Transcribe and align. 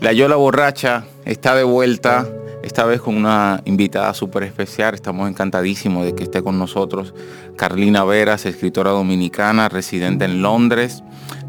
La 0.00 0.12
Yola 0.12 0.36
Borracha 0.36 1.04
está 1.24 1.54
de 1.54 1.64
vuelta, 1.64 2.26
esta 2.62 2.84
vez 2.84 3.00
con 3.00 3.16
una 3.16 3.62
invitada 3.64 4.12
súper 4.12 4.42
especial. 4.42 4.94
Estamos 4.94 5.28
encantadísimos 5.28 6.04
de 6.04 6.14
que 6.14 6.24
esté 6.24 6.42
con 6.42 6.58
nosotros 6.58 7.14
Carlina 7.56 8.04
Veras, 8.04 8.44
escritora 8.44 8.90
dominicana, 8.90 9.68
residente 9.68 10.24
en 10.24 10.42
Londres. 10.42 11.02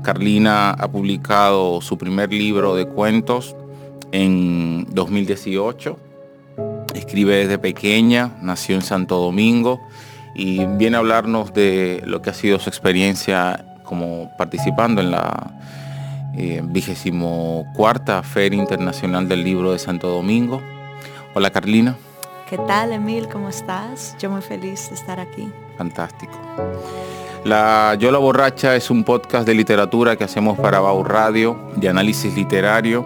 Carlina 0.04 0.72
ha 0.72 0.88
publicado 0.90 1.82
su 1.82 1.98
primer 1.98 2.32
libro 2.32 2.76
de 2.76 2.88
cuentos 2.88 3.56
en 4.12 4.86
2018. 4.92 5.98
Escribe 6.94 7.36
desde 7.38 7.58
pequeña, 7.58 8.38
nació 8.42 8.76
en 8.76 8.82
Santo 8.84 9.18
Domingo 9.18 9.82
y 10.36 10.66
viene 10.66 10.98
a 10.98 11.00
hablarnos 11.00 11.54
de 11.54 12.02
lo 12.06 12.22
que 12.22 12.30
ha 12.30 12.34
sido 12.34 12.60
su 12.60 12.70
experiencia 12.70 13.66
como 13.84 14.32
participando 14.38 15.02
en 15.02 15.12
la 15.12 15.60
vigésimo 16.64 17.72
cuarta 17.74 18.22
Feria 18.24 18.60
Internacional 18.60 19.28
del 19.28 19.44
Libro 19.44 19.72
de 19.72 19.80
Santo 19.80 20.10
Domingo. 20.10 20.62
Hola 21.34 21.50
Carlina. 21.50 21.96
¿Qué 22.50 22.58
tal 22.58 22.92
Emil? 22.92 23.28
¿Cómo 23.28 23.50
estás? 23.50 24.16
Yo 24.20 24.30
muy 24.30 24.42
feliz 24.42 24.90
de 24.90 24.96
estar 24.96 25.20
aquí. 25.20 25.52
Fantástico. 25.78 26.34
La 27.44 27.96
Yo 28.00 28.12
la 28.12 28.18
Borracha 28.18 28.76
es 28.76 28.90
un 28.90 29.04
podcast 29.04 29.46
de 29.48 29.54
literatura 29.54 30.16
que 30.16 30.24
hacemos 30.24 30.58
para 30.58 30.80
Bau 30.80 31.04
Radio, 31.04 31.72
de 31.76 31.90
análisis 31.90 32.34
literario, 32.36 33.06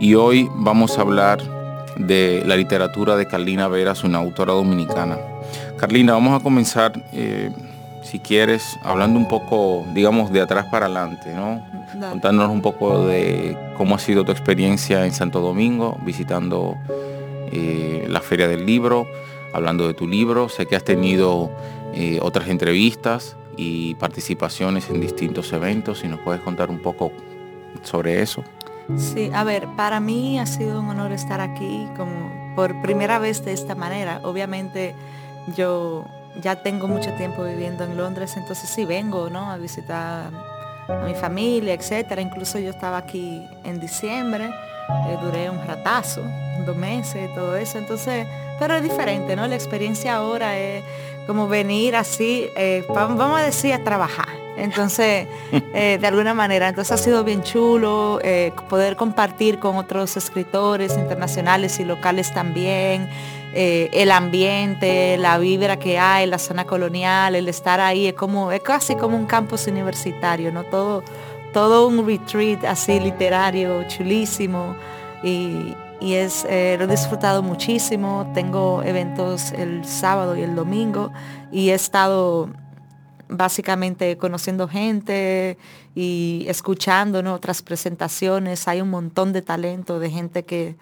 y 0.00 0.14
hoy 0.14 0.48
vamos 0.54 0.98
a 0.98 1.02
hablar 1.02 1.42
de 1.96 2.42
la 2.46 2.56
literatura 2.56 3.16
de 3.16 3.26
Carlina 3.26 3.68
Veras, 3.68 4.04
una 4.04 4.18
autora 4.18 4.52
dominicana. 4.52 5.18
Carlina, 5.78 6.12
vamos 6.12 6.38
a 6.38 6.42
comenzar, 6.42 6.92
eh, 7.12 7.50
si 8.06 8.20
quieres, 8.20 8.78
hablando 8.82 9.18
un 9.18 9.28
poco, 9.28 9.84
digamos, 9.92 10.32
de 10.32 10.40
atrás 10.40 10.66
para 10.66 10.86
adelante, 10.86 11.34
¿no? 11.34 11.62
Contándonos 12.10 12.52
un 12.52 12.62
poco 12.62 13.06
de 13.06 13.56
cómo 13.76 13.94
ha 13.94 13.98
sido 13.98 14.24
tu 14.24 14.32
experiencia 14.32 15.04
en 15.04 15.12
Santo 15.12 15.40
Domingo, 15.40 15.98
visitando 16.04 16.76
eh, 17.52 18.06
la 18.08 18.20
Feria 18.20 18.48
del 18.48 18.64
Libro, 18.64 19.06
hablando 19.52 19.86
de 19.86 19.94
tu 19.94 20.06
libro. 20.06 20.48
Sé 20.48 20.66
que 20.66 20.76
has 20.76 20.84
tenido 20.84 21.50
eh, 21.94 22.18
otras 22.22 22.48
entrevistas 22.48 23.36
y 23.56 23.94
participaciones 23.96 24.88
en 24.90 25.00
distintos 25.00 25.52
eventos. 25.52 26.00
Si 26.00 26.08
nos 26.08 26.20
puedes 26.20 26.40
contar 26.42 26.70
un 26.70 26.78
poco 26.78 27.12
sobre 27.82 28.22
eso. 28.22 28.42
Sí, 28.96 29.30
a 29.34 29.42
ver, 29.42 29.66
para 29.76 29.98
mí 29.98 30.38
ha 30.38 30.46
sido 30.46 30.80
un 30.80 30.88
honor 30.88 31.10
estar 31.12 31.40
aquí 31.40 31.88
como 31.96 32.54
por 32.54 32.80
primera 32.82 33.18
vez 33.18 33.44
de 33.44 33.52
esta 33.52 33.74
manera. 33.74 34.20
Obviamente 34.22 34.94
yo 35.56 36.04
ya 36.40 36.56
tengo 36.56 36.86
mucho 36.88 37.12
tiempo 37.14 37.44
viviendo 37.44 37.84
en 37.84 37.96
Londres, 37.96 38.36
entonces 38.36 38.68
sí 38.68 38.84
vengo, 38.84 39.30
¿no? 39.30 39.50
A 39.50 39.56
visitar 39.56 40.30
a 40.88 41.04
mi 41.04 41.14
familia, 41.14 41.74
etcétera. 41.74 42.20
Incluso 42.20 42.58
yo 42.58 42.70
estaba 42.70 42.98
aquí 42.98 43.46
en 43.64 43.80
diciembre, 43.80 44.46
eh, 44.46 45.16
duré 45.20 45.50
un 45.50 45.64
ratazo, 45.66 46.22
dos 46.64 46.76
meses, 46.76 47.34
todo 47.34 47.56
eso. 47.56 47.78
Entonces, 47.78 48.26
pero 48.58 48.74
es 48.74 48.82
diferente, 48.82 49.36
¿no? 49.36 49.46
La 49.46 49.54
experiencia 49.54 50.16
ahora 50.16 50.58
es 50.58 50.84
como 51.26 51.48
venir 51.48 51.96
así, 51.96 52.48
eh, 52.56 52.84
vamos 52.88 53.40
a 53.40 53.42
decir, 53.42 53.72
a 53.72 53.82
trabajar. 53.82 54.28
Entonces, 54.56 55.26
eh, 55.52 55.98
de 56.00 56.06
alguna 56.06 56.34
manera, 56.34 56.68
entonces 56.68 56.92
ha 56.92 57.02
sido 57.02 57.24
bien 57.24 57.42
chulo 57.42 58.20
poder 58.68 58.96
compartir 58.96 59.58
con 59.58 59.76
otros 59.76 60.16
escritores 60.16 60.96
internacionales 60.96 61.80
y 61.80 61.84
locales 61.84 62.32
también. 62.32 63.08
El 63.56 64.10
ambiente, 64.10 65.16
la 65.16 65.38
vibra 65.38 65.78
que 65.78 65.98
hay, 65.98 66.26
la 66.26 66.38
zona 66.38 66.66
colonial, 66.66 67.34
el 67.34 67.48
estar 67.48 67.80
ahí, 67.80 68.06
es 68.06 68.12
como, 68.12 68.52
es 68.52 68.60
casi 68.60 68.96
como 68.96 69.16
un 69.16 69.24
campus 69.26 69.66
universitario, 69.66 70.52
¿no? 70.52 70.64
Todo, 70.64 71.02
todo 71.52 71.88
un 71.88 72.06
retreat 72.06 72.64
así 72.64 73.00
literario, 73.00 73.88
chulísimo. 73.88 74.76
Y, 75.22 75.74
es, 76.02 76.44
eh, 76.50 76.76
lo 76.78 76.84
he 76.84 76.88
disfrutado 76.88 77.42
muchísimo. 77.42 78.30
Tengo 78.34 78.82
eventos 78.82 79.52
el 79.52 79.86
sábado 79.86 80.36
y 80.36 80.42
el 80.42 80.54
domingo 80.54 81.10
y 81.50 81.70
he 81.70 81.74
estado 81.74 82.50
básicamente 83.28 84.18
conociendo 84.18 84.68
gente 84.68 85.56
y 85.94 86.44
escuchando 86.48 87.20
otras 87.32 87.62
presentaciones. 87.62 88.68
Hay 88.68 88.82
un 88.82 88.90
montón 88.90 89.32
de 89.32 89.40
talento, 89.40 89.98
de 89.98 90.10
gente 90.10 90.44
que, 90.44 90.76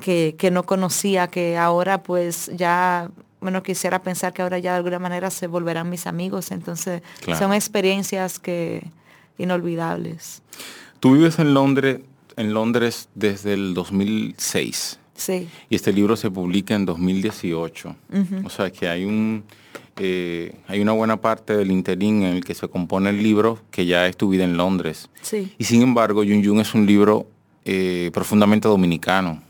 que, 0.00 0.50
no 0.52 0.64
conocía, 0.64 1.28
que 1.28 1.56
ahora 1.58 2.02
pues 2.02 2.50
ya, 2.54 3.10
bueno, 3.40 3.62
quisiera 3.62 4.02
pensar 4.02 4.32
que 4.32 4.42
ahora 4.42 4.58
ya 4.58 4.72
de 4.72 4.78
alguna 4.78 4.98
manera 4.98 5.30
se 5.30 5.46
volverán 5.46 5.90
mis 5.90 6.06
amigos. 6.06 6.50
Entonces 6.50 7.02
son 7.38 7.52
experiencias 7.52 8.38
que 8.38 8.86
inolvidables. 9.38 10.42
Tú 11.00 11.14
vives 11.14 11.38
en 11.38 11.54
Londres, 11.54 12.00
en 12.36 12.54
Londres 12.54 13.08
desde 13.14 13.54
el 13.54 13.74
2006. 13.74 14.98
Sí. 15.14 15.48
Y 15.68 15.76
este 15.76 15.92
libro 15.92 16.16
se 16.16 16.30
publica 16.30 16.74
en 16.74 16.86
2018. 16.86 17.96
O 18.44 18.50
sea 18.50 18.70
que 18.70 18.88
hay 18.88 19.04
un 19.04 19.44
eh, 19.96 20.54
hay 20.68 20.80
una 20.80 20.92
buena 20.92 21.20
parte 21.20 21.54
del 21.54 21.70
interín 21.70 22.22
en 22.22 22.36
el 22.36 22.44
que 22.44 22.54
se 22.54 22.66
compone 22.68 23.10
el 23.10 23.22
libro 23.22 23.58
que 23.70 23.84
ya 23.84 24.06
es 24.06 24.16
tu 24.16 24.30
vida 24.30 24.44
en 24.44 24.56
Londres. 24.56 25.10
Sí. 25.20 25.52
Y 25.58 25.64
sin 25.64 25.82
embargo, 25.82 26.24
Yun 26.24 26.42
Yun 26.42 26.60
es 26.60 26.74
un 26.74 26.86
libro 26.86 27.26
eh, 27.64 28.10
profundamente 28.12 28.68
dominicano. 28.68 29.42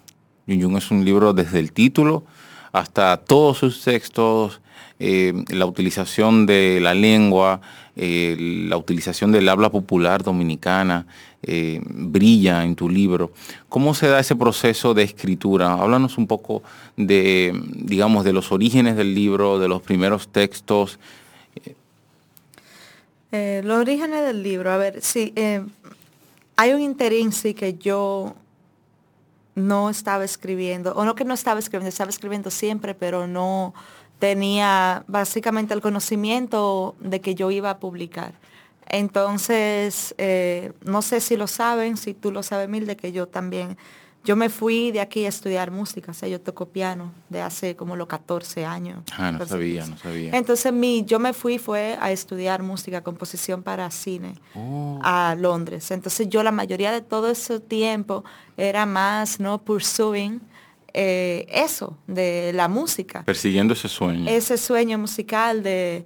Yun 0.46 0.76
es 0.76 0.90
un 0.90 1.04
libro 1.04 1.32
desde 1.32 1.58
el 1.58 1.72
título 1.72 2.24
hasta 2.72 3.18
todos 3.18 3.58
sus 3.58 3.82
textos, 3.82 4.60
eh, 4.98 5.32
la 5.48 5.66
utilización 5.66 6.46
de 6.46 6.80
la 6.80 6.94
lengua, 6.94 7.60
eh, 7.96 8.36
la 8.68 8.78
utilización 8.78 9.30
del 9.30 9.48
habla 9.48 9.70
popular 9.70 10.22
dominicana 10.22 11.06
eh, 11.42 11.80
brilla 11.84 12.64
en 12.64 12.74
tu 12.74 12.88
libro. 12.88 13.32
¿Cómo 13.68 13.94
se 13.94 14.08
da 14.08 14.20
ese 14.20 14.36
proceso 14.36 14.94
de 14.94 15.02
escritura? 15.02 15.74
Háblanos 15.74 16.16
un 16.16 16.26
poco 16.26 16.62
de, 16.96 17.52
digamos, 17.74 18.24
de 18.24 18.32
los 18.32 18.52
orígenes 18.52 18.96
del 18.96 19.14
libro, 19.14 19.58
de 19.58 19.68
los 19.68 19.82
primeros 19.82 20.28
textos. 20.28 20.98
Los 23.30 23.78
orígenes 23.78 24.26
del 24.26 24.42
libro, 24.42 24.70
a 24.70 24.76
ver, 24.76 25.00
sí, 25.00 25.32
hay 26.56 26.72
un 26.74 26.82
interín 26.82 27.32
sí 27.32 27.54
que 27.54 27.74
yo 27.78 28.36
no 29.54 29.90
estaba 29.90 30.24
escribiendo, 30.24 30.92
o 30.94 31.04
no 31.04 31.14
que 31.14 31.24
no 31.24 31.34
estaba 31.34 31.58
escribiendo, 31.58 31.88
estaba 31.88 32.10
escribiendo 32.10 32.50
siempre, 32.50 32.94
pero 32.94 33.26
no, 33.26 33.74
tenía 34.22 35.02
básicamente 35.08 35.74
el 35.74 35.80
conocimiento 35.80 36.94
de 37.00 37.20
que 37.20 37.34
yo 37.34 37.50
iba 37.50 37.70
a 37.70 37.78
publicar. 37.80 38.34
Entonces, 38.86 40.14
eh, 40.16 40.70
no 40.84 41.02
sé 41.02 41.20
si 41.20 41.36
lo 41.36 41.48
saben, 41.48 41.96
si 41.96 42.14
tú 42.14 42.30
lo 42.30 42.44
sabes, 42.44 42.68
Mil, 42.68 42.86
de 42.86 42.96
que 42.96 43.10
yo 43.10 43.26
también, 43.26 43.76
yo 44.24 44.36
me 44.36 44.48
fui 44.48 44.92
de 44.92 45.00
aquí 45.00 45.24
a 45.24 45.28
estudiar 45.28 45.70
música, 45.70 46.12
o 46.12 46.14
sea, 46.14 46.28
yo 46.28 46.40
toco 46.40 46.66
piano 46.66 47.12
de 47.28 47.40
hace 47.40 47.74
como 47.74 47.96
los 47.96 48.06
14 48.06 48.64
años. 48.64 49.02
Ah, 49.16 49.32
no 49.32 49.44
sabía, 49.46 49.86
no 49.86 49.98
sabía. 49.98 50.30
Entonces, 50.36 50.72
mi, 50.72 51.04
yo 51.04 51.18
me 51.18 51.32
fui 51.32 51.58
fue 51.58 51.96
a 52.00 52.12
estudiar 52.12 52.62
música, 52.62 53.02
composición 53.02 53.62
para 53.62 53.90
cine 53.90 54.34
oh. 54.54 55.00
a 55.02 55.34
Londres. 55.36 55.90
Entonces, 55.90 56.28
yo 56.28 56.42
la 56.42 56.52
mayoría 56.52 56.92
de 56.92 57.00
todo 57.00 57.30
ese 57.30 57.58
tiempo 57.58 58.24
era 58.56 58.86
más, 58.86 59.40
¿no? 59.40 59.62
Pursuing 59.62 60.40
eh, 60.94 61.46
eso, 61.48 61.96
de 62.06 62.52
la 62.54 62.68
música. 62.68 63.24
Persiguiendo 63.24 63.72
ese 63.72 63.88
sueño. 63.88 64.28
Ese 64.28 64.58
sueño 64.58 64.98
musical 64.98 65.62
de, 65.62 66.04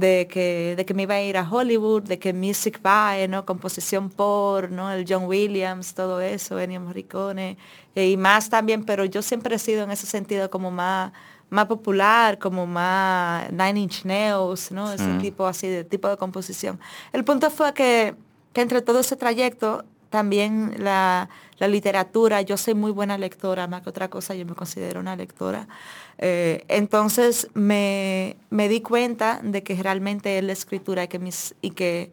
que, 0.00 0.74
de 0.76 0.84
que 0.84 0.94
me 0.94 1.02
iba 1.02 1.14
a 1.14 1.22
ir 1.22 1.36
a 1.36 1.48
Hollywood, 1.48 2.02
de 2.02 2.18
que 2.18 2.32
music 2.32 2.80
by, 2.82 3.28
¿no? 3.28 3.46
Composición 3.46 4.10
por, 4.10 4.70
¿no? 4.70 4.90
El 4.90 5.04
John 5.08 5.24
Williams, 5.24 5.94
todo 5.94 6.20
eso, 6.20 6.58
Ennio 6.58 6.80
Morricone, 6.80 7.56
eh, 7.94 8.10
y 8.10 8.16
más 8.16 8.50
también, 8.50 8.84
pero 8.84 9.04
yo 9.04 9.22
siempre 9.22 9.56
he 9.56 9.58
sido 9.58 9.84
en 9.84 9.90
ese 9.90 10.06
sentido 10.06 10.50
como 10.50 10.70
más, 10.70 11.12
más 11.48 11.66
popular, 11.66 12.38
como 12.38 12.66
más 12.66 13.50
Nine 13.50 13.80
Inch 13.80 14.04
Nails, 14.04 14.70
¿no? 14.70 14.92
Ese 14.92 15.18
tipo 15.18 15.46
así 15.46 15.68
de 15.68 15.84
tipo 15.84 16.08
de 16.08 16.16
composición. 16.16 16.78
El 17.12 17.24
punto 17.24 17.50
fue 17.50 17.72
que, 17.72 18.14
que 18.52 18.60
entre 18.60 18.82
todo 18.82 19.00
ese 19.00 19.16
trayecto 19.16 19.84
también 20.16 20.76
la, 20.78 21.28
literatura, 21.60 22.40
yo 22.40 22.56
soy 22.56 22.72
muy 22.72 22.90
buena 22.90 23.18
lectora, 23.18 23.66
más 23.66 23.82
que 23.82 23.90
otra 23.90 24.08
cosa, 24.08 24.34
yo 24.34 24.46
me 24.46 24.54
considero 24.54 24.98
una 24.98 25.14
lectora. 25.14 25.68
Eh, 26.16 26.64
entonces 26.68 27.48
me, 27.52 28.38
di 28.50 28.80
cuenta 28.80 29.40
de 29.42 29.62
que 29.62 29.74
realmente 29.74 30.38
es 30.38 30.44
la 30.44 30.54
escritura 30.54 31.04
y 31.04 31.08
que, 31.08 31.18
mis, 31.18 31.54
y, 31.60 31.72
que, 31.72 32.10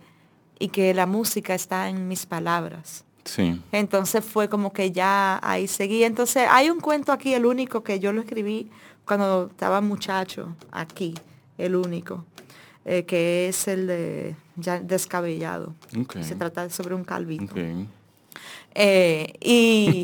y 0.59 0.67
que 0.67 0.93
la 0.93 1.05
música 1.05 1.55
está 1.55 1.87
en 1.87 2.09
mis 2.09 2.25
palabras. 2.25 3.05
Sí. 3.23 3.61
Entonces 3.71 4.25
fue 4.25 4.49
como 4.49 4.73
que 4.73 4.91
ya 4.91 5.39
ahí 5.41 5.69
seguí. 5.69 6.03
Entonces 6.03 6.45
hay 6.49 6.69
un 6.69 6.81
cuento 6.81 7.13
aquí, 7.13 7.33
el 7.33 7.45
único 7.45 7.85
que 7.85 8.01
yo 8.01 8.11
lo 8.11 8.19
escribí 8.19 8.69
cuando 9.05 9.47
estaba 9.49 9.79
muchacho, 9.79 10.57
aquí, 10.73 11.13
el 11.57 11.77
único, 11.77 12.25
eh, 12.85 13.05
que 13.05 13.47
es 13.49 13.67
el 13.67 13.87
de 13.87 14.35
ya 14.55 14.79
descabellado. 14.79 15.75
Se 16.21 16.35
trata 16.35 16.69
sobre 16.69 16.95
un 16.95 17.03
calvito. 17.03 17.55
Eh, 18.75 19.33
y 19.39 20.03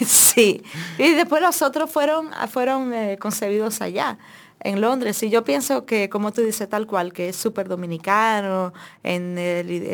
sí, 0.06 0.62
y 0.98 1.10
después 1.12 1.42
los 1.42 1.60
otros 1.62 1.90
fueron, 1.90 2.30
fueron 2.50 2.92
eh, 2.94 3.18
concebidos 3.18 3.80
allá. 3.80 4.18
en 4.62 4.80
Londres. 4.82 5.22
Y 5.22 5.30
yo 5.30 5.42
pienso 5.42 5.86
que, 5.86 6.10
como 6.10 6.32
tú 6.32 6.42
dices, 6.42 6.68
tal 6.68 6.86
cual, 6.86 7.14
que 7.14 7.30
es 7.30 7.36
súper 7.36 7.66
dominicano, 7.66 8.74
en, 9.02 9.36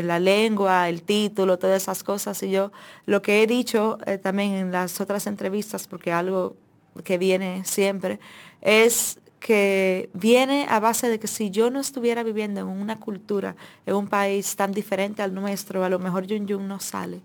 la 0.06 0.18
lengua, 0.18 0.88
el 0.88 1.02
título, 1.02 1.56
todas 1.56 1.82
esas 1.82 2.02
cosas. 2.02 2.42
Y 2.42 2.50
yo 2.50 2.72
lo 3.04 3.22
que 3.22 3.42
he 3.42 3.46
dicho 3.46 3.98
eh, 4.06 4.18
también 4.18 4.54
en 4.54 4.72
las 4.72 5.00
otras 5.00 5.26
entrevistas, 5.28 5.86
porque 5.86 6.12
algo 6.12 6.56
que 7.04 7.18
viene 7.18 7.64
siempre, 7.64 8.18
es 8.60 9.18
que 9.46 10.10
viene 10.12 10.66
a 10.68 10.80
base 10.80 11.08
de 11.08 11.20
que 11.20 11.28
si 11.28 11.50
yo 11.52 11.70
no 11.70 11.78
estuviera 11.78 12.24
viviendo 12.24 12.62
en 12.62 12.66
una 12.66 12.98
cultura, 12.98 13.54
en 13.86 13.94
un 13.94 14.08
país 14.08 14.56
tan 14.56 14.72
diferente 14.72 15.22
al 15.22 15.32
nuestro, 15.34 15.84
a 15.84 15.88
lo 15.88 16.00
mejor 16.00 16.26
Yun 16.26 16.48
Yun 16.48 16.66
no 16.66 16.80
sale. 16.80 17.20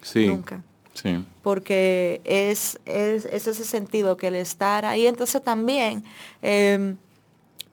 Sí. 0.00 0.26
Nunca. 0.26 0.62
Sí. 0.94 1.22
Porque 1.42 2.22
es, 2.24 2.80
es, 2.86 3.26
ese 3.26 3.52
sentido 3.52 4.16
que 4.16 4.28
el 4.28 4.36
estar 4.36 4.86
ahí. 4.86 5.06
Entonces 5.06 5.44
también, 5.44 6.04
em, 6.40 6.96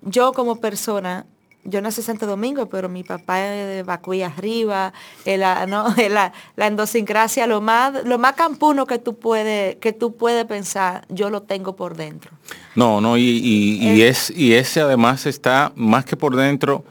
yo 0.01 0.33
como 0.33 0.57
persona, 0.57 1.25
yo 1.63 1.79
nací 1.79 2.01
en 2.01 2.07
Santo 2.07 2.27
Domingo, 2.27 2.65
pero 2.65 2.89
mi 2.89 3.05
papá 3.05 3.45
es 3.45 3.67
de 3.77 3.83
Bacuy 3.83 4.23
arriba, 4.23 4.91
la, 5.23 5.67
¿no? 5.67 5.95
la, 6.09 6.33
la, 6.57 6.67
endosincrasia, 6.67 7.47
lo 7.47 7.61
más, 7.61 8.03
lo 8.03 8.17
más 8.17 8.33
campuno 8.33 8.85
que 8.87 8.99
tú 8.99 9.17
puedes, 9.17 9.77
que 9.77 9.93
tú 9.93 10.17
puedes 10.17 10.43
pensar, 10.43 11.05
yo 11.07 11.29
lo 11.29 11.43
tengo 11.43 11.77
por 11.77 11.95
dentro. 11.95 12.31
No, 12.75 12.99
no, 12.99 13.17
y, 13.17 13.23
y, 13.23 14.01
es, 14.01 14.31
y 14.35 14.53
ese 14.53 14.81
además 14.81 15.25
está 15.25 15.71
más 15.75 16.03
que 16.03 16.17
por 16.17 16.35
dentro, 16.35 16.83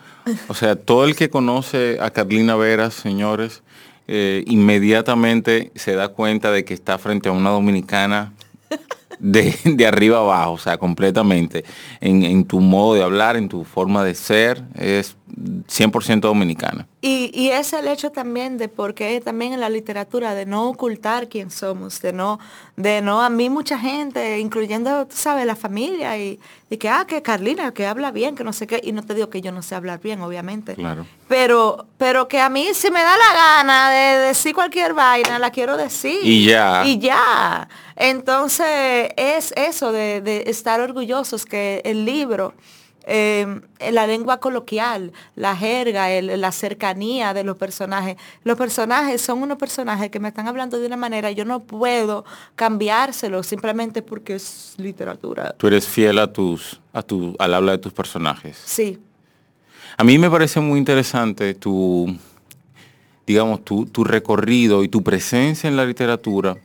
o 0.48 0.54
sea, 0.54 0.76
todo 0.76 1.04
el 1.04 1.14
que 1.14 1.28
conoce 1.28 1.98
a 2.00 2.10
Carlina 2.10 2.56
Veras, 2.56 2.94
señores, 2.94 3.62
eh, 4.08 4.44
inmediatamente 4.46 5.72
se 5.74 5.94
da 5.94 6.08
cuenta 6.08 6.50
de 6.50 6.64
que 6.64 6.74
está 6.74 6.98
frente 6.98 7.28
a 7.28 7.32
una 7.32 7.50
dominicana 7.50 8.32
de, 9.18 9.86
arriba 9.86 10.18
abajo, 10.18 10.52
o 10.52 10.58
sea, 10.58 10.78
completamente. 10.78 11.64
En, 12.00 12.44
tu 12.44 12.60
modo 12.60 12.94
de 12.94 13.02
hablar, 13.02 13.36
en 13.36 13.48
tu 13.48 13.64
forma 13.64 14.04
de 14.04 14.14
ser, 14.14 14.62
es 14.74 15.16
100% 15.36 16.20
dominicana. 16.20 16.86
Y, 17.00 17.50
es 17.50 17.72
el 17.72 17.88
hecho 17.88 18.10
también 18.10 18.56
de 18.56 18.68
porque 18.68 19.20
también 19.20 19.52
en 19.52 19.60
la 19.60 19.68
literatura 19.68 20.34
de 20.34 20.46
no 20.46 20.68
ocultar 20.68 21.28
quién 21.28 21.50
somos, 21.50 22.00
de 22.00 22.12
no, 22.12 22.38
de 22.76 23.02
no, 23.02 23.22
a 23.22 23.28
mí 23.28 23.50
mucha 23.50 23.78
gente, 23.78 24.38
incluyendo, 24.38 25.06
tú 25.06 25.16
sabes, 25.16 25.44
la 25.46 25.56
familia, 25.56 26.16
y, 26.18 26.40
y 26.70 26.76
que, 26.78 26.88
ah, 26.88 27.04
que 27.06 27.20
Carlina, 27.22 27.72
que 27.72 27.86
habla 27.86 28.10
bien, 28.10 28.34
que 28.34 28.44
no 28.44 28.52
sé 28.52 28.66
qué, 28.66 28.80
y 28.82 28.92
no 28.92 29.02
te 29.02 29.14
digo 29.14 29.28
que 29.28 29.40
yo 29.40 29.52
no 29.52 29.62
sé 29.62 29.74
hablar 29.74 30.00
bien, 30.00 30.20
obviamente. 30.22 30.74
Claro. 30.74 31.06
Pero, 31.28 31.86
pero 31.98 32.26
que 32.28 32.40
a 32.40 32.48
mí 32.48 32.68
si 32.72 32.90
me 32.90 33.00
da 33.00 33.16
la 33.16 33.34
gana 33.34 33.90
de 33.90 34.18
decir 34.26 34.54
cualquier 34.54 34.94
vaina, 34.94 35.38
la 35.38 35.50
quiero 35.50 35.76
decir. 35.76 36.20
Y 36.22 36.46
ya. 36.46 36.84
Y 36.86 36.98
ya. 36.98 37.68
Entonces, 37.96 39.10
es 39.16 39.52
eso 39.56 39.92
de, 39.92 40.20
de 40.20 40.44
estar 40.46 40.80
orgullosos 40.80 41.44
que 41.44 41.82
el 41.84 42.04
libro 42.04 42.54
Em, 43.06 43.60
la 43.92 44.06
lengua 44.06 44.38
coloquial, 44.40 45.12
la 45.36 45.54
jerga, 45.54 46.08
la 46.22 46.52
cercanía 46.52 47.34
de 47.34 47.44
los 47.44 47.58
personajes. 47.58 48.16
Los 48.44 48.56
personajes 48.56 49.20
son 49.20 49.42
unos 49.42 49.58
personajes 49.58 50.10
que 50.10 50.18
me 50.20 50.28
están 50.28 50.48
hablando 50.48 50.78
de 50.78 50.86
una 50.86 50.96
manera, 50.96 51.30
yo 51.30 51.44
no 51.44 51.60
puedo 51.60 52.24
cambiárselo 52.56 53.42
simplemente 53.42 54.00
porque 54.00 54.36
es 54.36 54.74
literatura. 54.78 55.54
Tú 55.58 55.66
eres 55.66 55.86
fiel 55.86 56.18
a 56.18 56.32
tus, 56.32 56.80
a 56.94 57.02
tu, 57.02 57.36
al 57.38 57.52
habla 57.52 57.72
de 57.72 57.78
tus 57.78 57.92
personajes. 57.92 58.58
Sí. 58.64 58.98
A 59.98 60.02
mí 60.02 60.18
me 60.18 60.30
parece 60.30 60.60
muy 60.60 60.78
interesante 60.78 61.52
tu, 61.52 62.16
digamos, 63.26 63.64
tu, 63.66 63.84
tu 63.84 64.02
recorrido 64.02 64.82
y 64.82 64.88
tu 64.88 65.02
presencia 65.02 65.68
en 65.68 65.76
la 65.76 65.84
literatura 65.84 66.56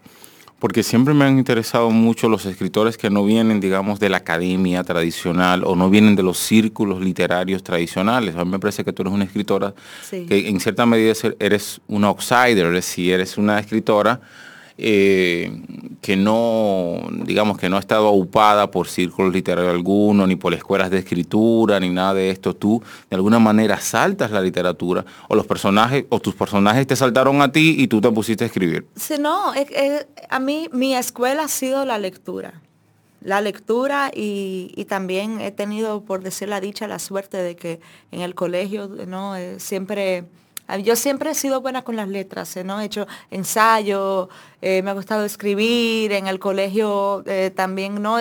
porque 0.59 0.83
siempre 0.83 1.13
me 1.13 1.25
han 1.25 1.37
interesado 1.37 1.89
mucho 1.89 2.27
los 2.27 2.45
escritores 2.45 2.97
que 2.97 3.09
no 3.09 3.23
vienen, 3.23 3.61
digamos, 3.61 3.99
de 3.99 4.09
la 4.09 4.17
academia 4.17 4.83
tradicional 4.83 5.63
o 5.63 5.75
no 5.75 5.89
vienen 5.89 6.15
de 6.15 6.23
los 6.23 6.37
círculos 6.37 7.01
literarios 7.01 7.63
tradicionales. 7.63 8.35
A 8.35 8.43
mí 8.43 8.51
me 8.51 8.59
parece 8.59 8.83
que 8.83 8.91
tú 8.91 9.03
eres 9.03 9.13
una 9.13 9.23
escritora 9.23 9.73
que 10.09 10.49
en 10.49 10.59
cierta 10.59 10.85
medida 10.85 11.13
eres 11.39 11.79
una 11.87 12.07
outsider, 12.07 12.67
es 12.67 12.73
decir, 12.73 13.13
eres 13.13 13.37
una 13.37 13.57
escritora 13.59 14.19
eh, 14.81 15.51
que 16.01 16.15
no, 16.15 17.01
digamos, 17.25 17.57
que 17.57 17.69
no 17.69 17.77
ha 17.77 17.79
estado 17.79 18.07
ocupada 18.07 18.71
por 18.71 18.87
círculos 18.87 19.33
literarios 19.33 19.73
alguno, 19.73 20.25
ni 20.25 20.35
por 20.35 20.53
escuelas 20.53 20.89
de 20.89 20.99
escritura, 20.99 21.79
ni 21.79 21.89
nada 21.89 22.13
de 22.13 22.29
esto. 22.29 22.55
Tú, 22.55 22.81
de 23.09 23.15
alguna 23.15 23.39
manera, 23.39 23.79
saltas 23.79 24.31
la 24.31 24.41
literatura, 24.41 25.05
o 25.27 25.35
los 25.35 25.45
personajes, 25.45 26.05
o 26.09 26.19
tus 26.19 26.35
personajes 26.35 26.87
te 26.87 26.95
saltaron 26.95 27.41
a 27.41 27.51
ti 27.51 27.75
y 27.77 27.87
tú 27.87 27.99
te 27.99 28.09
pusiste 28.11 28.45
a 28.45 28.47
escribir. 28.47 28.85
Sí, 28.95 29.15
no, 29.19 29.51
a 30.29 30.39
mí 30.39 30.69
mi 30.71 30.95
escuela 30.95 31.43
ha 31.43 31.47
sido 31.49 31.85
la 31.85 31.97
lectura. 31.97 32.61
La 33.21 33.41
lectura 33.41 34.11
y, 34.15 34.85
también 34.87 35.41
he 35.41 35.51
tenido, 35.51 36.01
por 36.05 36.23
decir 36.23 36.47
la 36.47 36.61
dicha, 36.61 36.87
la 36.87 36.99
suerte 36.99 37.37
de 37.37 37.55
que 37.57 37.81
en 38.11 38.21
el 38.21 38.33
colegio, 38.33 38.87
¿no? 39.07 39.35
Eh, 39.35 39.59
siempre 39.59 40.23
yo 40.77 40.95
siempre 40.95 41.31
he 41.31 41.35
sido 41.35 41.61
buena 41.61 41.83
con 41.83 41.95
las 41.95 42.07
letras, 42.07 42.55
¿eh? 42.57 42.63
¿no? 42.63 42.79
He 42.79 42.85
hecho 42.85 43.07
ensayo, 43.31 44.29
eh, 44.61 44.81
me 44.81 44.91
ha 44.91 44.93
gustado 44.93 45.25
escribir, 45.25 46.11
en 46.11 46.27
el 46.27 46.37
colegio 46.39 47.23
eh, 47.25 47.51
también, 47.55 48.01
¿no? 48.01 48.17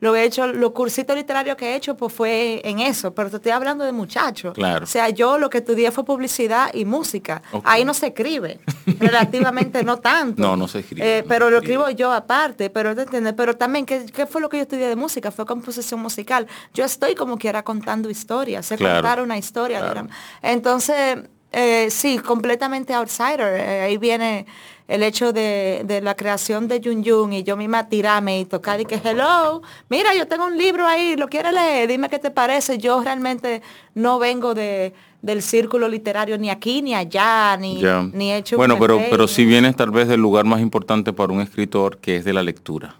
Lo, 0.00 0.16
he 0.16 0.24
hecho, 0.24 0.46
los 0.48 0.72
cursitos 0.72 1.16
literarios 1.16 1.56
que 1.56 1.72
he 1.72 1.76
hecho, 1.76 1.96
pues 1.96 2.12
fue 2.12 2.60
en 2.64 2.80
eso, 2.80 3.14
pero 3.14 3.30
te 3.30 3.36
estoy 3.36 3.52
hablando 3.52 3.84
de 3.84 3.92
muchachos. 3.92 4.54
Claro. 4.54 4.84
O 4.84 4.86
sea, 4.86 5.08
yo 5.10 5.38
lo 5.38 5.48
que 5.48 5.58
estudié 5.58 5.90
fue 5.90 6.04
publicidad 6.04 6.74
y 6.74 6.84
música. 6.84 7.42
Ahí 7.64 7.84
no 7.84 7.94
se 7.94 8.08
escribe, 8.08 8.60
relativamente 8.98 9.84
no 9.84 9.98
tanto. 9.98 10.42
No, 10.42 10.56
no 10.56 10.66
se 10.68 10.80
escribe. 10.80 11.24
pero 11.28 11.50
lo 11.50 11.58
escribo 11.58 11.88
yo 11.90 12.12
aparte, 12.12 12.68
pero 12.70 12.94
Pero 13.36 13.56
también, 13.56 13.86
¿qué, 13.86 14.06
¿qué, 14.06 14.26
fue 14.26 14.40
lo 14.40 14.48
que 14.48 14.56
yo 14.58 14.62
estudié 14.62 14.88
de 14.88 14.96
música? 14.96 15.30
Fue 15.30 15.46
composición 15.46 16.00
musical. 16.00 16.46
Yo 16.74 16.84
estoy 16.84 17.14
como 17.14 17.38
quiera 17.38 17.62
contando 17.62 18.10
historias, 18.10 18.66
sé 18.66 18.76
contar 18.76 19.22
una 19.22 19.38
historia. 19.38 20.06
Entonces, 20.42 21.18
eh, 21.58 21.90
sí, 21.90 22.18
completamente 22.18 22.92
outsider. 22.92 23.58
Eh, 23.58 23.80
ahí 23.80 23.96
viene 23.96 24.44
el 24.88 25.02
hecho 25.02 25.32
de, 25.32 26.00
la 26.02 26.14
creación 26.14 26.68
de 26.68 26.80
Yun 26.80 27.02
Yun 27.02 27.32
y 27.32 27.44
yo 27.44 27.56
misma 27.56 27.88
tirarme 27.88 28.40
y 28.40 28.44
tocar 28.44 28.78
y 28.78 28.84
que 28.84 29.00
hello, 29.02 29.62
mira, 29.88 30.14
yo 30.14 30.28
tengo 30.28 30.44
un 30.44 30.58
libro 30.58 30.86
ahí, 30.86 31.16
lo 31.16 31.28
quieres 31.28 31.54
leer, 31.54 31.88
dime 31.88 32.10
qué 32.10 32.18
te 32.18 32.30
parece. 32.30 32.76
Yo 32.76 33.02
realmente 33.02 33.62
no 33.94 34.18
vengo 34.18 34.52
de, 34.52 34.92
del 35.22 35.40
círculo 35.40 35.88
literario 35.88 36.36
ni 36.36 36.50
aquí 36.50 36.82
ni 36.82 36.94
allá, 36.94 37.56
ni, 37.56 37.82
ni 38.12 38.32
he 38.32 38.36
hecho... 38.36 38.58
Bueno, 38.58 38.78
pero, 38.78 39.00
pero 39.08 39.26
sí 39.26 39.46
vienes 39.46 39.76
tal 39.76 39.90
vez 39.92 40.08
del 40.08 40.20
lugar 40.20 40.44
más 40.44 40.60
importante 40.60 41.14
para 41.14 41.32
un 41.32 41.40
escritor, 41.40 41.96
que 41.96 42.16
es 42.16 42.26
de 42.26 42.34
la 42.34 42.42
lectura. 42.42 42.96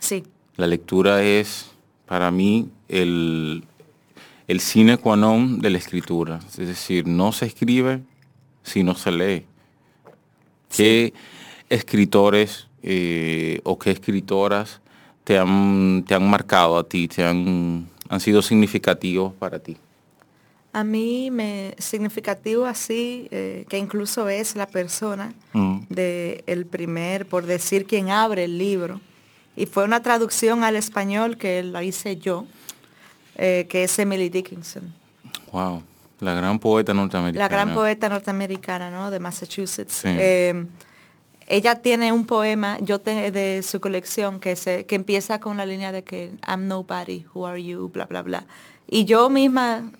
Sí. 0.00 0.24
La 0.56 0.66
lectura 0.66 1.22
es, 1.22 1.70
para 2.06 2.32
mí, 2.32 2.68
el, 2.88 3.62
el 4.50 4.58
sine 4.58 4.98
qua 4.98 5.14
non 5.14 5.60
de 5.60 5.70
la 5.70 5.78
escritura. 5.78 6.40
Es 6.58 6.66
decir, 6.66 7.06
no 7.06 7.30
se 7.30 7.46
escribe 7.46 8.00
si 8.64 8.82
no 8.82 8.96
se 8.96 9.12
lee. 9.12 9.46
¿Qué 10.74 11.14
escritores 11.68 12.66
eh, 12.82 13.60
o 13.62 13.78
qué 13.78 13.92
escritoras 13.92 14.80
te 15.22 15.38
han, 15.38 16.04
te 16.04 16.16
han 16.16 16.28
marcado 16.28 16.78
a 16.78 16.82
ti, 16.82 17.06
te 17.06 17.22
han, 17.22 17.88
han 18.08 18.18
sido 18.18 18.42
significativos 18.42 19.32
para 19.34 19.60
ti? 19.60 19.76
A 20.72 20.82
mí 20.82 21.30
me 21.30 21.76
significativo 21.78 22.66
así, 22.66 23.28
eh, 23.30 23.64
que 23.68 23.78
incluso 23.78 24.28
es 24.28 24.56
la 24.56 24.66
persona 24.66 25.32
mm. 25.52 25.82
de 25.90 26.42
el 26.48 26.66
primer, 26.66 27.26
por 27.26 27.46
decir 27.46 27.86
quien 27.86 28.10
abre 28.10 28.46
el 28.46 28.58
libro. 28.58 29.00
Y 29.54 29.66
fue 29.66 29.84
una 29.84 30.02
traducción 30.02 30.64
al 30.64 30.74
español 30.74 31.36
que 31.36 31.62
la 31.62 31.84
hice 31.84 32.16
yo. 32.16 32.46
Eh, 33.42 33.66
que 33.70 33.84
es 33.84 33.98
Emily 33.98 34.28
Dickinson. 34.28 34.92
Wow, 35.50 35.82
la 36.20 36.34
gran 36.34 36.58
poeta 36.58 36.92
norteamericana. 36.92 37.42
La 37.42 37.48
gran 37.48 37.72
poeta 37.72 38.10
norteamericana, 38.10 38.90
¿no? 38.90 39.10
De 39.10 39.18
Massachusetts. 39.18 40.02
Eh, 40.04 40.66
ella 41.46 41.76
tiene 41.76 42.12
un 42.12 42.26
poema, 42.26 42.76
yo 42.82 42.98
de 42.98 43.62
su 43.66 43.80
colección, 43.80 44.40
que, 44.40 44.56
se, 44.56 44.84
que 44.84 44.94
empieza 44.94 45.40
con 45.40 45.56
la 45.56 45.64
línea 45.64 45.90
de 45.90 46.04
que 46.04 46.32
I'm 46.46 46.68
nobody, 46.68 47.24
who 47.32 47.46
are 47.46 47.64
you, 47.64 47.88
bla, 47.88 48.04
bla, 48.04 48.20
bla. 48.20 48.44
Y 48.86 49.06
yo 49.06 49.30
misma, 49.30 49.90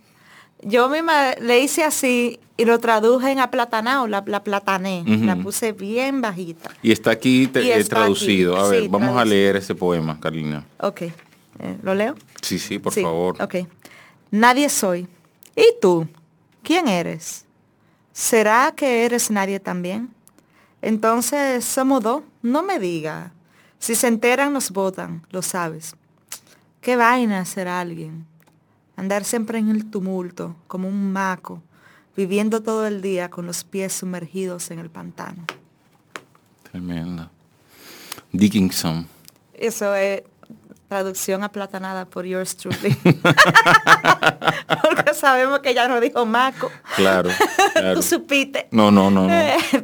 yo 0.62 0.90
misma 0.90 1.32
le 1.40 1.61
hice 1.61 1.82
así 1.82 2.40
y 2.59 2.66
lo 2.66 2.78
traduje 2.78 3.32
en 3.32 3.38
aplatanao, 3.38 4.06
la, 4.06 4.23
la 4.26 4.44
platané, 4.44 5.02
la 5.06 5.37
puse 5.37 5.73
bien 5.73 6.20
bajita. 6.20 6.70
Y 6.82 6.92
está 6.92 7.12
aquí 7.12 7.47
traducido. 7.88 8.59
A 8.59 8.68
ver, 8.68 8.87
vamos 8.90 9.16
a 9.16 9.25
leer 9.25 9.56
ese 9.56 9.75
poema, 9.75 10.20
Carolina. 10.20 10.62
Ok. 10.78 11.04
Eh, 11.62 11.76
¿Lo 11.83 11.95
leo? 11.95 12.14
Sí, 12.40 12.59
sí, 12.59 12.79
por 12.79 12.93
favor. 12.95 13.40
Ok. 13.43 13.57
Nadie 14.31 14.69
soy. 14.71 15.07
¿Y 15.55 15.75
tú? 15.81 16.09
¿Quién 16.62 16.88
eres? 16.88 17.45
¿Será 18.12 18.73
que 18.75 19.05
eres 19.05 19.31
nadie 19.31 19.61
también? 19.61 20.11
Entonces 20.81 21.64
somos 21.64 22.02
dos. 22.02 22.23
No 22.40 22.62
me 22.62 22.79
diga. 22.79 23.33
Si 23.79 23.95
se 23.95 24.09
enteran 24.09 24.55
nos 24.55 24.71
votan, 24.71 25.26
lo 25.31 25.43
sabes. 25.43 25.95
¿Qué 26.81 26.97
vaina 26.97 27.45
ser 27.45 27.69
alguien? 27.69 28.26
Andar 28.97 29.25
siempre 29.25 29.59
en 29.59 29.69
el 29.69 29.90
tumulto, 29.90 30.57
como 30.67 30.88
un 30.88 31.12
maco, 31.12 31.62
viviendo 32.17 32.62
todo 32.62 32.87
el 32.87 33.02
día 33.02 33.29
con 33.29 33.47
los 33.47 33.64
pies 33.64 33.93
sumergidos 33.93 34.71
en 34.71 34.79
el 34.79 34.88
pantano. 34.88 35.45
Tremenda. 36.71 37.31
Dickinson. 38.33 39.07
Eso 39.52 39.95
es 39.95 40.23
traducción 40.90 41.44
aplatanada 41.44 42.04
por 42.04 42.26
yours 42.26 42.56
truly. 42.56 42.97
Porque 44.82 45.14
sabemos 45.14 45.61
que 45.61 45.73
ya 45.73 45.87
no 45.87 46.00
dijo 46.00 46.26
Maco. 46.26 46.68
Claro. 46.97 47.30
Tú 47.94 48.02
supiste. 48.02 48.66
No, 48.73 48.90
no, 48.90 49.09
no. 49.09 49.28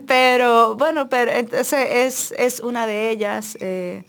pero 0.05 0.75
bueno, 0.75 1.09
pero 1.09 1.31
entonces 1.31 1.87
es, 1.91 2.35
es 2.37 2.59
una 2.59 2.89
de 2.89 3.11
ellas. 3.11 3.57
Eh, 3.61 4.03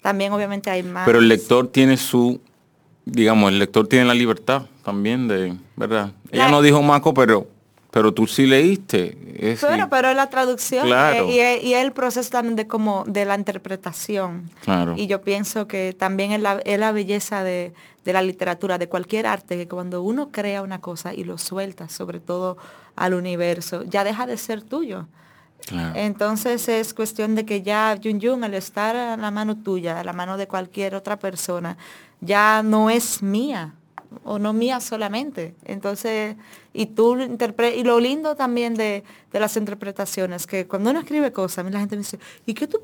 también 0.00 0.32
obviamente 0.32 0.70
hay 0.70 0.84
más. 0.84 1.06
Pero 1.06 1.18
el 1.18 1.26
lector 1.26 1.66
tiene 1.66 1.96
su, 1.96 2.40
digamos, 3.04 3.50
el 3.50 3.58
lector 3.58 3.88
tiene 3.88 4.04
la 4.04 4.14
libertad 4.14 4.62
también 4.84 5.26
de, 5.26 5.56
¿verdad? 5.74 6.12
Ella 6.30 6.50
no 6.50 6.62
dijo 6.62 6.80
Maco, 6.82 7.14
pero 7.14 7.48
pero 7.94 8.12
tú 8.12 8.26
sí 8.26 8.44
leíste. 8.44 9.56
bueno, 9.62 9.88
pero 9.88 10.08
es 10.08 10.16
la 10.16 10.28
traducción 10.28 10.88
eh, 10.92 11.60
y, 11.62 11.74
el 11.74 11.92
proceso 11.92 12.28
también 12.28 12.56
de 12.56 12.66
como 12.66 13.04
de 13.06 13.24
la 13.24 13.36
interpretación. 13.36 14.50
Claro. 14.64 14.94
Y 14.96 15.06
yo 15.06 15.22
pienso 15.22 15.68
que 15.68 15.94
también 15.96 16.32
es 16.32 16.40
la, 16.40 16.90
belleza 16.90 17.44
de, 17.44 17.72
la 18.04 18.20
literatura, 18.20 18.78
de 18.78 18.88
cualquier 18.88 19.28
arte, 19.28 19.56
que 19.56 19.68
cuando 19.68 20.02
uno 20.02 20.32
crea 20.32 20.62
una 20.62 20.80
cosa 20.80 21.14
y 21.14 21.22
lo 21.22 21.38
suelta, 21.38 21.88
sobre 21.88 22.18
todo 22.18 22.56
al 22.96 23.14
universo, 23.14 23.84
ya 23.84 24.02
deja 24.02 24.26
de 24.26 24.38
ser 24.38 24.62
tuyo. 24.62 25.06
Entonces 25.94 26.68
es 26.68 26.94
cuestión 26.94 27.36
de 27.36 27.46
que 27.46 27.62
ya 27.62 27.94
Yun 27.94 28.18
Yun, 28.18 28.42
al 28.42 28.54
estar 28.54 28.96
a 28.96 29.16
la 29.16 29.30
mano 29.30 29.56
tuya, 29.56 30.00
a 30.00 30.04
la 30.04 30.12
mano 30.12 30.36
de 30.36 30.48
cualquier 30.48 30.96
otra 30.96 31.20
persona, 31.20 31.76
ya 32.20 32.64
no 32.64 32.90
es 32.90 33.22
mía 33.22 33.72
o 34.24 34.38
no 34.38 34.52
mía 34.52 34.80
solamente. 34.80 35.54
Entonces, 35.64 36.36
y 36.72 36.86
tú 36.86 37.18
interpretas, 37.20 37.78
y 37.78 37.84
lo 37.84 38.00
lindo 38.00 38.36
también 38.36 38.74
de, 38.74 39.04
las 39.32 39.56
interpretaciones, 39.56 40.46
que 40.46 40.66
cuando 40.66 40.90
uno 40.90 41.00
escribe 41.00 41.32
cosas, 41.32 41.58
a 41.58 41.62
mí 41.64 41.70
la 41.70 41.80
gente 41.80 41.96
me 41.96 42.02
dice, 42.02 42.18
¿y 42.46 42.54
qué 42.54 42.66
tú, 42.68 42.80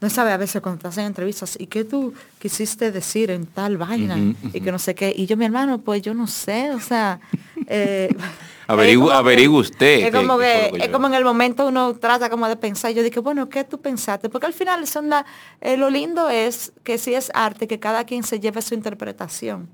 no 0.00 0.10
sabe 0.10 0.32
a 0.32 0.36
veces 0.36 0.62
cuando 0.62 0.76
estás 0.78 0.96
en 0.98 1.04
entrevistas, 1.04 1.56
¿y 1.60 1.66
qué 1.66 1.84
tú 1.84 2.14
quisiste 2.38 2.90
decir 2.90 3.30
en 3.30 3.46
tal 3.46 3.76
vaina? 3.76 4.16
Y 4.52 4.60
que 4.60 4.72
no 4.72 4.78
sé 4.78 4.94
qué. 4.94 5.12
Y 5.14 5.26
yo, 5.26 5.36
mi 5.36 5.44
hermano, 5.44 5.78
pues 5.78 6.02
yo 6.02 6.14
no 6.14 6.26
sé, 6.26 6.70
o 6.70 6.80
sea... 6.80 7.20
Eh, 7.66 8.14
Averigu, 8.70 9.58
usted. 9.58 10.06
Es 10.06 10.14
como, 10.14 10.38
que, 10.38 10.70
es 10.78 10.88
como 10.90 11.08
en 11.08 11.14
el 11.14 11.24
momento 11.24 11.66
uno 11.66 11.94
trata 11.94 12.30
como 12.30 12.46
de 12.46 12.56
pensar. 12.56 12.92
Yo 12.92 13.02
dije, 13.02 13.18
bueno, 13.18 13.48
¿qué 13.48 13.64
tú 13.64 13.80
pensaste? 13.80 14.28
Porque 14.28 14.46
al 14.46 14.52
final 14.52 14.86
son 14.86 15.08
la, 15.08 15.26
eh, 15.60 15.76
lo 15.76 15.90
lindo 15.90 16.30
es 16.30 16.72
que 16.84 16.96
si 16.96 17.14
es 17.14 17.32
arte, 17.34 17.66
que 17.66 17.80
cada 17.80 18.04
quien 18.04 18.22
se 18.22 18.38
lleve 18.38 18.62
su 18.62 18.74
interpretación 18.74 19.68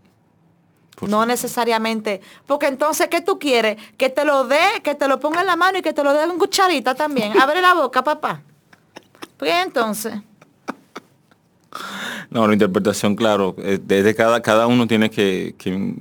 no 1.02 1.26
necesariamente. 1.26 2.20
Porque 2.46 2.66
entonces, 2.66 3.08
¿qué 3.08 3.20
tú 3.20 3.38
quieres? 3.38 3.76
Que 3.96 4.08
te 4.08 4.24
lo 4.24 4.46
dé, 4.46 4.58
que 4.82 4.94
te 4.94 5.08
lo 5.08 5.20
ponga 5.20 5.40
en 5.40 5.46
la 5.46 5.56
mano 5.56 5.78
y 5.78 5.82
que 5.82 5.92
te 5.92 6.02
lo 6.02 6.12
dé 6.12 6.24
en 6.24 6.38
cucharita 6.38 6.94
también. 6.94 7.38
Abre 7.40 7.60
la 7.60 7.74
boca, 7.74 8.02
papá. 8.02 8.42
Pues 9.36 9.52
entonces. 9.64 10.14
No, 12.30 12.46
la 12.46 12.52
interpretación, 12.54 13.14
claro. 13.14 13.54
Eh, 13.58 13.78
desde 13.82 14.14
cada, 14.14 14.40
cada 14.40 14.66
uno 14.66 14.86
tiene 14.86 15.10
que, 15.10 15.54
que, 15.58 15.94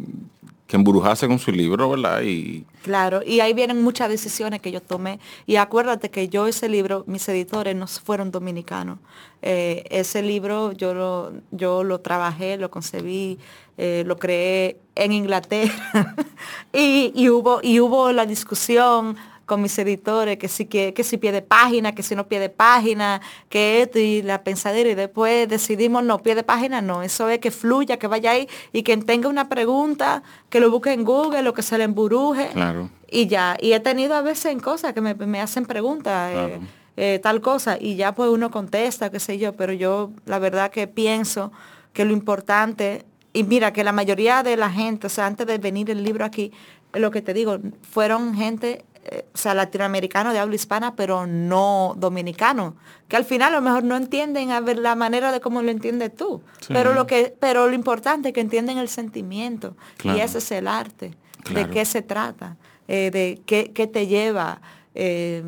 que 0.68 0.76
embrujarse 0.76 1.28
con 1.28 1.40
su 1.40 1.52
libro, 1.52 1.90
¿verdad? 1.90 2.22
Y, 2.22 2.66
Claro, 2.86 3.22
y 3.26 3.40
ahí 3.40 3.56
vienen 3.56 3.82
muchas 3.82 4.10
decisiones 4.10 4.62
que 4.62 4.72
yo 4.72 4.80
tomé. 4.80 5.20
Y 5.48 5.56
acuérdate 5.56 6.12
que 6.12 6.30
yo 6.30 6.46
ese 6.46 6.70
libro, 6.70 7.04
mis 7.08 7.28
editores 7.28 7.76
no 7.76 7.88
fueron 7.88 8.30
dominicanos. 8.30 9.00
Eh, 9.42 9.86
ese 9.90 10.22
libro 10.22 10.72
yo 10.72 10.94
lo, 10.94 11.34
yo 11.50 11.84
lo 11.84 12.02
trabajé, 12.02 12.58
lo 12.58 12.70
concebí, 12.70 13.40
eh, 13.80 14.04
lo 14.06 14.18
creé 14.18 14.78
en 14.96 15.12
Inglaterra. 15.12 16.16
y, 16.74 17.12
y, 17.14 17.30
hubo, 17.30 17.60
y 17.62 17.80
hubo 17.80 18.12
la 18.12 18.26
discusión 18.26 19.16
con 19.46 19.62
mis 19.62 19.78
editores, 19.78 20.38
que 20.38 20.48
si, 20.48 20.66
que, 20.66 20.94
que 20.94 21.04
si 21.04 21.18
pie 21.18 21.32
de 21.32 21.42
página, 21.42 21.94
que 21.94 22.04
si 22.04 22.16
no 22.16 22.28
pie 22.28 22.40
de 22.40 22.50
página, 22.50 23.22
que 23.50 23.84
esto 23.84 24.00
y 24.00 24.22
la 24.22 24.44
pensadera, 24.44 24.90
y 24.90 24.96
después 24.96 25.48
decidimos 25.48 26.04
no, 26.04 26.20
pie 26.20 26.36
de 26.36 26.44
página 26.44 26.82
no, 26.82 27.04
eso 27.04 27.30
es 27.30 27.40
que 27.40 27.52
fluya, 27.52 27.98
que 27.98 28.08
vaya 28.08 28.32
ahí, 28.32 28.50
y 28.74 28.84
quien 28.84 29.04
tenga 29.04 29.30
una 29.30 29.48
pregunta, 29.48 30.24
que 30.50 30.60
lo 30.60 30.72
busque 30.72 30.94
en 30.94 31.04
Google 31.04 31.48
o 31.48 31.54
que 31.54 31.62
se 31.62 31.78
le 31.78 31.84
emburuje. 31.84 32.50
Claro. 32.54 32.90
Y 33.10 33.28
ya, 33.28 33.56
y 33.62 33.74
he 33.74 33.80
tenido 33.80 34.16
a 34.16 34.22
veces 34.22 34.48
en 34.52 34.60
cosas 34.60 34.94
que 34.94 35.02
me, 35.02 35.42
hacen 35.42 35.66
preguntas, 35.66 36.34
eh, 36.34 36.60
eh, 36.98 37.20
tal 37.22 37.40
cosa, 37.42 37.78
y 37.80 37.96
ya 37.96 38.16
pues 38.16 38.30
uno 38.30 38.50
contesta, 38.50 39.12
qué 39.12 39.20
sé 39.20 39.38
yo, 39.38 39.54
pero 39.54 39.74
yo 39.74 40.12
la 40.26 40.40
verdad 40.40 40.72
que 40.72 40.88
pienso 40.88 41.52
que 41.94 42.04
lo 42.04 42.14
importante, 42.14 43.06
y 43.36 43.44
mira 43.44 43.74
que 43.74 43.84
la 43.84 43.92
mayoría 43.92 44.44
de 44.44 44.56
la 44.56 44.70
gente, 44.70 45.08
o 45.08 45.10
sea, 45.10 45.26
antes 45.26 45.46
de 45.46 45.58
venir 45.58 45.92
el 45.92 46.04
libro 46.04 46.24
aquí, 46.24 46.54
lo 46.94 47.12
que 47.12 47.22
te 47.22 47.34
digo, 47.34 47.60
fueron 47.82 48.34
gente 48.34 48.86
eh, 49.08 49.24
o 49.34 49.38
sea, 49.38 49.54
latinoamericano 49.54 50.34
de 50.34 50.40
habla 50.40 50.56
hispana, 50.56 50.96
pero 50.96 51.28
no 51.28 51.94
dominicano, 51.96 52.76
que 53.08 53.16
al 53.16 53.24
final 53.24 53.54
a 53.54 53.58
lo 53.58 53.62
mejor 53.62 53.84
no 53.84 53.96
entienden 53.98 54.50
a 54.52 54.62
ver 54.62 54.80
la 54.80 54.96
manera 54.96 55.32
de 55.32 55.42
cómo 55.42 55.62
lo 55.62 55.70
entiendes 55.70 56.16
tú. 56.16 56.42
Pero 56.70 56.94
lo 56.94 57.06
que, 57.06 57.36
pero 57.40 57.68
lo 57.68 57.76
importante 57.76 58.30
es 58.30 58.34
que 58.34 58.42
entienden 58.42 58.80
el 58.80 58.90
sentimiento. 58.90 59.76
Y 60.04 60.22
ese 60.22 60.40
es 60.40 60.52
el 60.52 60.68
arte. 60.68 61.12
De 61.54 61.70
qué 61.70 61.86
se 61.86 62.02
trata, 62.02 62.58
eh, 62.88 63.12
de 63.12 63.42
qué, 63.46 63.88
te 63.88 64.08
lleva. 64.08 64.60
Eh, 64.96 65.44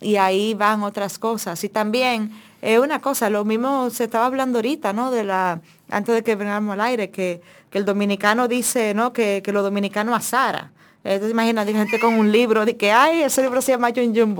y 0.00 0.16
ahí 0.16 0.54
van 0.54 0.82
otras 0.82 1.18
cosas. 1.18 1.62
Y 1.64 1.68
también 1.68 2.32
es 2.62 2.78
una 2.78 3.00
cosa, 3.00 3.28
lo 3.28 3.44
mismo 3.44 3.90
se 3.90 4.04
estaba 4.04 4.24
hablando 4.24 4.58
ahorita, 4.58 4.94
¿no? 4.94 5.10
De 5.10 5.24
la, 5.24 5.60
antes 5.92 6.14
de 6.14 6.22
que 6.22 6.34
vengamos 6.34 6.72
al 6.72 6.80
aire, 6.80 7.10
que, 7.10 7.40
el 7.72 7.84
dominicano 7.84 8.48
dice, 8.48 8.92
¿no? 8.92 9.12
Que, 9.12 9.40
que 9.42 9.52
los 9.52 9.62
dominicanos 9.62 10.14
asara. 10.14 10.72
Entonces 11.04 11.30
imagínate 11.30 11.72
gente 11.72 11.98
con 11.98 12.14
un 12.14 12.30
libro 12.30 12.64
de 12.64 12.76
que, 12.76 12.92
ay, 12.92 13.22
ese 13.22 13.42
libro 13.42 13.62
se 13.62 13.72
llama 13.72 13.90
Jun 13.94 14.14
Jun. 14.14 14.36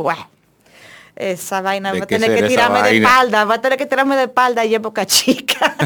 Esa 1.14 1.60
vaina, 1.60 1.92
va 1.92 1.98
a 1.98 2.06
tener 2.06 2.34
que 2.34 2.48
tirarme 2.48 2.82
de 2.82 2.96
espalda, 2.96 3.44
va 3.44 3.54
a 3.54 3.60
tener 3.60 3.78
que 3.78 3.86
tirarme 3.86 4.16
de 4.16 4.22
espalda 4.24 4.64
y 4.64 4.74
época 4.74 5.04
chica. 5.04 5.76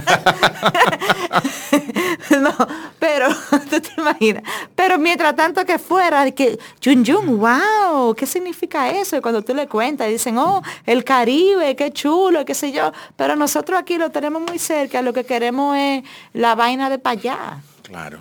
no, 2.31 2.55
pero, 2.99 3.29
tú 3.71 3.81
te 3.81 4.01
imaginas. 4.01 4.43
Pero 4.75 4.99
mientras 4.99 5.35
tanto 5.35 5.65
que 5.65 5.79
fuera, 5.79 6.31
que 6.31 6.59
Jun 6.83 7.05
Jun, 7.05 7.39
wow, 7.39 8.15
¿qué 8.15 8.27
significa 8.27 8.91
eso? 8.91 9.17
Y 9.17 9.21
cuando 9.21 9.43
tú 9.43 9.55
le 9.55 9.67
cuentas, 9.67 10.09
dicen, 10.09 10.39
oh, 10.39 10.63
el 10.85 11.03
Caribe, 11.03 11.75
qué 11.75 11.91
chulo, 11.91 12.45
qué 12.45 12.55
sé 12.55 12.71
yo. 12.71 12.93
Pero 13.17 13.35
nosotros 13.37 13.81
aquí 13.81 13.99
lo 13.99 14.11
tenemos 14.11 14.43
muy 14.43 14.59
cerca, 14.59 15.03
lo 15.03 15.13
que 15.13 15.25
queremos 15.25 15.77
es 15.77 16.05
la 16.33 16.55
vaina 16.55 16.89
de 16.89 16.99
para 16.99 17.19
allá. 17.19 17.39
Claro. 17.83 18.21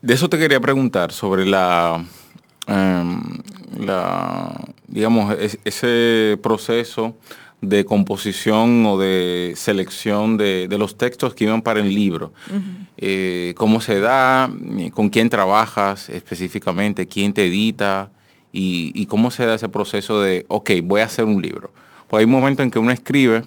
De 0.00 0.14
eso 0.14 0.28
te 0.28 0.38
quería 0.38 0.58
preguntar, 0.58 1.12
sobre 1.12 1.46
la, 1.46 2.04
em, 3.76 3.86
digamos, 4.88 5.36
ese 5.64 6.38
proceso 6.42 7.14
de 7.62 7.84
composición 7.84 8.84
o 8.86 8.98
de 8.98 9.54
selección 9.56 10.36
de, 10.36 10.66
los 10.78 10.98
textos 10.98 11.32
que 11.32 11.44
iban 11.44 11.62
para 11.62 11.80
el 11.80 11.94
libro. 11.94 12.32
Eh, 12.98 13.54
¿Cómo 13.56 13.80
se 13.80 14.00
da? 14.00 14.50
¿Con 14.92 15.08
quién 15.08 15.30
trabajas 15.30 16.08
específicamente? 16.08 17.06
¿Quién 17.06 17.32
te 17.32 17.46
edita? 17.46 18.10
Y, 18.52 19.06
cómo 19.06 19.30
se 19.30 19.46
da 19.46 19.54
ese 19.54 19.68
proceso 19.68 20.20
de, 20.20 20.44
ok, 20.48 20.70
voy 20.82 21.00
a 21.00 21.04
hacer 21.04 21.24
un 21.24 21.40
libro? 21.40 21.72
Pues 22.08 22.20
hay 22.20 22.24
un 22.24 22.32
momento 22.32 22.62
en 22.64 22.70
que 22.70 22.80
uno 22.80 22.90
escribe, 22.90 23.44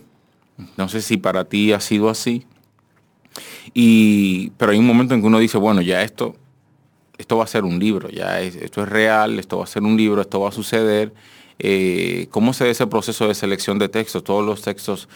no 0.77 0.87
sé 0.87 1.01
si 1.01 1.17
para 1.17 1.43
ti 1.43 1.73
ha 1.73 1.81
sido 1.81 2.09
así, 2.09 2.45
y, 3.73 4.51
pero 4.51 4.71
hay 4.71 4.79
un 4.79 4.87
momento 4.87 5.13
en 5.13 5.21
que 5.21 5.27
uno 5.27 5.39
dice, 5.39 5.57
bueno, 5.57 5.81
ya 5.81 6.01
esto 6.01 6.35
esto 7.17 7.37
va 7.37 7.45
a 7.45 7.47
ser 7.47 7.63
un 7.63 7.79
libro, 7.79 8.09
ya 8.09 8.41
esto 8.41 8.83
es 8.83 8.89
real, 8.89 9.39
esto 9.39 9.57
va 9.57 9.63
a 9.63 9.67
ser 9.67 9.83
un 9.83 9.95
libro, 9.95 10.21
esto 10.21 10.39
va 10.39 10.49
a 10.49 10.51
suceder. 10.51 11.13
Eh, 11.59 12.27
¿Cómo 12.31 12.53
se 12.53 12.65
da 12.65 12.71
ese 12.71 12.87
proceso 12.87 13.27
de 13.27 13.35
selección 13.35 13.79
de 13.79 13.89
textos? 13.89 14.23
¿Todos 14.23 14.45
los 14.45 14.61
textos 14.61 15.07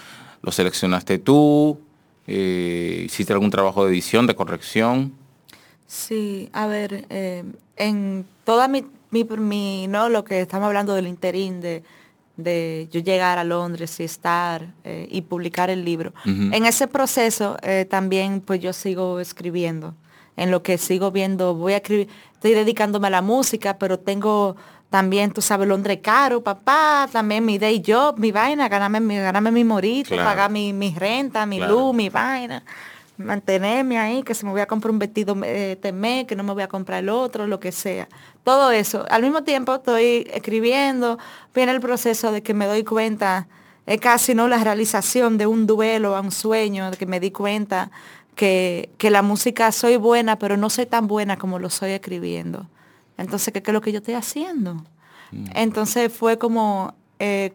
los 0.41 0.55
seleccionaste 0.55 1.19
tú? 1.19 1.79
Eh, 2.27 3.03
¿Hiciste 3.05 3.33
algún 3.33 3.51
trabajo 3.51 3.85
de 3.85 3.91
edición, 3.91 4.27
de 4.27 4.35
corrección? 4.35 5.13
Sí, 5.87 6.49
a 6.53 6.67
ver, 6.67 7.05
eh, 7.09 7.43
en 7.75 8.25
toda 8.45 8.67
mi, 8.67 8.85
mi, 9.11 9.87
no 9.87 10.07
lo 10.07 10.23
que 10.23 10.41
estamos 10.41 10.67
hablando 10.67 10.93
del 10.93 11.07
interín 11.07 11.59
de, 11.59 11.83
de 12.37 12.87
yo 12.91 13.01
llegar 13.01 13.39
a 13.39 13.43
Londres 13.43 13.99
y 13.99 14.03
estar 14.03 14.73
y 14.85 15.21
publicar 15.23 15.69
el 15.69 15.83
libro. 15.83 16.13
En 16.25 16.65
ese 16.65 16.87
proceso 16.87 17.57
también 17.89 18.39
pues 18.39 18.61
yo 18.61 18.71
sigo 18.71 19.19
escribiendo 19.19 19.95
en 20.39 20.51
lo 20.51 20.63
que 20.63 20.77
sigo 20.77 21.11
viendo, 21.11 21.53
voy 21.53 21.73
a 21.73 21.77
escribir, 21.77 22.07
estoy 22.33 22.53
dedicándome 22.53 23.07
a 23.07 23.09
la 23.09 23.21
música, 23.21 23.77
pero 23.77 23.99
tengo 23.99 24.55
también, 24.89 25.31
tú 25.31 25.41
sabes, 25.41 25.67
Londres 25.67 25.99
caro, 26.01 26.41
papá, 26.41 27.09
también 27.11 27.45
mi 27.45 27.57
day 27.57 27.83
job, 27.85 28.17
mi 28.17 28.31
vaina, 28.31 28.69
ganarme, 28.69 29.01
mi, 29.01 29.17
ganarme 29.17 29.51
mi 29.51 29.65
morito, 29.65 30.15
pagar 30.15 30.49
mi, 30.49 30.95
renta, 30.97 31.45
mi 31.45 31.59
luz, 31.59 31.93
mi 31.93 32.07
vaina, 32.07 32.63
mantenerme 33.17 33.99
ahí, 33.99 34.23
que 34.23 34.33
se 34.33 34.45
me 34.45 34.51
voy 34.51 34.61
a 34.61 34.65
comprar 34.65 34.91
un 34.91 34.99
vestido 34.99 35.35
eh, 35.43 35.77
temé, 35.81 36.25
que 36.25 36.37
no 36.37 36.43
me 36.43 36.53
voy 36.53 36.63
a 36.63 36.69
comprar 36.69 36.99
el 37.03 37.09
otro, 37.09 37.45
lo 37.45 37.59
que 37.59 37.73
sea. 37.73 38.07
Todo 38.45 38.71
eso. 38.71 39.05
Al 39.09 39.21
mismo 39.21 39.43
tiempo 39.43 39.75
estoy 39.75 40.25
escribiendo, 40.33 41.19
viene 41.53 41.73
el 41.73 41.81
proceso 41.81 42.31
de 42.31 42.41
que 42.41 42.53
me 42.53 42.65
doy 42.65 42.85
cuenta, 42.85 43.49
es 43.85 43.99
casi 43.99 44.33
no 44.35 44.47
la 44.47 44.63
realización 44.63 45.37
de 45.37 45.47
un 45.47 45.67
duelo 45.67 46.15
a 46.15 46.21
un 46.21 46.31
sueño, 46.31 46.91
de 46.91 46.97
que 46.97 47.05
me 47.05 47.19
di 47.19 47.31
cuenta 47.31 47.91
que, 48.39 49.09
la 49.11 49.21
música 49.21 49.69
soy 49.73 49.97
buena, 49.97 50.39
pero 50.39 50.55
no 50.55 50.69
soy 50.69 50.85
tan 50.85 51.07
buena 51.07 51.37
como 51.37 51.59
lo 51.59 51.69
soy 51.69 51.91
escribiendo. 51.91 52.67
Entonces, 53.17 53.53
¿qué, 53.53 53.61
es 53.65 53.73
lo 53.73 53.81
que 53.81 53.91
yo 53.91 53.97
estoy 53.97 54.13
haciendo? 54.13 54.75
Mm. 55.31 55.45
Entonces 55.55 56.13
fue 56.13 56.37
como, 56.37 56.95
eh, 57.19 57.51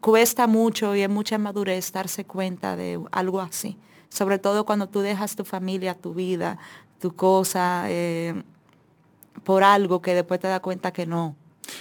cuesta 0.00 0.48
mucho 0.48 0.96
y 0.96 1.02
es 1.02 1.08
mucha 1.08 1.38
madurez 1.38 1.92
darse 1.92 2.24
cuenta 2.24 2.74
de 2.74 3.00
algo 3.12 3.40
así. 3.40 3.76
sobre 4.08 4.38
todo 4.38 4.64
cuando 4.64 4.88
tú 4.88 5.00
dejas 5.00 5.34
tu 5.34 5.44
familia, 5.44 5.94
tu 5.94 6.14
vida, 6.14 6.56
tu 7.00 7.16
cosa, 7.16 7.86
eh, 7.88 8.44
por 9.42 9.64
algo 9.64 10.00
que 10.00 10.14
después 10.14 10.38
te 10.38 10.46
das 10.46 10.60
cuenta 10.60 10.92
que 10.92 11.04
no. 11.04 11.34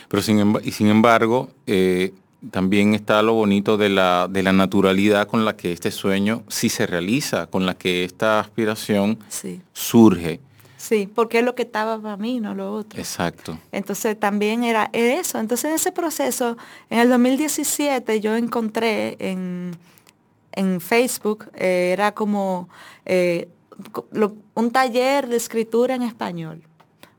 Pero 0.07 0.23
sin, 0.23 0.57
y 0.63 0.71
sin 0.71 0.87
embargo, 0.87 1.49
eh, 1.67 2.11
también 2.51 2.93
está 2.93 3.21
lo 3.21 3.33
bonito 3.33 3.77
de 3.77 3.89
la, 3.89 4.27
de 4.29 4.43
la 4.43 4.53
naturalidad 4.53 5.27
con 5.27 5.45
la 5.45 5.55
que 5.55 5.71
este 5.71 5.91
sueño 5.91 6.43
sí 6.47 6.69
se 6.69 6.85
realiza, 6.85 7.47
con 7.47 7.65
la 7.65 7.75
que 7.75 8.03
esta 8.03 8.39
aspiración 8.39 9.19
surge. 9.71 10.39
Sí, 10.77 11.07
porque 11.07 11.39
es 11.39 11.45
lo 11.45 11.55
que 11.55 11.63
estaba 11.63 11.97
para 11.97 12.17
mí, 12.17 12.41
no 12.41 12.53
lo 12.53 12.73
otro. 12.73 12.99
Exacto. 12.99 13.57
Entonces 13.71 14.19
también 14.19 14.65
era 14.65 14.89
eso. 14.91 15.39
Entonces 15.39 15.69
en 15.69 15.75
ese 15.75 15.93
proceso, 15.93 16.57
en 16.89 16.99
el 16.99 17.09
2017 17.09 18.19
yo 18.19 18.35
encontré 18.35 19.15
en, 19.19 19.77
Facebook, 20.81 21.49
eh, 21.55 21.91
era 21.93 22.13
como 22.13 22.69
eh, 23.05 23.47
un 24.53 24.71
taller 24.71 25.27
de 25.27 25.37
escritura 25.37 25.95
en 25.95 26.03
español. 26.03 26.61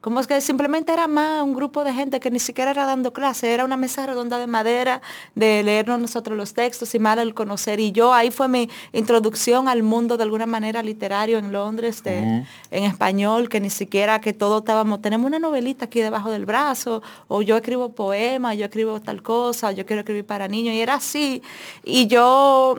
Como 0.04 0.20
es 0.20 0.26
que 0.26 0.38
simplemente 0.42 0.92
era 0.92 1.08
más 1.08 1.42
un 1.42 1.54
grupo 1.54 1.82
de 1.82 1.94
gente 1.94 2.20
que 2.20 2.30
ni 2.30 2.38
siquiera 2.38 2.72
era 2.72 2.84
dando 2.84 3.14
clase, 3.14 3.54
era 3.54 3.64
una 3.64 3.78
mesa 3.78 4.04
redonda 4.04 4.36
de 4.36 4.46
madera, 4.46 5.00
de 5.34 5.62
leernos 5.62 5.98
nosotros 5.98 6.36
los 6.36 6.52
textos 6.52 6.94
y 6.94 6.98
más 6.98 7.16
el 7.16 7.32
conocer. 7.32 7.80
Y 7.80 7.90
yo 7.90 8.12
ahí 8.12 8.30
fue 8.30 8.46
mi 8.46 8.68
introducción 8.92 9.66
al 9.66 9.82
mundo 9.82 10.18
de 10.18 10.24
alguna 10.24 10.44
manera 10.44 10.82
literario 10.82 11.38
en 11.38 11.52
Londres, 11.52 12.02
en 12.04 12.44
español, 12.70 13.48
que 13.48 13.60
ni 13.60 13.70
siquiera 13.70 14.20
que 14.20 14.34
todo 14.34 14.58
estábamos, 14.58 15.00
tenemos 15.00 15.26
una 15.26 15.38
novelita 15.38 15.86
aquí 15.86 16.00
debajo 16.02 16.30
del 16.30 16.44
brazo, 16.44 17.02
o 17.26 17.40
yo 17.40 17.56
escribo 17.56 17.88
poemas, 17.92 18.58
yo 18.58 18.66
escribo 18.66 19.00
tal 19.00 19.22
cosa, 19.22 19.72
yo 19.72 19.86
quiero 19.86 20.00
escribir 20.00 20.26
para 20.26 20.48
niños, 20.48 20.74
y 20.74 20.82
era 20.82 20.96
así. 20.96 21.40
Y 21.82 22.08
yo 22.08 22.76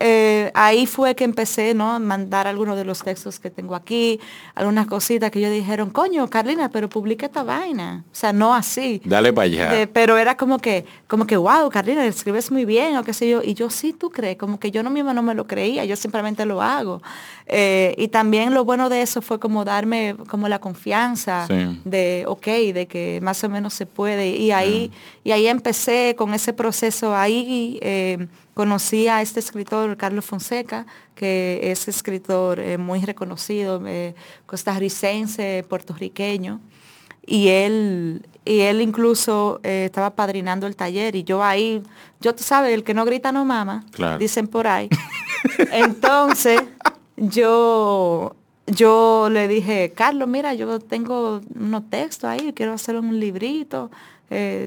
eh, 0.00 0.50
ahí 0.54 0.86
fue 0.86 1.14
que 1.14 1.24
empecé 1.24 1.74
¿no? 1.74 1.92
a 1.92 1.98
mandar 1.98 2.46
algunos 2.46 2.76
de 2.76 2.84
los 2.84 3.02
textos 3.02 3.38
que 3.38 3.50
tengo 3.50 3.74
aquí, 3.74 4.20
algunas 4.54 4.86
cositas 4.86 5.30
que 5.30 5.40
yo 5.40 5.50
dijeron, 5.50 5.90
coño, 5.90 6.28
Carlina, 6.28 6.68
pero 6.70 6.88
publica 6.88 7.26
esta 7.26 7.42
vaina. 7.42 8.04
O 8.10 8.14
sea, 8.14 8.32
no 8.32 8.54
así. 8.54 9.00
Dale 9.04 9.32
para 9.32 9.44
allá. 9.44 9.80
Eh, 9.80 9.86
pero 9.86 10.18
era 10.18 10.36
como 10.36 10.58
que, 10.58 10.84
como 11.06 11.26
que, 11.26 11.36
wow, 11.36 11.68
Carlina, 11.70 12.04
escribes 12.04 12.50
muy 12.50 12.64
bien, 12.64 12.96
o 12.96 13.04
qué 13.04 13.12
sé 13.12 13.28
yo. 13.28 13.42
Y 13.42 13.54
yo 13.54 13.70
sí, 13.70 13.92
tú 13.92 14.10
crees, 14.10 14.36
como 14.36 14.58
que 14.58 14.70
yo 14.70 14.82
no 14.82 14.90
misma 14.90 15.14
no 15.14 15.22
me 15.22 15.34
lo 15.34 15.46
creía, 15.46 15.84
yo 15.84 15.96
simplemente 15.96 16.44
lo 16.46 16.62
hago. 16.62 17.02
Eh, 17.46 17.94
y 17.98 18.08
también 18.08 18.54
lo 18.54 18.64
bueno 18.64 18.88
de 18.88 19.02
eso 19.02 19.22
fue 19.22 19.38
como 19.38 19.64
darme 19.64 20.16
como 20.28 20.48
la 20.48 20.58
confianza 20.58 21.46
de, 21.84 22.24
ok, 22.26 22.46
de 22.46 22.86
que 22.88 23.20
más 23.22 23.42
o 23.44 23.48
menos 23.48 23.74
se 23.74 23.86
puede. 23.86 24.30
Y 24.30 24.52
ahí, 24.52 24.90
y 25.24 25.32
ahí 25.32 25.46
empecé 25.46 26.14
con 26.16 26.34
ese 26.34 26.52
proceso 26.52 27.14
ahí 27.14 27.78
conocí 28.54 29.08
a 29.08 29.22
este 29.22 29.40
escritor, 29.40 29.96
Carlos 29.96 30.24
Fonseca, 30.24 30.86
que 31.14 31.60
es 31.62 31.88
escritor 31.88 32.60
eh, 32.60 32.78
muy 32.78 33.00
reconocido, 33.00 33.82
eh, 33.86 34.14
costarricense, 34.46 35.64
puertorriqueño, 35.68 36.60
y 37.24 37.48
él, 37.48 38.26
y 38.44 38.60
él 38.60 38.80
incluso 38.80 39.60
eh, 39.62 39.84
estaba 39.86 40.10
padrinando 40.10 40.66
el 40.66 40.76
taller, 40.76 41.16
y 41.16 41.24
yo 41.24 41.42
ahí, 41.42 41.82
yo 42.20 42.34
tú 42.34 42.42
sabes, 42.42 42.74
el 42.74 42.84
que 42.84 42.94
no 42.94 43.04
grita 43.04 43.32
no 43.32 43.44
mama, 43.44 43.84
dicen 44.18 44.48
por 44.48 44.66
ahí. 44.66 44.88
Entonces, 45.72 46.60
yo 47.16 48.36
yo 48.66 49.28
le 49.30 49.48
dije, 49.48 49.92
Carlos, 49.94 50.28
mira, 50.28 50.54
yo 50.54 50.78
tengo 50.78 51.40
unos 51.54 51.90
textos 51.90 52.30
ahí, 52.30 52.52
quiero 52.52 52.72
hacer 52.72 52.96
un 52.96 53.18
librito, 53.18 53.90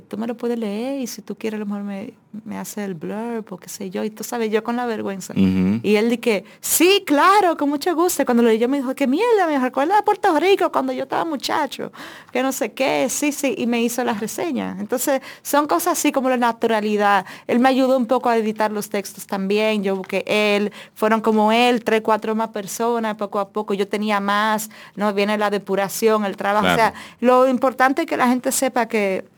tú 0.08 0.18
me 0.18 0.28
lo 0.28 0.36
puedes 0.38 0.60
leer 0.60 1.02
y 1.02 1.08
si 1.08 1.22
tú 1.22 1.36
quieres 1.36 1.58
a 1.58 1.60
lo 1.60 1.66
mejor 1.66 1.84
me, 1.84 2.14
me 2.44 2.58
hace 2.58 2.84
el 2.84 2.96
blur, 2.96 3.46
o 3.50 3.58
qué 3.58 3.70
sé 3.70 3.90
yo, 3.90 4.04
y 4.04 4.10
tú 4.10 4.24
sabes, 4.24 4.52
yo 4.52 4.64
con 4.64 4.76
la 4.76 4.86
vergüenza. 4.86 5.34
Y 5.36 5.96
él 5.96 6.10
dije, 6.10 6.44
sí, 6.60 7.04
claro, 7.06 7.56
con 7.58 7.70
mucho 7.70 7.96
gusto. 7.96 8.26
Cuando 8.26 8.44
lo 8.44 8.50
leyó 8.50 8.68
me 8.68 8.78
dijo, 8.78 8.94
qué 8.96 9.08
mierda, 9.08 9.48
me 9.48 9.58
recuerda 9.60 10.00
a 10.00 10.04
Puerto 10.04 10.38
Rico 10.40 10.72
cuando 10.72 10.92
yo 10.94 11.04
estaba 11.04 11.24
muchacho, 11.26 11.92
que 12.32 12.44
no 12.44 12.52
sé 12.52 12.74
qué, 12.74 13.08
sí, 13.10 13.32
sí, 13.32 13.56
y 13.58 13.68
me 13.68 13.82
hizo 13.82 14.04
la 14.04 14.14
reseña. 14.14 14.76
Entonces, 14.80 15.22
son 15.42 15.68
cosas 15.68 15.94
así 15.94 16.12
como 16.12 16.30
la 16.30 16.38
naturalidad. 16.38 17.26
Él 17.48 17.60
me 17.60 17.70
ayudó 17.70 17.98
un 17.98 18.06
poco 18.06 18.30
a 18.30 18.38
editar 18.38 18.72
los 18.72 18.90
textos 18.90 19.28
también, 19.28 19.84
yo 19.84 19.96
busqué 19.96 20.24
él, 20.28 20.72
fueron 20.94 21.22
como 21.22 21.52
él, 21.52 21.84
tres, 21.84 22.02
cuatro 22.02 22.36
más 22.36 22.50
personas, 22.50 23.16
poco 23.16 23.40
a 23.40 23.50
poco, 23.50 23.74
yo 23.74 23.88
tenía 23.88 24.20
más, 24.20 24.70
no 24.96 25.14
viene 25.14 25.38
la 25.38 25.50
depuración, 25.50 26.26
el 26.26 26.36
trabajo. 26.36 26.68
O 26.68 26.76
sea, 26.76 26.94
lo 27.20 27.48
importante 27.48 28.02
es 28.02 28.08
que 28.08 28.18
la 28.18 28.28
gente 28.28 28.52
sepa 28.52 28.88
que 28.88 29.35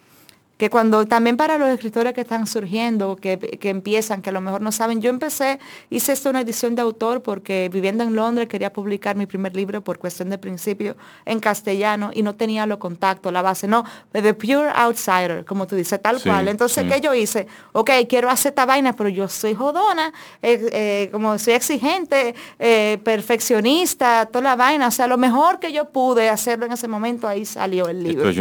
que 0.58 0.70
cuando 0.70 1.06
también 1.06 1.38
para 1.38 1.58
los 1.58 1.70
escritores 1.70 2.14
que 2.14 2.22
están 2.22 2.48
surgiendo, 2.48 3.16
que, 3.16 3.38
que, 3.38 3.70
empiezan, 3.70 4.22
que 4.22 4.30
a 4.32 4.34
lo 4.34 4.42
mejor 4.42 4.62
no 4.62 4.72
saben, 4.72 5.02
yo 5.02 5.10
empecé, 5.10 5.60
hice 5.90 6.14
esto 6.14 6.32
una 6.32 6.42
edición 6.42 6.76
de 6.76 6.82
autor 6.82 7.22
porque 7.22 7.70
viviendo 7.72 8.04
en 8.04 8.16
Londres 8.16 8.48
quería 8.48 8.74
publicar 8.74 9.16
mi 9.16 9.28
primer 9.28 9.56
libro 9.56 9.82
por 9.82 10.00
cuestión 10.00 10.30
de 10.30 10.38
principio 10.38 10.98
en 11.26 11.40
castellano 11.40 12.10
y 12.14 12.24
no 12.24 12.36
tenía 12.36 12.66
los 12.66 12.80
contactos, 12.80 13.32
la 13.32 13.44
base, 13.44 13.68
no, 13.68 13.86
The 14.12 14.34
Pure 14.34 14.70
Outsider, 14.74 15.46
como 15.46 15.68
tú 15.68 15.76
dices, 15.76 16.02
tal 16.02 16.22
cual. 16.22 16.48
Entonces, 16.48 16.92
¿qué 16.92 17.02
yo 17.02 17.14
hice? 17.14 17.48
Ok, 17.74 17.92
quiero 18.10 18.30
hacer 18.30 18.52
esta 18.52 18.66
vaina, 18.66 18.94
pero 18.94 19.10
yo 19.10 19.28
soy 19.28 19.54
jodona, 19.54 20.12
eh, 20.42 20.70
eh, 20.72 21.10
como 21.12 21.38
soy 21.38 21.54
exigente, 21.54 22.34
eh, 22.58 22.98
perfeccionista, 23.04 24.26
toda 24.26 24.44
la 24.44 24.56
vaina, 24.56 24.88
o 24.88 24.92
sea, 24.92 25.08
lo 25.08 25.18
mejor 25.18 25.60
que 25.60 25.72
yo 25.72 25.90
pude 25.90 26.30
hacerlo 26.30 26.66
en 26.66 26.72
ese 26.72 26.88
momento, 26.88 27.28
ahí 27.28 27.46
salió 27.46 27.88
el 27.88 28.04
libro. 28.04 28.32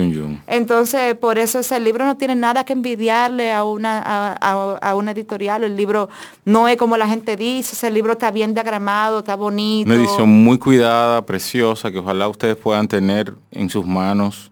Entonces, 0.46 1.14
por 1.16 1.38
eso 1.38 1.59
ese 1.59 1.79
libro 1.81 2.05
no 2.06 2.16
tiene 2.16 2.34
nada 2.34 2.64
que 2.64 2.72
envidiarle 2.72 3.52
a 3.52 3.64
una, 3.64 4.32
a, 4.32 4.94
una 4.94 5.10
editorial. 5.10 5.64
El 5.64 5.76
libro 5.76 6.08
no 6.44 6.68
es 6.68 6.76
como 6.76 6.96
la 6.96 7.08
gente 7.08 7.36
dice, 7.36 7.74
ese 7.74 7.90
libro 7.90 8.12
está 8.12 8.30
bien 8.30 8.54
diagramado, 8.54 9.18
está 9.18 9.36
bonito. 9.36 9.90
Una 9.90 10.00
edición 10.00 10.28
muy 10.28 10.58
cuidada, 10.58 11.24
preciosa, 11.26 11.90
que 11.90 11.98
ojalá 11.98 12.28
ustedes 12.28 12.56
puedan 12.56 12.88
tener 12.88 13.34
en 13.50 13.68
sus 13.68 13.84
manos, 13.86 14.50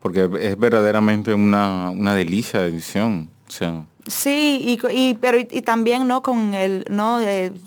porque 0.00 0.28
es 0.40 0.58
verdaderamente 0.58 1.32
una, 1.32 1.90
una 1.90 2.14
delicia 2.14 2.60
de 2.60 2.68
edición. 2.68 3.30
Sea, 3.46 3.84
Sí, 4.06 4.78
y, 4.90 5.14
pero 5.14 5.38
y, 5.38 5.62
también 5.62 6.06
no 6.06 6.22
con 6.22 6.52
el, 6.52 6.84
no, 6.90 7.20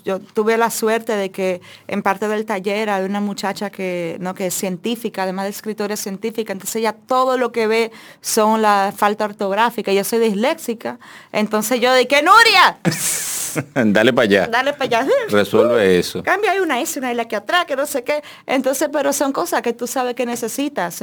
yo 0.04 0.20
tuve 0.20 0.56
la 0.56 0.70
suerte 0.70 1.16
de 1.16 1.32
que 1.32 1.60
en 1.88 2.02
parte 2.02 2.28
del 2.28 2.46
taller 2.46 2.90
hay 2.90 3.04
una 3.04 3.20
muchacha 3.20 3.70
que, 3.70 4.16
no, 4.20 4.34
que 4.34 4.46
es 4.46 4.54
científica, 4.54 5.24
además 5.24 5.46
de 5.46 5.50
escritora 5.50 5.96
científica, 5.96 6.52
entonces 6.52 6.76
ella 6.76 6.92
todo 6.92 7.38
lo 7.38 7.50
que 7.50 7.66
ve 7.66 7.90
son 8.20 8.62
la 8.62 8.92
falta 8.96 9.24
ortográfica. 9.24 9.92
Yo 9.92 10.04
soy 10.04 10.20
disléxica, 10.20 11.00
entonces 11.32 11.80
yo 11.80 11.92
dije, 11.94 12.22
Nuria, 12.22 12.78
dale 13.92 14.12
para 14.12 14.24
allá. 14.24 14.46
Dale 14.46 14.72
para 14.74 14.84
allá. 14.84 15.12
Resuelve 15.30 15.98
eso. 15.98 16.22
Cambia 16.22 16.52
hay 16.52 16.60
una 16.60 16.80
S, 16.80 17.00
una 17.00 17.10
L 17.10 17.20
aquí 17.20 17.34
atrás, 17.34 17.64
que 17.64 17.74
no 17.74 17.84
sé 17.84 18.04
qué. 18.04 18.22
Entonces, 18.46 18.88
pero 18.92 19.12
son 19.12 19.32
cosas 19.32 19.60
que 19.62 19.72
tú 19.72 19.88
sabes 19.88 20.14
que 20.14 20.24
necesitas. 20.24 21.02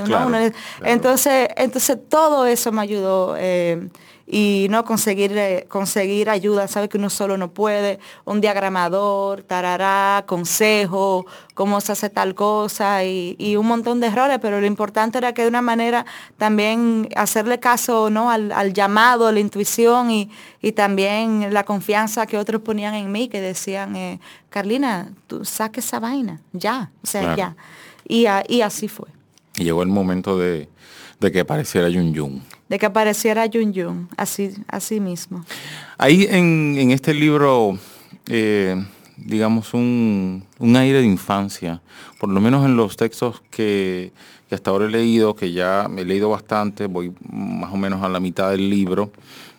Entonces, 0.83 1.49
entonces 1.57 1.97
todo 2.07 2.45
eso 2.45 2.71
me 2.71 2.81
ayudó. 2.81 3.35
Eh, 3.37 3.89
y 4.27 4.67
no 4.71 4.85
conseguir, 4.85 5.37
eh, 5.37 5.65
conseguir 5.69 6.29
ayuda, 6.29 6.67
sabe 6.67 6.89
que 6.89 6.97
uno 6.97 7.11
solo 7.11 7.37
no 7.37 7.51
puede, 7.51 7.99
un 8.25 8.41
diagramador, 8.41 9.43
tarará, 9.43 10.23
consejo, 10.25 11.27
cómo 11.53 11.79
se 11.79 11.91
hace 11.91 12.09
tal 12.09 12.33
cosa 12.33 13.03
y, 13.03 13.55
un 13.55 13.67
montón 13.67 13.99
de 13.99 14.07
errores, 14.07 14.39
pero 14.41 14.59
lo 14.59 14.65
importante 14.65 15.19
era 15.19 15.33
que 15.33 15.43
de 15.43 15.47
una 15.47 15.61
manera 15.61 16.05
también 16.37 17.07
hacerle 17.15 17.59
caso 17.59 18.09
¿no? 18.09 18.31
al, 18.31 18.73
llamado, 18.73 19.31
la 19.31 19.39
intuición 19.39 20.09
y, 20.11 20.29
también 20.75 21.53
la 21.53 21.63
confianza 21.63 22.25
que 22.25 22.39
otros 22.39 22.59
ponían 22.61 22.95
en 22.95 23.11
mí, 23.11 23.27
que 23.27 23.39
decían, 23.39 23.95
eh, 23.95 24.19
Carlina, 24.49 25.09
tú 25.27 25.45
saques 25.45 25.85
esa 25.85 25.99
vaina, 25.99 26.41
ya, 26.53 26.89
o 27.03 27.07
sea, 27.07 27.35
ya. 27.35 27.55
Y, 28.07 28.25
y 28.47 28.61
así 28.61 28.87
fue. 28.87 29.07
Y 29.57 29.63
llegó 29.63 29.83
el 29.83 29.89
momento 29.89 30.39
de, 30.39 30.67
de 31.25 31.31
que 31.31 31.39
apareciera 31.41 31.89
Yun 31.89 32.13
Yun 32.13 32.41
de 32.69 32.79
que 32.79 32.85
apareciera 32.85 33.45
Yun 33.45 33.73
Yun, 33.73 34.09
así, 34.17 34.51
así 34.67 34.99
mismo. 34.99 35.45
Ahí 35.97 36.27
en, 36.29 36.91
este 36.91 37.13
libro, 37.13 37.77
eh, 38.27 38.83
digamos, 39.17 39.73
un, 39.73 40.43
aire 40.59 41.01
de 41.01 41.05
infancia, 41.05 41.81
por 42.19 42.29
lo 42.29 42.41
menos 42.41 42.65
en 42.65 42.75
los 42.75 42.97
textos 42.97 43.41
que, 43.51 44.11
hasta 44.49 44.71
ahora 44.71 44.85
he 44.85 44.89
leído, 44.89 45.35
que 45.35 45.51
ya 45.51 45.89
he 45.97 46.05
leído 46.05 46.29
bastante, 46.29 46.87
voy 46.87 47.13
más 47.29 47.73
o 47.73 47.77
menos 47.77 48.01
a 48.03 48.09
la 48.09 48.19
mitad 48.19 48.51
del 48.51 48.69
libro, 48.69 49.11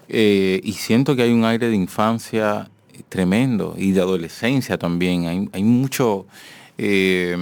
eh, 0.08 0.60
y 0.64 0.72
siento 0.72 1.14
que 1.14 1.22
hay 1.22 1.32
un 1.32 1.44
aire 1.44 1.68
de 1.68 1.76
infancia 1.76 2.70
tremendo 3.08 3.74
y 3.76 3.92
de 3.92 4.00
adolescencia 4.00 4.78
también. 4.78 5.26
Hay, 5.26 5.48
hay 5.52 5.62
mucho... 5.62 6.26
Eh, 6.78 7.36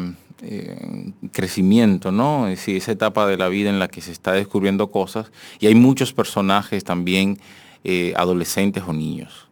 eh, 0.46 1.12
crecimiento, 1.32 2.12
¿no? 2.12 2.48
Es 2.48 2.58
decir, 2.58 2.76
esa 2.76 2.92
etapa 2.92 3.26
de 3.26 3.36
la 3.36 3.48
vida 3.48 3.70
en 3.70 3.78
la 3.78 3.88
que 3.88 4.00
se 4.00 4.12
está 4.12 4.32
descubriendo 4.32 4.90
cosas 4.90 5.32
y 5.58 5.66
hay 5.66 5.74
muchos 5.74 6.12
personajes 6.12 6.84
también 6.84 7.38
eh, 7.82 8.12
adolescentes 8.16 8.82
o 8.86 8.92
niños. 8.92 9.48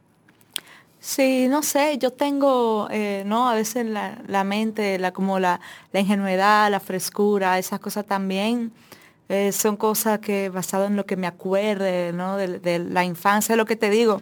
Sí, 1.00 1.48
no 1.48 1.62
sé, 1.62 1.98
yo 1.98 2.12
tengo, 2.12 2.88
eh, 2.90 3.24
¿no? 3.26 3.48
A 3.48 3.54
veces 3.54 3.86
la, 3.86 4.44
mente, 4.44 4.98
la, 4.98 5.12
como 5.12 5.38
la, 5.40 5.60
ingenuidad, 5.92 6.70
la 6.70 6.78
frescura, 6.78 7.58
esas 7.58 7.80
cosas 7.80 8.06
también 8.06 8.72
son 9.50 9.78
cosas 9.78 10.18
que 10.18 10.50
basado 10.50 10.84
en 10.84 10.94
lo 10.94 11.06
que 11.06 11.16
me 11.16 11.26
acuerde, 11.26 12.12
¿no? 12.12 12.36
De, 12.36 12.78
la 12.78 13.02
infancia, 13.02 13.56
lo 13.56 13.64
que 13.64 13.76
te 13.76 13.88
digo. 13.88 14.20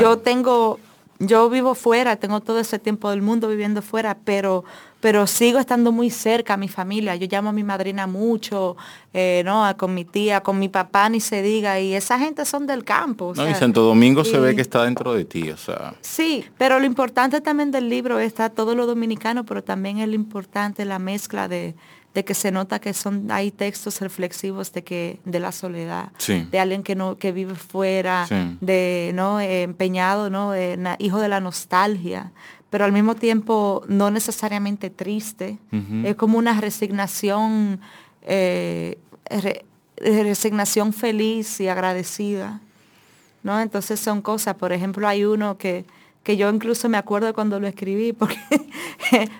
Yo 0.00 0.18
tengo 0.18 0.80
yo 1.20 1.50
vivo 1.50 1.74
fuera, 1.74 2.16
tengo 2.16 2.40
todo 2.40 2.58
ese 2.58 2.78
tiempo 2.78 3.10
del 3.10 3.20
mundo 3.20 3.46
viviendo 3.46 3.82
fuera, 3.82 4.16
pero, 4.24 4.64
pero 5.00 5.26
sigo 5.26 5.58
estando 5.58 5.92
muy 5.92 6.10
cerca 6.10 6.54
a 6.54 6.56
mi 6.56 6.68
familia. 6.68 7.16
Yo 7.16 7.26
llamo 7.30 7.48
a 7.48 7.52
mi 7.52 7.64
madrina 7.64 8.06
mucho, 8.06 8.76
eh, 9.12 9.42
¿no? 9.44 9.66
con 9.76 9.94
mi 9.94 10.04
tía, 10.04 10.42
con 10.42 10.58
mi 10.58 10.68
papá, 10.68 11.08
ni 11.08 11.20
se 11.20 11.42
diga. 11.42 11.80
Y 11.80 11.94
esa 11.94 12.18
gente 12.18 12.44
son 12.44 12.66
del 12.66 12.84
campo. 12.84 13.32
no, 13.34 13.48
y 13.48 13.54
Santo 13.54 13.82
Domingo 13.82 14.24
se 14.24 14.38
ve 14.38 14.54
que 14.54 14.62
está 14.62 14.84
dentro 14.84 15.14
de 15.14 15.24
ti, 15.24 15.50
o 15.50 15.56
sea. 15.56 15.94
Sí, 16.02 16.44
pero 16.58 16.78
lo 16.78 16.84
importante 16.84 17.40
también 17.40 17.70
del 17.70 17.88
libro 17.88 18.18
está 18.18 18.50
todo 18.50 18.74
lo 18.74 18.86
dominicano, 18.86 19.44
pero 19.44 19.64
también 19.64 19.98
es 19.98 20.08
lo 20.08 20.14
importante 20.14 20.84
la 20.84 20.98
mezcla 20.98 21.48
de, 21.48 21.74
de 22.14 22.24
que 22.24 22.34
se 22.34 22.50
nota 22.50 22.80
que 22.80 22.92
son 22.92 23.30
hay 23.30 23.50
textos 23.50 24.00
reflexivos 24.00 24.72
de 24.72 24.82
que 24.82 25.20
de 25.24 25.38
la 25.38 25.52
soledad 25.52 26.10
de 26.26 26.58
alguien 26.58 26.82
que 26.82 26.96
no 26.96 27.16
que 27.16 27.30
vive 27.30 27.54
fuera 27.54 28.26
de 28.60 29.12
no 29.14 29.38
eh, 29.40 29.62
empeñado 29.62 30.28
no 30.28 30.52
hijo 30.98 31.20
de 31.20 31.28
la 31.28 31.40
nostalgia 31.40 32.32
pero 32.70 32.84
al 32.84 32.92
mismo 32.92 33.14
tiempo 33.14 33.82
no 33.88 34.10
necesariamente 34.10 34.90
triste 34.90 35.58
es 36.04 36.16
como 36.16 36.38
una 36.38 36.60
resignación 36.60 37.80
eh, 38.22 38.98
resignación 39.96 40.92
feliz 40.92 41.60
y 41.60 41.68
agradecida 41.68 42.60
no 43.42 43.60
entonces 43.60 44.00
son 44.00 44.22
cosas 44.22 44.54
por 44.54 44.72
ejemplo 44.72 45.06
hay 45.06 45.24
uno 45.24 45.58
que 45.58 45.84
que 46.22 46.36
yo 46.36 46.50
incluso 46.50 46.88
me 46.88 46.98
acuerdo 46.98 47.32
cuando 47.32 47.60
lo 47.60 47.66
escribí, 47.66 48.12
porque 48.18 48.38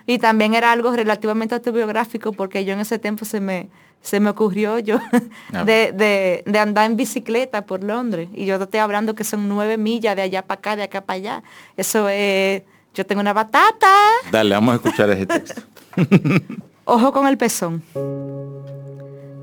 y 0.06 0.18
también 0.18 0.54
era 0.54 0.72
algo 0.72 0.92
relativamente 0.92 1.54
autobiográfico, 1.54 2.32
porque 2.32 2.64
yo 2.64 2.72
en 2.72 2.80
ese 2.80 2.98
tiempo 2.98 3.24
se 3.24 3.40
me, 3.40 3.68
se 4.00 4.20
me 4.20 4.30
ocurrió 4.30 4.78
yo 4.78 4.98
ah. 5.52 5.64
de, 5.64 6.42
andar 6.58 6.90
en 6.90 6.96
bicicleta 6.96 7.66
por 7.66 7.84
Londres. 7.84 8.28
Y 8.34 8.46
yo 8.46 8.58
te 8.58 8.64
estoy 8.64 8.80
hablando 8.80 9.14
que 9.14 9.24
son 9.24 9.48
nueve 9.48 9.76
millas 9.76 10.16
de 10.16 10.22
allá 10.22 10.42
para 10.42 10.58
acá, 10.58 10.76
de 10.76 10.82
acá 10.84 11.02
para 11.02 11.16
allá. 11.16 11.42
Eso 11.76 12.08
es, 12.08 12.62
yo 12.94 13.06
tengo 13.06 13.20
una 13.20 13.32
batata. 13.32 13.94
Dale, 14.30 14.54
vamos 14.54 14.72
a 14.72 14.76
escuchar 14.76 15.10
ese 15.10 15.26
texto. 15.26 15.62
Ojo 16.84 17.12
con 17.12 17.26
el 17.26 17.38
pezón. 17.38 17.82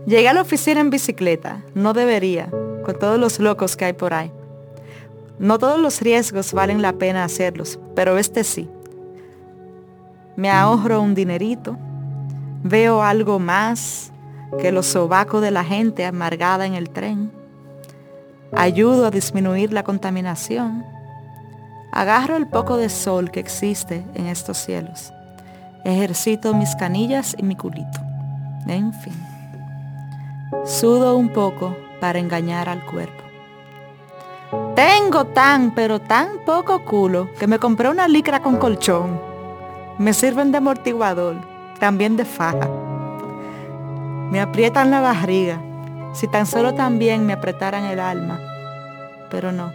Llegué 0.05 0.29
a 0.29 0.33
la 0.33 0.41
oficina 0.41 0.79
en 0.79 0.89
bicicleta, 0.89 1.61
no 1.75 1.93
debería, 1.93 2.49
con 2.85 2.97
todos 2.97 3.19
los 3.19 3.39
locos 3.39 3.75
que 3.75 3.85
hay 3.85 3.93
por 3.93 4.13
ahí. 4.13 4.31
No 5.39 5.59
todos 5.59 5.79
los 5.79 6.01
riesgos 6.01 6.53
valen 6.53 6.81
la 6.81 6.93
pena 6.93 7.23
hacerlos, 7.23 7.79
pero 7.95 8.17
este 8.17 8.43
sí. 8.43 8.69
Me 10.35 10.49
ahorro 10.49 11.01
un 11.01 11.13
dinerito, 11.13 11.77
veo 12.63 13.03
algo 13.03 13.39
más 13.39 14.11
que 14.59 14.71
los 14.71 14.85
sobacos 14.85 15.41
de 15.41 15.51
la 15.51 15.63
gente 15.63 16.05
amargada 16.05 16.65
en 16.65 16.73
el 16.73 16.89
tren, 16.89 17.31
ayudo 18.53 19.07
a 19.07 19.11
disminuir 19.11 19.73
la 19.73 19.83
contaminación, 19.83 20.85
agarro 21.97 22.35
el 22.35 22.45
poco 22.45 22.77
de 22.77 22.89
sol 22.89 23.31
que 23.31 23.39
existe 23.39 24.05
en 24.13 24.27
estos 24.27 24.59
cielos, 24.59 25.11
ejercito 25.83 26.53
mis 26.53 26.75
canillas 26.75 27.35
y 27.35 27.41
mi 27.41 27.55
culito, 27.55 27.99
en 28.67 28.93
fin. 28.93 29.15
Sudo 30.63 31.17
un 31.17 31.29
poco 31.29 31.75
para 31.99 32.19
engañar 32.19 32.69
al 32.69 32.85
cuerpo. 32.85 33.23
Tengo 34.75 35.25
tan, 35.25 35.73
pero 35.73 35.99
tan 35.99 36.27
poco 36.45 36.85
culo 36.85 37.29
que 37.39 37.47
me 37.47 37.57
compré 37.57 37.89
una 37.89 38.07
licra 38.07 38.43
con 38.43 38.57
colchón. 38.57 39.19
Me 39.97 40.13
sirven 40.13 40.51
de 40.51 40.59
amortiguador, 40.59 41.37
también 41.79 42.15
de 42.15 42.25
faja. 42.25 42.69
Me 44.29 44.39
aprietan 44.39 44.91
la 44.91 45.01
barriga, 45.01 45.59
si 46.13 46.27
tan 46.27 46.45
solo 46.45 46.75
también 46.75 47.25
me 47.25 47.33
apretaran 47.33 47.85
el 47.85 47.99
alma. 47.99 48.39
Pero 49.31 49.51
no, 49.51 49.73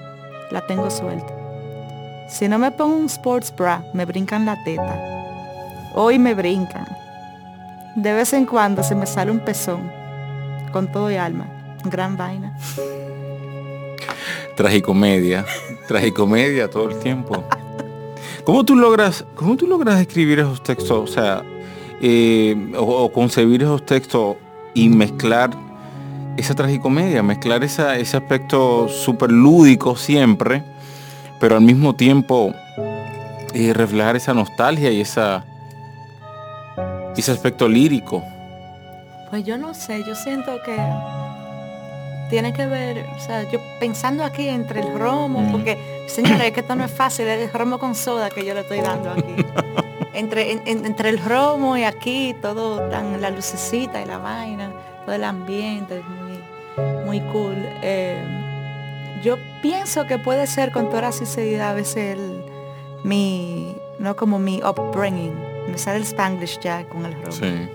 la 0.52 0.64
tengo 0.68 0.88
suelta. 0.88 1.41
Si 2.32 2.48
no 2.48 2.58
me 2.58 2.70
pongo 2.70 2.96
un 2.96 3.06
sports 3.06 3.54
bra, 3.54 3.84
me 3.92 4.04
brincan 4.04 4.44
la 4.44 4.56
teta. 4.64 4.98
Hoy 5.94 6.18
me 6.18 6.34
brincan. 6.34 6.86
De 7.94 8.12
vez 8.12 8.32
en 8.32 8.46
cuando 8.46 8.82
se 8.82 8.94
me 8.94 9.06
sale 9.06 9.30
un 9.30 9.40
pezón, 9.40 9.90
con 10.72 10.90
todo 10.90 11.10
y 11.10 11.16
alma. 11.16 11.46
Gran 11.84 12.16
vaina 12.16 12.56
tragicomedia, 14.54 15.44
tragicomedia 15.88 16.68
todo 16.68 16.90
el 16.90 16.98
tiempo. 16.98 17.44
¿Cómo 18.44 18.64
tú 18.64 18.76
logras, 18.76 19.24
cómo 19.34 19.56
tú 19.56 19.66
logras 19.66 20.00
escribir 20.00 20.40
esos 20.40 20.62
textos, 20.62 21.10
o 21.10 21.12
sea, 21.12 21.42
eh, 22.00 22.72
o, 22.76 23.10
concebir 23.12 23.62
esos 23.62 23.84
textos 23.86 24.36
y 24.74 24.88
mezclar 24.88 25.50
esa 26.36 26.54
tragicomedia, 26.54 27.22
mezclar 27.22 27.62
ese 27.62 28.16
aspecto 28.16 28.88
súper 28.88 29.30
lúdico 29.30 29.96
siempre, 29.96 30.64
pero 31.42 31.56
al 31.56 31.62
mismo 31.62 31.96
tiempo 31.96 32.54
eh, 33.52 33.72
reflejar 33.74 34.14
esa 34.14 34.32
nostalgia 34.32 34.92
y 34.92 35.00
esa 35.00 35.44
ese 37.16 37.32
aspecto 37.32 37.68
lírico? 37.68 38.22
Pues 39.28 39.44
yo 39.44 39.58
no 39.58 39.74
sé, 39.74 40.04
yo 40.06 40.14
siento 40.14 40.62
que 40.64 40.76
tiene 42.30 42.52
que 42.52 42.64
ver, 42.66 43.06
o 43.16 43.18
sea, 43.18 43.42
yo 43.50 43.58
pensando 43.80 44.22
aquí 44.22 44.48
entre 44.48 44.82
el 44.82 44.96
romo, 44.96 45.50
porque 45.50 46.04
señores, 46.06 46.42
es 46.42 46.52
que 46.52 46.60
esto 46.60 46.76
no 46.76 46.84
es 46.84 46.92
fácil, 46.92 47.26
es 47.26 47.40
el 47.40 47.52
romo 47.52 47.80
con 47.80 47.96
soda 47.96 48.30
que 48.30 48.44
yo 48.44 48.54
le 48.54 48.60
estoy 48.60 48.80
dando 48.80 49.10
aquí. 49.10 49.34
entre, 50.14 50.62
entre 50.64 51.08
el 51.08 51.18
romo 51.18 51.76
y 51.76 51.82
aquí, 51.82 52.36
todo 52.40 52.88
tan, 52.88 53.20
la 53.20 53.30
lucecita 53.30 54.00
y 54.00 54.04
la 54.04 54.18
vaina, 54.18 54.70
todo 55.04 55.16
el 55.16 55.24
ambiente 55.24 55.98
es 55.98 56.04
muy, 56.04 57.04
muy 57.04 57.20
cool. 57.32 57.56
Eh, 57.82 58.41
yo 59.22 59.36
pienso 59.62 60.06
que 60.06 60.18
puede 60.18 60.46
ser 60.46 60.72
con 60.72 60.88
toda 60.88 61.02
la 61.02 61.12
sinceridad 61.12 61.70
a 61.70 61.74
veces 61.74 62.18
el, 62.18 62.44
mi, 63.04 63.76
no 63.98 64.16
como 64.16 64.38
mi 64.38 64.60
upbringing, 64.62 65.34
me 65.68 65.78
sale 65.78 65.98
el 65.98 66.04
spanglish 66.04 66.58
ya 66.60 66.84
con 66.88 67.06
el 67.06 67.12
romo. 67.14 67.68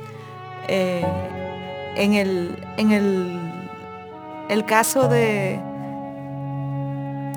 Eh, 0.68 1.06
en 1.96 2.14
el, 2.14 2.64
en 2.78 2.92
el 2.92 3.48
el 4.50 4.66
caso 4.66 5.08
de, 5.08 5.60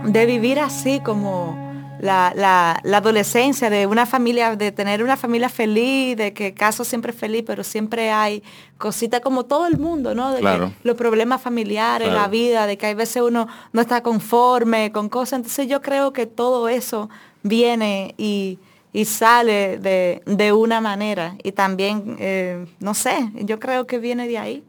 de 0.05 0.27
vivir 0.27 0.61
así 0.61 1.01
como 1.01 1.70
la, 2.01 2.81
adolescencia, 2.93 3.71
de 3.71 3.87
una 3.87 4.07
familia, 4.07 4.57
de 4.57 4.73
tener 4.73 5.03
una 5.03 5.17
familia 5.17 5.49
feliz, 5.49 6.17
de 6.17 6.33
que 6.33 6.55
caso 6.55 6.85
siempre 6.85 7.13
feliz, 7.13 7.45
pero 7.47 7.65
siempre 7.65 8.11
hay 8.11 8.43
cositas 8.79 9.21
como 9.21 9.45
todo 9.45 9.67
el 9.67 9.79
mundo, 9.79 10.15
¿no? 10.15 10.33
De 10.33 10.43
los 10.83 10.97
problemas 10.97 11.43
familiares, 11.43 12.13
la 12.13 12.29
vida, 12.29 12.67
de 12.67 12.79
que 12.79 12.87
hay 12.87 12.95
veces 12.95 13.23
uno 13.23 13.49
no 13.73 13.81
está 13.81 14.03
conforme 14.03 14.93
con 14.93 15.09
cosas. 15.09 15.39
Entonces 15.39 15.69
yo 15.69 15.81
creo 15.83 16.13
que 16.13 16.27
todo 16.27 16.69
eso 16.69 17.11
viene 17.43 18.15
y, 18.17 18.59
sale 19.05 19.79
de, 19.79 20.53
una 20.53 20.81
manera. 20.81 21.37
Y 21.43 21.53
también, 21.53 22.17
eh, 22.19 22.67
no 22.81 22.95
sé, 22.95 23.31
yo 23.35 23.59
creo 23.59 23.87
que 23.87 23.99
viene 23.99 24.27
de 24.27 24.39
ahí. 24.39 24.65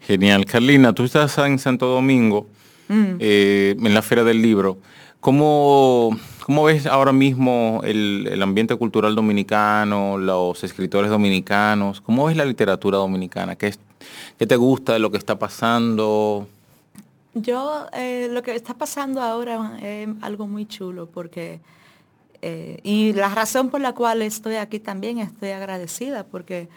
Genial. 0.00 0.44
Carlina, 0.44 0.92
tú 0.92 1.04
estás 1.04 1.36
en 1.38 1.58
Santo 1.58 1.86
Domingo, 1.86 2.46
mm. 2.88 3.16
eh, 3.18 3.74
en 3.76 3.94
la 3.94 4.02
Feria 4.02 4.22
del 4.22 4.40
Libro. 4.40 4.78
¿Cómo, 5.26 6.16
cómo 6.44 6.62
ves 6.62 6.86
ahora 6.86 7.10
mismo 7.10 7.80
el, 7.82 8.40
ambiente 8.40 8.76
cultural 8.76 9.16
dominicano, 9.16 10.18
los 10.18 10.62
escritores 10.62 11.10
dominicanos? 11.10 12.00
¿Cómo 12.00 12.26
ves 12.26 12.36
la 12.36 12.44
literatura 12.44 12.98
dominicana? 12.98 13.56
¿Qué, 13.56 13.74
qué 14.38 14.46
te 14.46 14.54
gusta 14.54 14.92
de 14.92 15.00
lo 15.00 15.10
que 15.10 15.16
está 15.16 15.36
pasando? 15.36 16.46
Yo, 17.34 17.88
eh, 17.92 18.28
lo 18.30 18.44
que 18.44 18.54
está 18.54 18.74
pasando 18.74 19.20
ahora 19.20 19.76
es 19.82 20.08
algo 20.20 20.46
muy 20.46 20.64
chulo 20.64 21.06
porque, 21.06 21.58
eh, 22.40 22.78
y 22.84 23.12
la 23.12 23.28
razón 23.28 23.68
por 23.68 23.80
la 23.80 23.94
cual 23.94 24.22
estoy 24.22 24.54
aquí 24.54 24.78
también 24.78 25.18
estoy 25.18 25.50
agradecida 25.50 26.22
porque 26.22 26.68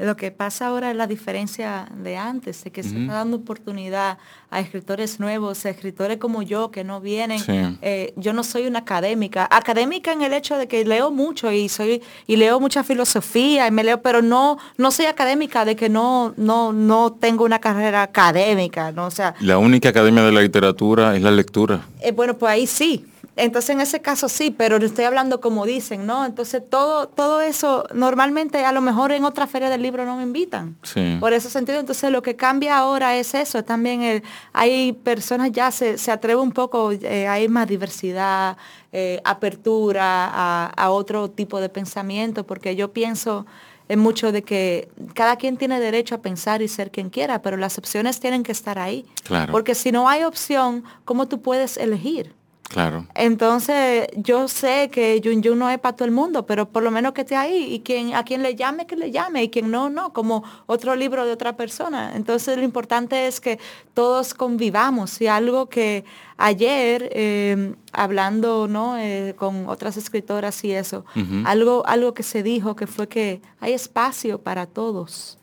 lo 0.00 0.16
que 0.16 0.30
pasa 0.30 0.68
ahora 0.68 0.90
es 0.90 0.96
la 0.96 1.06
diferencia 1.06 1.86
de 1.94 2.16
antes, 2.16 2.64
de 2.64 2.70
que 2.70 2.82
se 2.82 2.98
está 2.98 3.12
dando 3.12 3.36
oportunidad 3.36 4.18
a 4.50 4.60
escritores 4.60 5.20
nuevos, 5.20 5.64
a 5.66 5.70
escritores 5.70 6.16
como 6.16 6.42
yo 6.42 6.70
que 6.70 6.84
no 6.84 7.00
vienen. 7.00 7.40
Eh, 7.82 8.12
yo 8.16 8.32
no 8.32 8.42
soy 8.42 8.66
una 8.66 8.80
académica, 8.80 9.46
académica 9.50 10.12
en 10.12 10.22
el 10.22 10.32
hecho 10.32 10.56
de 10.56 10.68
que 10.68 10.84
leo 10.84 11.10
mucho 11.10 11.52
y 11.52 11.68
soy 11.68 12.02
y 12.26 12.36
leo 12.36 12.58
mucha 12.60 12.82
filosofía 12.82 13.66
y 13.66 13.70
me 13.70 13.84
leo, 13.84 14.00
pero 14.00 14.22
no 14.22 14.58
no 14.78 14.90
soy 14.90 15.06
académica 15.06 15.64
de 15.64 15.76
que 15.76 15.88
no 15.88 16.32
no 16.36 16.72
no 16.72 17.12
tengo 17.12 17.44
una 17.44 17.58
carrera 17.58 18.02
académica, 18.02 18.92
no, 18.92 19.06
o 19.06 19.10
sea. 19.10 19.34
La 19.40 19.58
única 19.58 19.90
academia 19.90 20.22
de 20.22 20.32
la 20.32 20.40
literatura 20.40 21.14
es 21.14 21.22
la 21.22 21.30
lectura. 21.30 21.82
Eh, 22.00 22.12
bueno, 22.12 22.38
pues 22.38 22.52
ahí 22.52 22.66
sí, 22.66 23.04
entonces 23.36 23.70
en 23.70 23.80
ese 23.80 24.00
caso 24.00 24.28
sí, 24.28 24.50
pero 24.50 24.78
le 24.78 24.86
estoy 24.86 25.04
hablando 25.04 25.40
como 25.40 25.64
dicen, 25.64 26.06
¿no? 26.06 26.26
Entonces 26.26 26.62
todo, 26.68 27.08
todo 27.08 27.40
eso, 27.40 27.86
normalmente 27.94 28.64
a 28.64 28.72
lo 28.72 28.80
mejor 28.80 29.12
en 29.12 29.24
otra 29.24 29.46
feria 29.46 29.70
del 29.70 29.82
libro 29.82 30.04
no 30.04 30.16
me 30.16 30.22
invitan. 30.22 30.76
Por 31.20 31.32
ese 31.32 31.48
sentido, 31.48 31.80
entonces 31.80 32.10
lo 32.10 32.22
que 32.22 32.36
cambia 32.36 32.76
ahora 32.76 33.16
es 33.16 33.34
eso, 33.34 33.62
también 33.64 34.02
el, 34.02 34.22
hay 34.52 34.92
personas 34.92 35.52
ya 35.52 35.70
se, 35.70 35.96
se 35.96 36.10
atreve 36.10 36.40
un 36.40 36.52
poco, 36.52 36.92
eh, 36.92 37.28
hay 37.28 37.48
más 37.48 37.68
diversidad, 37.68 38.56
eh, 38.92 39.20
apertura 39.24 40.26
a, 40.26 40.66
a, 40.66 40.90
otro 40.90 41.30
tipo 41.30 41.60
de 41.60 41.68
pensamiento, 41.68 42.44
porque 42.44 42.74
yo 42.74 42.92
pienso 42.92 43.46
en 43.88 43.98
mucho 43.98 44.32
de 44.32 44.42
que 44.42 44.88
cada 45.14 45.36
quien 45.36 45.56
tiene 45.56 45.80
derecho 45.80 46.14
a 46.14 46.18
pensar 46.18 46.62
y 46.62 46.68
ser 46.68 46.90
quien 46.90 47.10
quiera, 47.10 47.42
pero 47.42 47.56
las 47.56 47.76
opciones 47.76 48.20
tienen 48.20 48.42
que 48.42 48.52
estar 48.52 48.78
ahí. 48.78 49.04
Claro. 49.24 49.50
Porque 49.50 49.74
si 49.74 49.90
no 49.90 50.08
hay 50.08 50.22
opción, 50.22 50.84
¿cómo 51.04 51.26
tú 51.26 51.42
puedes 51.42 51.76
elegir? 51.76 52.32
Claro. 52.70 53.04
Entonces, 53.16 54.06
yo 54.14 54.46
sé 54.46 54.90
que 54.92 55.20
Yun 55.20 55.42
Yun 55.42 55.58
no 55.58 55.68
es 55.68 55.80
para 55.80 55.96
todo 55.96 56.06
el 56.06 56.14
mundo, 56.14 56.46
pero 56.46 56.68
por 56.68 56.84
lo 56.84 56.92
menos 56.92 57.12
que 57.14 57.22
esté 57.22 57.34
ahí 57.34 57.74
y 57.74 57.80
quien, 57.80 58.14
a 58.14 58.22
quien 58.22 58.44
le 58.44 58.54
llame, 58.54 58.86
que 58.86 58.94
le 58.94 59.10
llame 59.10 59.42
y 59.42 59.48
quien 59.50 59.72
no, 59.72 59.90
no, 59.90 60.12
como 60.12 60.44
otro 60.66 60.94
libro 60.94 61.26
de 61.26 61.32
otra 61.32 61.56
persona. 61.56 62.12
Entonces, 62.14 62.56
lo 62.56 62.62
importante 62.62 63.26
es 63.26 63.40
que 63.40 63.58
todos 63.92 64.34
convivamos 64.34 65.20
y 65.20 65.26
algo 65.26 65.68
que 65.68 66.04
ayer, 66.36 67.10
eh, 67.12 67.74
hablando 67.92 68.68
¿no? 68.68 68.96
Eh, 68.96 69.34
con 69.36 69.68
otras 69.68 69.96
escritoras 69.96 70.62
y 70.62 70.70
eso, 70.70 71.04
algo, 71.44 71.82
algo 71.86 72.14
que 72.14 72.22
se 72.22 72.44
dijo 72.44 72.76
que 72.76 72.86
fue 72.86 73.08
que 73.08 73.42
hay 73.58 73.72
espacio 73.72 74.38
para 74.38 74.66
todos. 74.66 75.38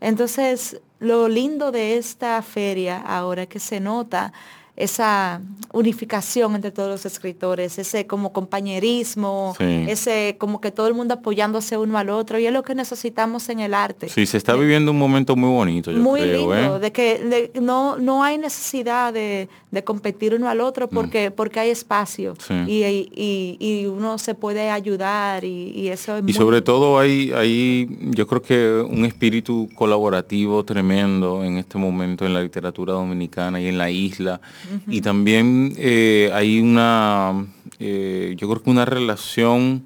Entonces, 0.00 0.80
lo 0.98 1.28
lindo 1.28 1.70
de 1.70 1.96
esta 1.96 2.42
feria 2.42 3.00
ahora 3.00 3.46
que 3.46 3.60
se 3.60 3.78
nota 3.78 4.32
esa 4.78 5.42
unificación 5.72 6.54
entre 6.54 6.70
todos 6.70 6.88
los 6.88 7.04
escritores, 7.04 7.78
ese 7.78 8.06
como 8.06 8.32
compañerismo, 8.32 9.54
ese 9.58 10.36
como 10.38 10.60
que 10.60 10.70
todo 10.70 10.86
el 10.86 10.94
mundo 10.94 11.14
apoyándose 11.14 11.76
uno 11.76 11.98
al 11.98 12.08
otro, 12.08 12.38
y 12.38 12.46
es 12.46 12.52
lo 12.52 12.62
que 12.62 12.74
necesitamos 12.74 13.48
en 13.48 13.60
el 13.60 13.74
arte. 13.74 14.08
Sí, 14.08 14.24
se 14.24 14.38
está 14.38 14.54
viviendo 14.54 14.92
un 14.92 14.98
momento 14.98 15.36
muy 15.36 15.50
bonito, 15.50 15.90
yo 15.90 15.98
muy 15.98 16.20
creo, 16.20 16.54
lindo, 16.54 16.76
¿eh? 16.76 16.80
de 16.80 16.92
que 16.92 17.50
no, 17.60 17.98
no 17.98 18.22
hay 18.22 18.38
necesidad 18.38 19.12
de, 19.12 19.48
competir 19.84 20.34
uno 20.34 20.48
al 20.48 20.60
otro 20.60 20.88
porque, 20.88 21.30
porque 21.30 21.60
hay 21.60 21.70
espacio 21.70 22.34
y, 22.66 23.86
uno 23.86 24.18
se 24.18 24.34
puede 24.34 24.70
ayudar 24.70 25.44
y, 25.44 25.88
eso 25.88 26.16
es 26.16 26.24
Y 26.26 26.32
sobre 26.32 26.62
todo 26.62 26.98
hay, 26.98 27.32
hay, 27.32 27.88
yo 28.10 28.26
creo 28.26 28.42
que 28.42 28.86
un 28.88 29.04
espíritu 29.04 29.68
colaborativo 29.74 30.64
tremendo 30.64 31.44
en 31.44 31.58
este 31.58 31.78
momento 31.78 32.24
en 32.24 32.34
la 32.34 32.42
literatura 32.42 32.94
dominicana 32.94 33.60
y 33.60 33.66
en 33.66 33.76
la 33.76 33.90
isla. 33.90 34.40
Y 34.86 35.00
también 35.00 35.74
eh, 35.76 36.30
hay 36.34 36.60
una, 36.60 37.46
eh, 37.78 38.34
yo 38.36 38.48
creo 38.48 38.62
que 38.62 38.70
una 38.70 38.84
relación 38.84 39.84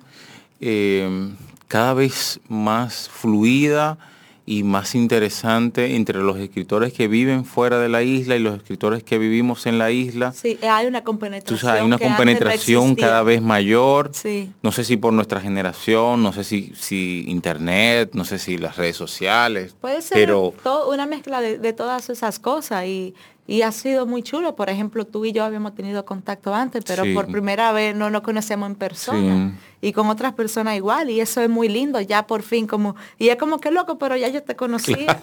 eh, 0.61 1.31
cada 1.69 1.95
vez 1.95 2.41
más 2.49 3.09
fluida 3.09 3.99
y 4.45 4.65
más 4.65 4.95
interesante 4.95 5.95
entre 5.95 6.21
los 6.21 6.37
escritores 6.37 6.93
que 6.93 7.07
viven 7.07 7.45
fuera 7.45 7.79
de 7.79 7.89
la 7.89 8.03
isla 8.03 8.35
y 8.37 8.41
los 8.41 8.57
escritores 8.57 9.03
que 9.05 9.17
vivimos 9.19 9.67
en 9.67 9.79
la 9.79 9.91
isla. 9.91 10.33
Sí, 10.33 10.59
hay 10.63 10.87
una 10.87 11.05
compenetración. 11.05 11.73
hay 11.73 11.83
una 11.83 11.99
compenetración 11.99 12.97
cada 12.97 13.23
vez 13.23 13.41
mayor. 13.41 14.11
No 14.63 14.73
sé 14.73 14.85
si 14.85 14.97
por 14.97 15.13
nuestra 15.13 15.41
generación, 15.41 16.23
no 16.23 16.33
sé 16.33 16.43
si, 16.43 16.73
si 16.75 17.25
internet, 17.29 18.11
no 18.15 18.25
sé 18.25 18.39
si 18.39 18.59
las 18.59 18.77
redes 18.77 18.97
sociales. 18.97 19.77
Puede 19.81 20.03
ser 20.03 20.19
pero... 20.19 20.53
una 20.89 21.07
mezcla 21.07 21.41
de, 21.41 21.59
de, 21.59 21.73
todas 21.73 22.11
esas 22.11 22.39
cosas 22.39 22.85
y 22.87 23.15
y 23.47 23.63
ha 23.63 23.73
sido 23.73 24.07
muy 24.07 24.23
chulo. 24.23 24.55
Por 24.55 24.71
ejemplo, 24.71 25.05
tú 25.05 25.25
y 25.25 25.33
yo 25.33 25.45
habíamos 25.45 25.75
tenido 25.75 26.05
contacto 26.05 26.55
antes, 26.55 26.85
pero 26.87 27.05
por 27.15 27.27
primera 27.27 27.73
vez 27.73 27.95
no 27.95 28.11
nos 28.11 28.23
conocemos 28.23 28.69
en 28.71 28.77
persona. 28.77 29.59
Y 29.85 29.93
con 29.93 30.09
otras 30.09 30.33
personas 30.33 30.77
igual. 30.77 31.11
Y 31.11 31.21
eso 31.21 31.41
es 31.41 31.51
muy 31.51 31.69
lindo, 31.69 32.01
ya 32.01 32.25
por 32.25 32.43
fin 32.43 32.69
como... 32.69 32.95
Y 33.19 33.31
es 33.31 33.37
como 33.37 33.59
que 33.59 33.73
loco, 33.73 33.99
pero 33.99 34.17
ya 34.17 34.29
yo 34.29 34.41
te 34.43 34.55
conocía. 34.55 35.21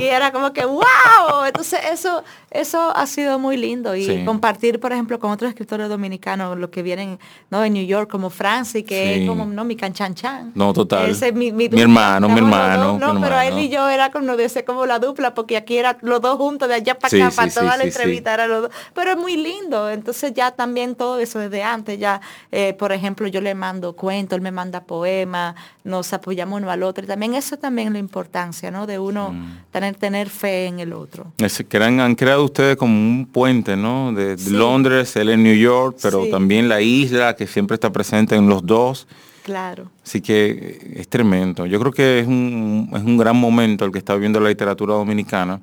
Y 0.00 0.04
era 0.04 0.30
como 0.32 0.52
que, 0.52 0.66
wow. 0.66 1.44
Entonces 1.46 1.80
eso, 1.90 2.22
eso 2.50 2.94
ha 2.94 3.06
sido 3.06 3.38
muy 3.38 3.56
lindo. 3.56 3.96
Y 3.96 4.24
compartir, 4.24 4.78
por 4.80 4.92
ejemplo, 4.92 5.18
con 5.18 5.30
otros 5.30 5.48
escritores 5.48 5.88
dominicanos, 5.88 6.58
los 6.58 6.68
que 6.68 6.82
vienen 6.82 7.18
¿no? 7.50 7.62
de 7.62 7.70
New 7.70 7.86
York, 7.86 8.10
como 8.10 8.28
Francis, 8.28 8.84
que 8.84 9.22
es 9.22 9.28
como, 9.28 9.46
no, 9.46 9.64
mi 9.64 9.76
canchanchan. 9.76 10.52
No, 10.54 10.74
total. 10.74 11.16
mi, 11.32 11.48
hermano, 11.80 12.28
mi 12.28 12.38
hermano. 12.38 12.98
No, 12.98 13.18
pero 13.18 13.40
él 13.40 13.58
y 13.58 13.70
yo 13.70 13.88
era 13.88 14.10
como, 14.10 14.34
como 14.66 14.84
la 14.84 14.98
dupla, 14.98 15.32
porque 15.32 15.56
aquí 15.56 15.78
era 15.78 15.96
los 16.02 16.20
dos 16.20 16.36
juntos 16.36 16.68
de 16.68 16.74
allá 16.74 16.98
para 16.98 17.16
acá, 17.16 17.34
para 17.34 17.50
toda 17.50 17.76
la 17.78 17.84
entrevista 17.84 18.34
era 18.34 18.46
los 18.46 18.62
dos. 18.62 18.70
Pero 18.92 19.12
es 19.12 19.16
muy 19.16 19.38
lindo. 19.38 19.88
Entonces 19.88 20.34
ya 20.34 20.50
también 20.50 20.94
todo 20.94 21.18
eso 21.18 21.38
desde 21.38 21.62
antes, 21.62 21.98
ya, 21.98 22.20
eh, 22.50 22.74
por 22.74 22.92
ejemplo, 22.92 23.26
yo 23.26 23.40
le 23.40 23.54
mando 23.54 23.96
cuentos, 24.02 24.36
él 24.36 24.42
me 24.42 24.50
manda 24.50 24.82
poemas, 24.82 25.54
nos 25.84 26.12
apoyamos 26.12 26.60
uno 26.60 26.72
al 26.72 26.82
otro. 26.82 27.04
Y 27.04 27.06
también 27.06 27.34
eso 27.34 27.56
también 27.56 27.86
es 27.86 27.92
la 27.92 28.00
importancia, 28.00 28.72
¿no? 28.72 28.84
De 28.84 28.98
uno 28.98 29.30
mm. 29.30 29.58
tener, 29.70 29.94
tener 29.94 30.28
fe 30.28 30.66
en 30.66 30.80
el 30.80 30.92
otro. 30.92 31.32
Es 31.38 31.64
que 31.68 31.76
han, 31.78 32.16
creado 32.16 32.44
ustedes 32.44 32.76
como 32.76 32.94
un 32.94 33.26
puente, 33.26 33.76
¿no? 33.76 34.12
De, 34.12 34.36
Londres, 34.50 35.14
él 35.14 35.28
en 35.28 35.44
New 35.44 35.54
York, 35.54 35.98
pero 36.02 36.26
también 36.26 36.68
la 36.68 36.80
isla 36.80 37.36
que 37.36 37.46
siempre 37.46 37.76
está 37.76 37.92
presente 37.92 38.34
en 38.34 38.48
los 38.48 38.66
dos. 38.66 39.06
Claro. 39.44 39.88
Así 40.04 40.20
que 40.20 40.96
es 40.96 41.06
tremendo. 41.06 41.64
Yo 41.66 41.78
creo 41.78 41.92
que 41.92 42.18
es 42.18 42.26
un, 42.26 42.90
es 42.92 43.02
un 43.02 43.16
gran 43.16 43.36
momento 43.36 43.84
el 43.84 43.92
que 43.92 43.98
está 43.98 44.14
viviendo 44.14 44.40
la 44.40 44.48
literatura 44.48 44.94
dominicana. 44.94 45.60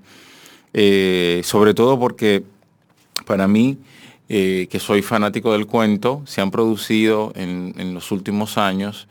Eh, 0.73 1.41
sobre 1.43 1.73
todo 1.73 1.99
porque 1.99 2.45
para 3.25 3.49
mí, 3.49 3.78
eh, 4.31 4.67
que 4.69 4.79
soy 4.79 5.01
fanático 5.01 5.53
del 5.53 5.65
cuento, 5.65 6.21
se 6.27 6.39
han 6.39 6.51
producido 6.51 7.33
en, 7.35 7.95
los 7.95 8.11
últimos 8.11 8.59
años, 8.59 9.07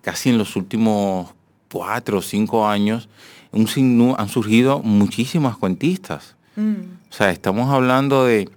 casi 0.00 0.30
en 0.30 0.38
los 0.38 0.56
últimos 0.56 1.28
cuatro 1.70 2.18
o 2.18 2.22
cinco 2.22 2.66
años, 2.66 3.10
un 3.50 4.14
han 4.16 4.28
surgido 4.30 4.78
muchísimas 4.78 5.58
cuentistas. 5.58 6.36
Mm. 6.56 6.72
O 7.10 7.12
sea, 7.12 7.30
estamos 7.30 7.70
hablando 7.70 8.24
de, 8.24 8.48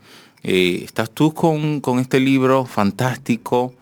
eh, 0.43 0.81
estás 0.85 1.11
tú 1.11 1.33
con, 1.33 1.81
este 1.99 2.21
libro 2.21 2.65
fantástico, 2.65 3.73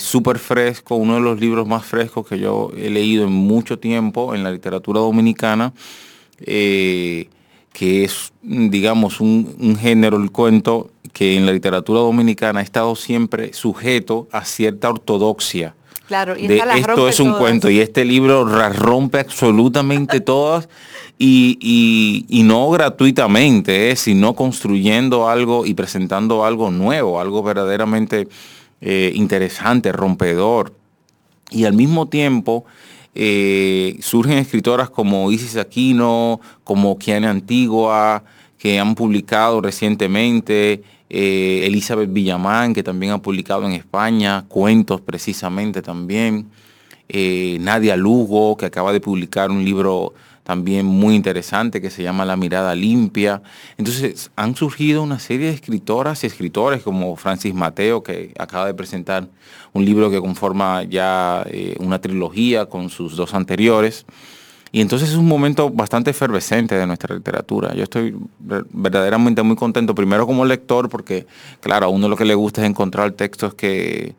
súper 0.00 0.40
fresco, 0.40 0.96
uno 0.96 1.14
de 1.14 1.20
los 1.20 1.38
libros 1.38 1.68
más 1.68 1.86
frescos 1.86 2.26
que 2.26 2.40
yo 2.40 2.72
he 2.76 2.90
leído 2.90 3.24
en 3.24 3.32
mucho 3.32 3.78
tiempo 3.78 4.34
en 4.34 4.42
la 4.42 4.50
literatura 4.50 4.98
dominicana 4.98 5.72
que 7.72 8.04
es, 8.04 8.32
digamos, 8.42 9.20
un, 9.20 9.76
género, 9.80 10.18
el 10.18 10.30
cuento, 10.30 10.90
que 11.12 11.36
en 11.36 11.46
la 11.46 11.52
literatura 11.52 12.00
dominicana 12.00 12.60
ha 12.60 12.62
estado 12.62 12.96
siempre 12.96 13.52
sujeto 13.52 14.28
a 14.32 14.44
cierta 14.44 14.88
ortodoxia. 14.88 15.74
Claro, 16.06 16.36
y 16.36 16.46
de, 16.46 16.58
esto 16.58 17.08
es 17.08 17.20
un 17.20 17.32
cuento 17.34 17.70
y 17.70 17.80
este 17.80 18.04
libro 18.04 18.44
rompe 18.44 19.20
absolutamente 19.20 20.20
todas 20.20 20.68
y, 21.18 22.42
no 22.44 22.68
gratuitamente, 22.70 23.90
eh, 23.90 23.96
sino 23.96 24.34
construyendo 24.34 25.28
algo 25.28 25.64
y 25.64 25.74
presentando 25.74 26.44
algo 26.44 26.70
nuevo, 26.70 27.20
algo 27.20 27.42
verdaderamente 27.42 28.28
eh, 28.80 29.12
interesante, 29.14 29.92
rompedor. 29.92 30.74
Y 31.50 31.64
al 31.64 31.74
mismo 31.74 32.08
tiempo 32.08 32.64
eh, 33.14 33.96
surgen 34.00 34.38
escritoras 34.38 34.90
como 34.90 35.30
Isis 35.30 35.56
Aquino, 35.56 36.40
como 36.64 36.98
Kiana 36.98 37.30
Antigua, 37.30 38.24
que 38.58 38.78
han 38.78 38.94
publicado 38.94 39.60
recientemente, 39.60 40.82
eh, 41.14 41.66
Elizabeth 41.66 42.10
Villamán, 42.10 42.72
que 42.72 42.82
también 42.82 43.12
ha 43.12 43.20
publicado 43.20 43.66
en 43.66 43.72
España, 43.72 44.46
cuentos 44.48 45.02
precisamente 45.02 45.82
también, 45.82 46.48
eh, 47.10 47.58
Nadia 47.60 47.96
Lugo, 47.96 48.56
que 48.56 48.64
acaba 48.64 48.94
de 48.94 49.00
publicar 49.00 49.50
un 49.50 49.62
libro 49.62 50.14
también 50.42 50.86
muy 50.86 51.14
interesante 51.14 51.82
que 51.82 51.90
se 51.90 52.02
llama 52.02 52.24
La 52.24 52.38
mirada 52.38 52.74
limpia. 52.74 53.42
Entonces 53.76 54.30
han 54.36 54.56
surgido 54.56 55.02
una 55.02 55.18
serie 55.18 55.48
de 55.48 55.52
escritoras 55.52 56.24
y 56.24 56.28
escritores 56.28 56.82
como 56.82 57.14
Francis 57.16 57.52
Mateo, 57.52 58.02
que 58.02 58.32
acaba 58.38 58.64
de 58.64 58.72
presentar 58.72 59.28
un 59.74 59.84
libro 59.84 60.10
que 60.10 60.18
conforma 60.18 60.82
ya 60.84 61.44
eh, 61.50 61.76
una 61.78 62.00
trilogía 62.00 62.64
con 62.64 62.88
sus 62.88 63.16
dos 63.16 63.34
anteriores. 63.34 64.06
Y 64.74 64.80
entonces 64.80 65.10
es 65.10 65.16
un 65.16 65.28
momento 65.28 65.68
bastante 65.68 66.10
efervescente 66.10 66.74
de 66.74 66.86
nuestra 66.86 67.14
literatura. 67.14 67.74
Yo 67.74 67.82
estoy 67.82 68.16
verdaderamente 68.40 69.42
muy 69.42 69.54
contento, 69.54 69.94
primero 69.94 70.26
como 70.26 70.46
lector, 70.46 70.88
porque 70.88 71.26
claro, 71.60 71.86
a 71.86 71.88
uno 71.90 72.08
lo 72.08 72.16
que 72.16 72.24
le 72.24 72.34
gusta 72.34 72.62
es 72.62 72.68
encontrar 72.68 73.12
textos 73.12 73.52
que, 73.52 74.14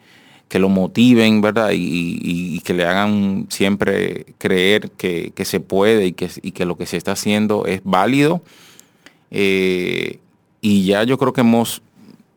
que 0.47 0.59
lo 0.59 0.69
motiven, 0.69 1.41
¿verdad? 1.41 1.71
Y, 1.73 2.59
que 2.59 2.75
le 2.75 2.85
hagan 2.85 3.47
siempre 3.49 4.27
creer 4.37 4.91
que, 4.91 5.33
se 5.43 5.59
puede 5.59 6.05
y 6.05 6.13
que, 6.13 6.29
que, 6.29 6.65
lo 6.65 6.77
que 6.77 6.85
se 6.85 6.97
está 6.97 7.13
haciendo 7.13 7.65
es 7.65 7.81
válido. 7.83 8.43
Eh, 9.31 10.19
y 10.61 10.85
ya 10.85 11.03
yo 11.03 11.17
creo 11.17 11.33
que 11.33 11.41
hemos 11.41 11.81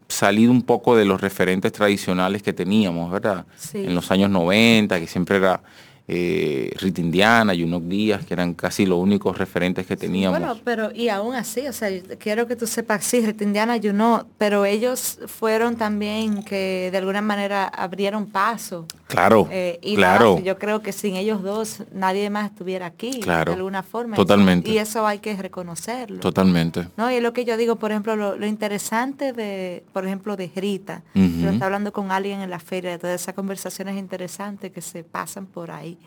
salido 0.09 0.51
un 0.51 0.63
poco 0.63 0.97
de 0.97 1.05
los 1.05 1.21
referentes 1.21 1.71
tradicionales 1.73 2.43
que 2.43 2.55
teníamos, 2.55 3.11
¿verdad? 3.11 3.45
En 3.75 3.95
los 3.95 4.11
años 4.11 4.31
90, 4.31 4.99
que 4.99 5.07
siempre 5.07 5.37
era 5.37 5.63
eh, 6.09 6.71
Rita 6.79 7.01
Indiana, 7.01 7.53
Yunok 7.53 7.83
Díaz, 7.85 8.25
que 8.25 8.35
eran 8.35 8.55
casi 8.55 8.87
los 8.87 8.99
únicos 8.99 9.37
referentes 9.39 9.87
que 9.87 9.97
teníamos. 9.97 10.39
Bueno, 10.39 10.59
pero 10.65 10.93
y 10.95 11.09
aún 11.09 11.35
así, 11.35 11.67
o 11.67 11.73
sea, 11.73 11.89
quiero 12.19 12.47
que 12.47 12.55
tú 12.55 12.67
sepas, 12.67 13.05
sí, 13.05 13.25
Rita 13.25 13.43
Indiana, 13.43 13.77
Yunok, 13.77 14.27
pero 14.39 14.65
ellos 14.65 15.19
fueron 15.27 15.77
también 15.77 16.45
que 16.45 16.91
de 16.93 16.99
alguna 16.99 17.23
manera 17.23 17.67
abrieron 17.67 18.27
paso. 18.27 18.87
Claro, 19.07 19.49
eh, 19.53 19.79
y 19.83 19.95
claro. 19.95 20.41
yo 20.41 20.59
creo 20.59 20.83
que 20.83 20.93
sin 20.93 21.15
ellos 21.15 21.43
dos 21.43 21.85
nadie 21.93 22.29
más 22.29 22.51
estuviera 22.51 22.87
aquí, 22.87 23.21
claro, 23.21 23.53
de 23.53 23.57
alguna 23.57 23.85
forma. 23.85 24.17
Totalmente. 24.17 24.69
Y 24.69 24.79
eso 24.79 25.07
hay 25.07 25.21
que 25.21 25.37
reconocerlo. 25.37 26.19
Totalmente. 26.19 26.89
No, 26.97 27.11
y 27.11 27.15
es 27.15 27.23
lo 27.23 27.33
que 27.33 27.45
yo 27.45 27.57
digo, 27.57 27.77
por 27.77 27.93
ejemplo, 27.93 28.17
lo, 28.17 28.47
interesante 28.47 29.33
de, 29.33 29.85
por 29.93 30.05
ejemplo, 30.07 30.37
de 30.37 30.51
Rita, 30.55 31.03
yo 31.15 31.51
está 31.51 31.67
hablando 31.67 31.93
con 31.93 32.11
alguien 32.11 32.41
en 32.41 32.51
la 32.51 32.59
feria, 32.59 32.91
de 32.91 32.99
todas 32.99 33.21
esas 33.21 33.35
conversaciones 33.35 33.97
interesantes 33.97 34.73
que 34.73 34.81
se 34.81 35.05
pasan 35.05 35.47
por 35.47 35.71
ahí 35.71 35.99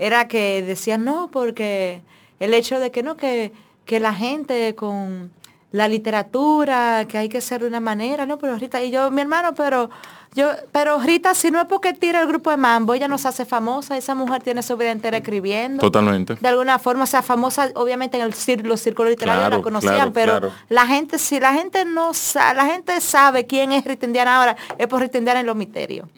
era 0.00 0.28
que 0.28 0.62
decían 0.62 1.04
no, 1.04 1.30
porque 1.30 2.00
el 2.40 2.54
hecho 2.54 2.80
de 2.80 2.90
que 2.90 3.02
no, 3.02 3.18
que, 3.18 3.52
que 3.84 4.00
la 4.00 4.14
gente 4.14 4.74
con 4.74 5.30
la 5.72 5.88
literatura, 5.88 7.04
que 7.06 7.18
hay 7.18 7.28
que 7.28 7.42
ser 7.42 7.60
de 7.60 7.66
una 7.68 7.80
manera, 7.80 8.24
no, 8.24 8.38
pero 8.38 8.56
Rita, 8.56 8.82
y 8.82 8.90
yo, 8.90 9.10
mi 9.10 9.20
hermano, 9.20 9.54
pero 9.54 9.90
yo, 10.34 10.50
pero 10.70 10.98
Rita, 11.00 11.34
si 11.34 11.50
no 11.50 11.60
es 11.60 11.66
porque 11.66 11.92
tira 11.92 12.20
el 12.20 12.28
grupo 12.28 12.50
de 12.50 12.56
Mambo, 12.56 12.94
ella 12.94 13.08
nos 13.08 13.26
hace 13.26 13.44
famosa, 13.44 13.96
esa 13.96 14.14
mujer 14.14 14.42
tiene 14.42 14.62
su 14.62 14.76
vida 14.76 14.92
entera 14.92 15.16
escribiendo. 15.16 15.80
Totalmente. 15.80 16.36
De 16.40 16.48
alguna 16.48 16.78
forma, 16.78 17.06
sea, 17.06 17.22
famosa, 17.22 17.70
obviamente 17.74 18.16
en 18.16 18.22
el 18.22 18.34
círculo, 18.34 18.70
los 18.70 18.80
círculos 18.80 19.10
literarios 19.10 19.50
la 19.50 19.62
conocían, 19.62 20.12
pero 20.12 20.52
la 20.68 20.86
gente, 20.86 21.18
si 21.18 21.40
la 21.40 21.52
gente 21.52 21.84
no 21.84 22.14
sabe, 22.14 22.56
la 22.56 22.66
gente 22.66 23.00
sabe 23.00 23.46
quién 23.46 23.72
es 23.72 23.84
Rita 23.84 24.06
Indiana 24.06 24.38
ahora, 24.38 24.56
es 24.78 24.86
por 24.86 25.00
Rita 25.00 25.18
Indiana 25.18 25.40
en 25.40 25.46
los 25.46 25.56
misterios. 25.56 26.08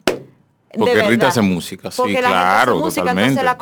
Porque 0.77 1.03
Rita 1.03 1.27
hace 1.27 1.41
música, 1.41 1.91
sí, 1.91 2.01
claro, 2.15 2.79
música, 2.79 3.01
totalmente. 3.01 3.43
La 3.43 3.57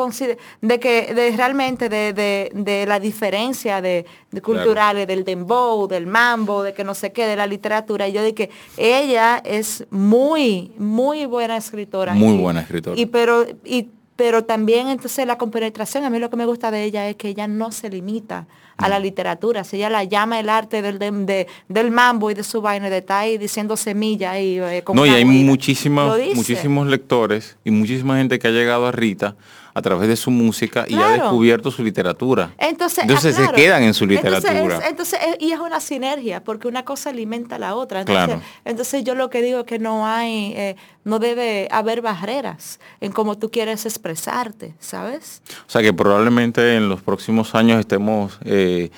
de 0.61 0.79
que 0.79 1.13
de, 1.13 1.35
realmente 1.35 1.89
de, 1.89 2.13
de, 2.53 2.85
la 2.85 2.99
diferencia 2.99 3.81
de, 3.81 4.05
culturales 4.41 5.07
del 5.07 5.25
dembow, 5.25 5.87
del 5.87 6.07
mambo, 6.07 6.63
de 6.63 6.73
que 6.73 6.83
no 6.83 6.93
sé 6.93 7.11
qué, 7.11 7.25
de 7.27 7.35
la 7.35 7.47
literatura. 7.47 8.07
Y 8.07 8.13
yo 8.13 8.21
de 8.21 8.33
que 8.33 8.49
ella 8.77 9.41
es 9.43 9.85
muy, 9.89 10.71
muy 10.77 11.25
buena 11.25 11.57
escritora. 11.57 12.13
Muy 12.13 12.37
buena 12.37 12.61
escritora. 12.61 12.99
Y 12.99 13.05
pero, 13.07 13.45
y, 13.65 13.89
pero 14.15 14.43
también 14.43 14.87
entonces 14.87 15.25
la 15.25 15.37
compenetración, 15.37 16.03
a 16.03 16.09
mí 16.09 16.19
lo 16.19 16.29
que 16.29 16.37
me 16.37 16.45
gusta 16.45 16.69
de 16.71 16.83
ella 16.83 17.09
es 17.09 17.15
que 17.15 17.29
ella 17.29 17.47
no 17.47 17.71
se 17.71 17.89
limita 17.89 18.47
a 18.77 18.89
la 18.89 18.99
literatura. 18.99 19.63
Si 19.63 19.77
ella 19.77 19.89
la 19.89 20.03
llama 20.03 20.39
el 20.39 20.49
arte 20.49 20.81
del, 20.81 20.97
del 20.99 21.91
mambo 21.91 22.31
y 22.31 22.33
de 22.33 22.43
su 22.43 22.61
vaina, 22.61 22.89
de 22.89 22.97
estar 22.97 23.23
ahí 23.23 23.37
diciendo 23.37 23.77
semilla 23.77 24.39
y 24.39 24.59
eh, 24.59 24.83
No, 24.93 25.05
y 25.05 25.09
hay 25.09 25.25
muchísimos, 25.25 26.17
muchísimos 26.33 26.87
lectores 26.87 27.57
y 27.63 27.71
muchísima 27.71 28.17
gente 28.17 28.39
que 28.39 28.47
ha 28.47 28.51
llegado 28.51 28.87
a 28.87 28.91
Rita 28.91 29.35
a 29.73 29.81
través 29.81 30.07
de 30.07 30.15
su 30.15 30.31
música 30.31 30.85
y 30.87 30.95
ha 30.95 31.09
descubierto 31.09 31.71
su 31.71 31.83
literatura. 31.83 32.53
Entonces, 32.57 33.03
entonces 33.03 33.37
ah, 33.37 33.47
se 33.47 33.53
quedan 33.53 33.83
en 33.83 33.93
su 33.93 34.05
literatura. 34.05 34.81
Entonces, 34.87 35.19
y 35.39 35.51
es 35.51 35.59
una 35.59 35.79
sinergia, 35.79 36.43
porque 36.43 36.67
una 36.67 36.83
cosa 36.83 37.09
alimenta 37.09 37.55
a 37.55 37.59
la 37.59 37.75
otra. 37.75 38.01
Entonces, 38.01 38.37
entonces 38.65 39.03
yo 39.03 39.15
lo 39.15 39.29
que 39.29 39.41
digo 39.41 39.59
es 39.59 39.65
que 39.65 39.79
no 39.79 40.05
hay, 40.05 40.53
eh, 40.55 40.75
no 41.03 41.19
debe 41.19 41.67
haber 41.71 42.01
barreras 42.01 42.79
en 42.99 43.11
cómo 43.11 43.37
tú 43.37 43.49
quieres 43.49 43.85
expresarte, 43.85 44.75
¿sabes? 44.79 45.41
O 45.67 45.69
sea 45.69 45.81
que 45.81 45.93
probablemente 45.93 46.75
en 46.75 46.89
los 46.89 47.01
próximos 47.01 47.55
años 47.55 47.79
estemos 47.79 48.39
eh, 48.43 48.91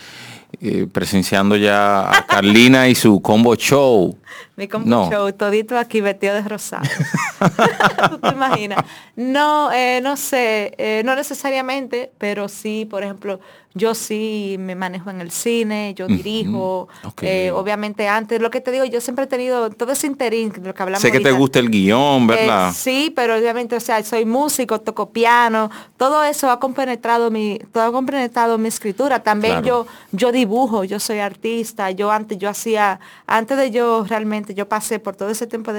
eh, 0.61 0.87
presenciando 0.91 1.55
ya 1.55 2.09
a 2.09 2.25
Carlina 2.27 2.87
y 2.87 2.95
su 2.95 3.21
combo 3.21 3.55
show. 3.55 4.17
Mi 4.55 4.67
combo 4.67 5.09
show, 5.09 5.31
todito 5.33 5.77
aquí 5.77 6.01
vestido 6.01 6.35
de 6.35 6.41
rosado. 6.41 6.83
¿Tú 8.09 8.19
te 8.19 8.29
imaginas? 8.29 8.83
No, 9.15 9.71
eh, 9.71 9.99
no 10.01 10.17
sé, 10.17 10.73
eh, 10.77 11.01
no 11.05 11.15
necesariamente, 11.15 12.11
pero 12.17 12.47
sí, 12.47 12.85
por 12.89 13.03
ejemplo, 13.03 13.39
yo 13.75 13.95
sí 13.95 14.55
me 14.59 14.75
manejo 14.75 15.09
en 15.09 15.19
el 15.19 15.31
cine, 15.31 15.93
yo 15.95 16.05
dirijo, 16.05 16.87
eh, 17.21 17.51
obviamente 17.51 18.07
antes, 18.07 18.39
lo 18.39 18.51
que 18.51 18.61
te 18.61 18.71
digo, 18.71 18.85
yo 18.85 19.01
siempre 19.01 19.25
he 19.25 19.27
tenido 19.27 19.71
todo 19.71 19.93
ese 19.93 20.05
interín, 20.05 20.53
lo 20.63 20.75
que 20.75 20.83
hablamos. 20.83 21.01
Sé 21.01 21.11
que 21.11 21.19
te 21.19 21.31
gusta 21.31 21.57
el 21.57 21.71
guion, 21.71 22.27
¿verdad? 22.27 22.71
sí, 22.75 23.11
pero 23.15 23.35
obviamente, 23.35 23.75
o 23.75 23.79
sea, 23.79 24.03
soy 24.03 24.25
músico, 24.25 24.79
toco 24.79 25.09
piano, 25.09 25.71
todo 25.97 26.23
eso 26.23 26.51
ha 26.51 26.59
compenetrado 26.59 27.31
mi, 27.31 27.59
todo 27.71 27.83
ha 27.83 27.91
compenetrado 27.91 28.59
mi 28.59 28.67
escritura. 28.67 29.23
También 29.23 29.63
yo, 29.63 29.87
yo 30.11 30.31
dibujo, 30.31 30.83
yo 30.83 30.99
soy 30.99 31.19
artista, 31.19 31.89
yo 31.89 32.11
antes, 32.11 32.37
yo 32.37 32.49
hacía, 32.49 32.99
antes 33.25 33.57
de 33.57 33.71
yo 33.71 34.05
yo 34.55 34.67
pasé 34.67 34.99
por 34.99 35.15
todo 35.15 35.29
ese 35.29 35.47
tiempo 35.47 35.71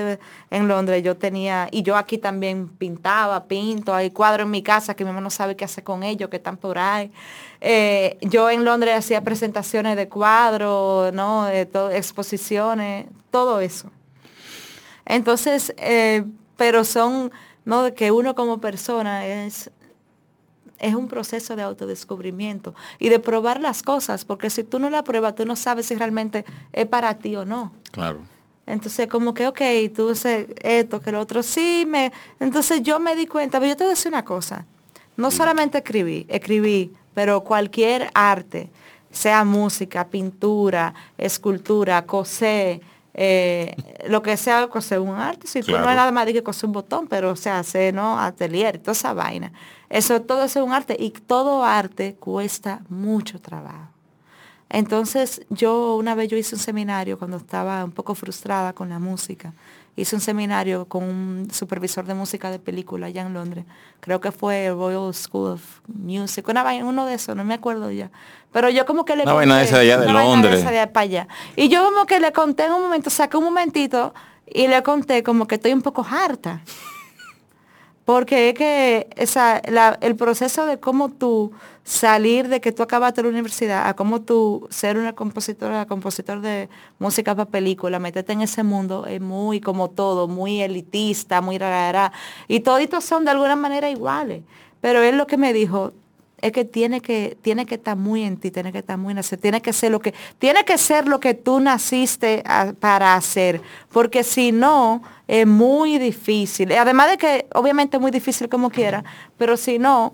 en 0.51 0.69
Londres, 0.69 1.03
yo 1.03 1.17
tenía, 1.17 1.69
y 1.71 1.83
yo 1.83 1.97
aquí 1.97 2.19
también 2.19 2.69
pintaba, 2.69 3.45
pinto, 3.45 3.95
hay 3.95 4.11
cuadros 4.11 4.45
en 4.45 4.51
mi 4.51 4.63
casa 4.63 4.95
que 4.95 5.05
mi 5.05 5.11
mamá 5.11 5.21
no 5.21 5.31
sabe 5.31 5.57
qué 5.57 5.65
hacer 5.65 5.85
con 5.85 6.03
ellos, 6.03 6.29
que 6.31 6.37
están 6.37 6.57
por 6.57 6.79
ahí. 6.79 7.11
Eh, 7.61 8.19
yo 8.21 8.51
en 8.51 8.65
Londres 8.65 8.95
hacía 8.97 9.23
presentaciones 9.23 9.97
de 9.97 10.09
cuadros, 10.09 11.13
¿no? 11.13 11.47
De 11.47 11.69
exposiciones, 11.93 13.07
todo 13.31 13.61
eso. 13.61 13.91
Entonces, 15.07 15.75
eh, 15.77 16.25
pero 16.57 16.85
son, 16.85 17.33
¿no? 17.65 17.93
Que 17.95 18.11
uno 18.11 18.35
como 18.35 18.61
persona 18.61 19.27
es, 19.27 19.71
es 20.79 20.95
un 20.95 21.09
proceso 21.09 21.57
de 21.57 21.63
autodescubrimiento 21.63 22.75
y 22.99 23.09
de 23.09 23.19
probar 23.19 23.61
las 23.61 23.83
cosas, 23.83 24.25
porque 24.25 24.51
si 24.51 24.65
tú 24.65 24.79
no 24.79 24.91
la 24.91 25.03
pruebas, 25.05 25.35
tú 25.35 25.47
no 25.47 25.57
sabes 25.57 25.87
si 25.87 25.95
realmente 25.95 26.45
es 26.73 26.87
para 26.87 27.19
ti 27.19 27.37
o 27.37 27.45
no. 27.45 27.73
Claro. 27.91 28.34
Entonces, 28.67 29.09
como 29.09 29.35
que, 29.35 29.47
ok, 29.47 29.61
tú 29.95 30.11
haces 30.11 30.47
esto, 30.63 31.01
que 31.01 31.13
lo 31.13 31.21
otro, 31.21 31.43
sí, 31.43 31.85
me... 31.87 32.13
Entonces 32.41 32.83
yo 32.83 32.99
me 32.99 33.15
di 33.15 33.27
cuenta, 33.27 33.59
pero 33.59 33.71
yo 33.71 33.77
te 33.77 33.85
voy 33.85 33.91
a 33.91 33.95
decir 33.95 34.11
una 34.11 34.25
cosa, 34.25 34.67
no 35.17 35.31
solamente 35.31 35.79
escribí, 35.79 36.27
escribí, 36.29 36.93
pero 37.13 37.45
cualquier 37.45 38.11
arte, 38.15 38.71
sea 39.11 39.45
música, 39.45 40.09
pintura, 40.09 40.95
escultura, 41.19 42.05
coser, 42.07 42.81
eh, 43.13 43.77
lo 44.09 44.23
que 44.23 44.37
sea 44.37 44.67
coser 44.67 44.99
un 44.99 45.15
arte, 45.15 45.47
si 45.47 45.63
tú 45.63 45.73
no 45.73 45.89
es 45.89 45.97
nada 45.97 46.11
más 46.11 46.27
de 46.27 46.33
que 46.33 46.43
coser 46.43 46.67
un 46.67 46.73
botón, 46.73 47.07
pero 47.07 47.31
o 47.31 47.37
sea, 47.37 47.61
hacer, 47.61 47.95
¿no? 47.95 48.19
Atelier, 48.19 48.79
toda 48.79 48.93
esa 48.93 49.13
vaina. 49.13 49.53
Eso, 49.89 50.21
todo 50.23 50.45
es 50.45 50.57
un 50.57 50.73
arte 50.73 50.97
y 50.99 51.11
todo 51.11 51.65
arte 51.65 52.17
cuesta 52.17 52.81
mucho 52.89 53.41
trabajo. 53.41 53.95
Entonces 54.75 55.43
yo 55.51 55.95
una 55.95 56.17
vez 56.17 56.29
yo 56.29 56.37
hice 56.37 56.57
un 56.57 56.61
seminario 56.61 57.17
cuando 57.17 57.37
estaba 57.37 57.85
un 57.85 57.93
poco 57.93 58.17
frustrada 58.17 58.73
con 58.73 58.89
la 58.89 58.99
música. 58.99 59.53
Hice 59.95 60.17
un 60.17 60.21
seminario 60.21 60.87
con 60.87 61.05
un 61.05 61.49
supervisor 61.53 62.05
de 62.05 62.15
música 62.15 62.51
de 62.51 62.59
película 62.59 63.07
allá 63.07 63.23
en 63.23 63.33
Londres. 63.35 63.65
Creo 64.01 64.21
que 64.21 64.33
fue 64.33 64.71
Royal 64.71 65.15
School 65.15 65.53
of 65.53 65.63
Music, 65.87 66.49
una 66.49 66.65
uno 66.85 67.07
de 67.07 67.15
esos, 67.15 67.37
no 67.37 67.45
me 67.45 67.55
acuerdo 67.55 67.93
ya. 67.93 68.11
Pero 68.51 68.69
yo 68.69 68.85
como 68.85 69.05
que 69.05 69.15
le 69.15 69.23
conté. 69.23 69.45
Una 69.45 69.59
de 69.59 69.77
allá 69.77 69.99
de 69.99 70.13
Londres. 70.13 70.65
De 70.65 70.87
para 70.89 71.05
allá. 71.05 71.29
Y 71.55 71.69
yo 71.69 71.85
como 71.85 72.05
que 72.05 72.19
le 72.19 72.33
conté 72.33 72.65
en 72.65 72.73
un 72.73 72.83
momento, 72.83 73.11
saqué 73.11 73.37
un 73.37 73.45
momentito 73.45 74.13
y 74.45 74.67
le 74.67 74.83
conté 74.83 75.23
como 75.23 75.47
que 75.47 75.55
estoy 75.55 75.73
un 75.73 75.83
poco 75.83 76.05
harta. 76.05 76.63
Porque 78.05 78.51
es 78.51 78.55
que 78.55 79.09
el 80.01 80.17
proceso 80.17 80.67
de 80.67 80.79
cómo 80.79 81.09
tú 81.09 81.53
salir 81.85 82.49
de 82.49 82.61
que 82.61 82.73
tú 82.73 82.83
acabaste 82.83 83.23
la 83.23 83.29
universidad 83.29 83.89
a 83.89 83.95
cómo 83.95 84.23
tú 84.23 84.67
ser 84.71 84.97
una 84.97 85.15
compositora, 85.15 85.87
compositor 85.87 86.41
de 86.41 86.69
música 86.99 87.35
para 87.35 87.51
película, 87.51 87.99
meterte 87.99 88.33
en 88.33 88.41
ese 88.41 88.63
mundo 88.63 89.07
es 89.07 89.21
muy 89.21 89.61
como 89.61 89.91
todo, 89.91 90.27
muy 90.27 90.63
elitista, 90.63 91.41
muy 91.41 91.59
rara. 91.59 92.13
Y 92.49 92.61
toditos 92.61 93.05
son 93.05 93.25
de 93.25 93.31
alguna 93.33 93.57
manera 93.57 93.91
iguales. 93.91 94.43
Pero 94.81 95.03
él 95.03 95.17
lo 95.17 95.27
que 95.27 95.37
me 95.37 95.53
dijo 95.53 95.93
es 96.45 96.53
que 96.53 96.67
tiene 96.67 97.01
que, 97.01 97.39
tiene 97.41 97.65
que 97.65 97.77
estar 97.77 97.97
muy 97.97 98.23
en 98.23 98.37
ti, 98.37 98.51
tiene 98.51 98.71
que 98.71 98.81
estar 98.81 98.99
muy 98.99 99.15
nacer, 99.15 99.39
tiene 99.39 99.63
que 99.63 99.73
ser 99.73 99.91
lo 99.91 99.99
que, 99.99 100.13
tiene 100.39 100.63
que 100.67 100.77
ser 100.77 101.09
lo 101.09 101.19
que 101.19 101.33
tú 101.33 101.59
naciste 101.59 102.45
para 102.81 103.15
hacer. 103.15 103.63
Porque 103.91 104.23
si 104.23 104.53
no, 104.53 105.03
es 105.27 105.47
muy 105.47 105.97
difícil. 105.97 106.71
Además 106.73 107.13
de 107.13 107.17
que 107.17 107.47
obviamente 107.55 107.97
es 107.97 108.01
muy 108.03 108.11
difícil 108.11 108.51
como 108.51 108.69
quiera, 108.69 109.03
pero 109.39 109.57
si 109.57 109.79
no, 109.79 110.13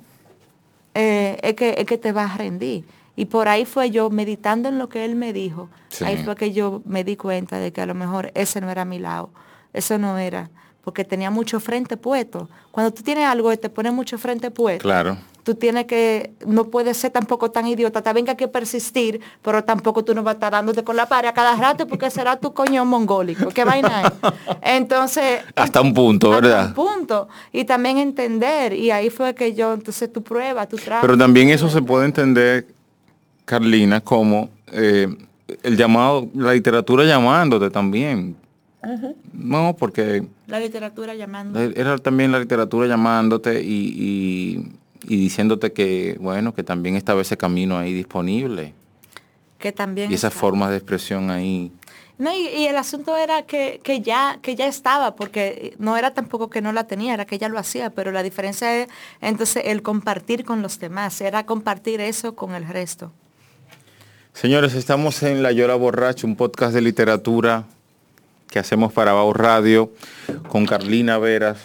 eh, 0.94 1.36
es, 1.42 1.54
que, 1.54 1.74
es 1.76 1.84
que 1.84 1.98
te 1.98 2.12
vas 2.12 2.32
a 2.32 2.36
rendir. 2.36 2.84
Y 3.16 3.24
por 3.24 3.48
ahí 3.48 3.64
fue 3.64 3.90
yo, 3.90 4.08
meditando 4.08 4.68
en 4.68 4.78
lo 4.78 4.88
que 4.88 5.04
él 5.04 5.16
me 5.16 5.32
dijo, 5.32 5.68
ahí 6.04 6.16
fue 6.18 6.36
que 6.36 6.52
yo 6.52 6.80
me 6.84 7.02
di 7.02 7.16
cuenta 7.16 7.58
de 7.58 7.72
que 7.72 7.80
a 7.80 7.86
lo 7.86 7.96
mejor 7.96 8.30
ese 8.36 8.60
no 8.60 8.70
era 8.70 8.84
mi 8.84 9.00
lado, 9.00 9.30
eso 9.72 9.98
no 9.98 10.16
era, 10.16 10.48
porque 10.84 11.04
tenía 11.04 11.32
mucho 11.32 11.58
frente 11.58 11.96
puesto. 11.96 12.48
Cuando 12.70 12.94
tú 12.94 13.02
tienes 13.02 13.26
algo 13.26 13.52
y 13.52 13.56
te 13.56 13.68
pone 13.68 13.90
mucho 13.90 14.16
frente 14.16 14.52
puesto, 14.52 14.82
claro 14.82 15.18
tú 15.42 15.54
tienes 15.54 15.86
que, 15.86 16.32
no 16.46 16.64
puedes 16.64 16.96
ser 16.96 17.10
tampoco 17.10 17.50
tan 17.50 17.66
idiota, 17.66 18.02
también 18.02 18.24
que 18.26 18.32
hay 18.32 18.36
que 18.36 18.48
persistir, 18.48 19.20
pero 19.42 19.64
tampoco 19.64 20.04
tú 20.04 20.14
no 20.14 20.22
vas 20.22 20.32
a 20.32 20.36
estar 20.36 20.52
dándote 20.52 20.84
con 20.84 20.96
la 20.96 21.06
pared 21.06 21.28
a 21.28 21.32
cada 21.32 21.56
rato 21.56 21.86
porque 21.86 22.10
será 22.10 22.36
tu 22.36 22.52
coño 22.52 22.84
mongólico. 22.84 23.48
¿Qué 23.50 23.64
vaina 23.64 24.02
es? 24.02 24.12
Entonces... 24.62 25.40
Hasta 25.54 25.80
un 25.80 25.94
punto, 25.94 26.30
¿verdad? 26.30 26.60
Hasta 26.60 26.80
un 26.80 26.88
punto. 26.88 27.28
Y 27.52 27.64
también 27.64 27.98
entender, 27.98 28.72
y 28.72 28.90
ahí 28.90 29.10
fue 29.10 29.34
que 29.34 29.54
yo, 29.54 29.72
entonces 29.72 30.12
tu 30.12 30.22
prueba, 30.22 30.66
tu 30.66 30.76
trabajo. 30.76 31.06
Pero 31.06 31.18
también 31.18 31.50
eso 31.50 31.68
se 31.68 31.82
puede 31.82 32.06
entender, 32.06 32.66
Carlina, 33.44 34.00
como 34.00 34.50
eh, 34.72 35.08
el 35.62 35.76
llamado, 35.76 36.28
la 36.34 36.52
literatura 36.52 37.04
llamándote 37.04 37.70
también. 37.70 38.36
No, 39.32 39.76
porque... 39.78 40.24
La 40.46 40.58
literatura 40.58 41.14
llamando. 41.14 41.60
Era 41.60 41.98
también 41.98 42.32
la 42.32 42.38
literatura 42.38 42.86
llamándote 42.86 43.62
y 43.62 43.90
y 44.50 44.79
diciéndote 45.06 45.72
que, 45.72 46.16
bueno, 46.20 46.54
que 46.54 46.62
también 46.62 46.96
estaba 46.96 47.22
ese 47.22 47.36
camino 47.36 47.78
ahí 47.78 47.92
disponible. 47.92 48.74
Que 49.58 49.72
también. 49.72 50.10
Y 50.10 50.14
esas 50.14 50.32
formas 50.32 50.70
de 50.70 50.76
expresión 50.76 51.30
ahí. 51.30 51.72
No, 52.18 52.30
y, 52.34 52.66
el 52.66 52.76
asunto 52.76 53.16
era 53.16 53.42
que, 53.42 53.80
ya, 54.02 54.38
que 54.42 54.54
ya 54.54 54.66
estaba, 54.66 55.16
porque 55.16 55.74
no 55.78 55.96
era 55.96 56.12
tampoco 56.12 56.50
que 56.50 56.60
no 56.60 56.70
la 56.70 56.84
tenía, 56.84 57.14
era 57.14 57.24
que 57.24 57.36
ella 57.36 57.48
lo 57.48 57.58
hacía, 57.58 57.88
pero 57.88 58.12
la 58.12 58.22
diferencia 58.22 58.76
es 58.76 58.88
entonces 59.22 59.62
el 59.64 59.80
compartir 59.80 60.44
con 60.44 60.60
los 60.60 60.78
demás, 60.78 61.18
era 61.22 61.46
compartir 61.46 62.02
eso 62.02 62.34
con 62.34 62.54
el 62.54 62.68
resto. 62.68 63.10
Señores, 64.34 64.74
estamos 64.74 65.22
en 65.22 65.42
La 65.42 65.50
Llora 65.50 65.76
Borracho, 65.76 66.26
un 66.26 66.36
podcast 66.36 66.74
de 66.74 66.82
literatura 66.82 67.64
que 68.50 68.58
hacemos 68.58 68.92
para 68.92 69.14
Bau 69.14 69.32
Radio 69.32 69.90
con 70.48 70.66
Carlina 70.66 71.16
Veras, 71.16 71.58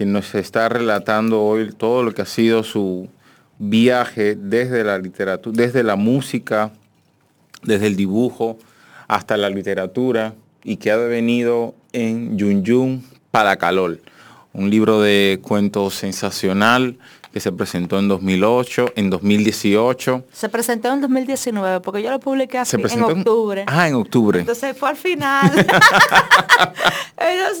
quien 0.00 0.12
nos 0.14 0.34
está 0.34 0.70
relatando 0.70 1.42
hoy 1.42 1.72
todo 1.76 2.02
lo 2.02 2.14
que 2.14 2.22
ha 2.22 2.24
sido 2.24 2.64
su 2.64 3.10
viaje 3.58 4.34
desde 4.34 4.82
la 4.82 4.96
literatura, 4.96 5.54
desde 5.54 5.82
la 5.82 5.96
música 5.96 6.72
desde 7.62 7.88
el 7.88 7.96
dibujo 7.96 8.56
hasta 9.08 9.36
la 9.36 9.50
literatura 9.50 10.32
y 10.64 10.78
que 10.78 10.90
ha 10.90 10.96
devenido 10.96 11.74
en 11.92 12.38
Yun 12.38 12.64
Yun 12.64 13.04
Calor, 13.30 14.00
un 14.54 14.70
libro 14.70 15.02
de 15.02 15.38
cuentos 15.42 15.96
sensacional 15.96 16.96
que 17.32 17.40
se 17.40 17.52
presentó 17.52 17.98
en 17.98 18.08
2008, 18.08 18.92
en 18.96 19.10
2018. 19.10 20.24
Se 20.32 20.48
presentó 20.48 20.92
en 20.92 21.00
2019 21.00 21.80
porque 21.80 22.02
yo 22.02 22.10
lo 22.10 22.18
publiqué 22.18 22.58
así, 22.58 22.76
en 22.76 23.02
octubre. 23.02 23.64
ah, 23.66 23.88
en 23.88 23.94
octubre. 23.94 24.40
Entonces 24.40 24.76
fue 24.76 24.90
al 24.90 24.96
final. 24.96 25.50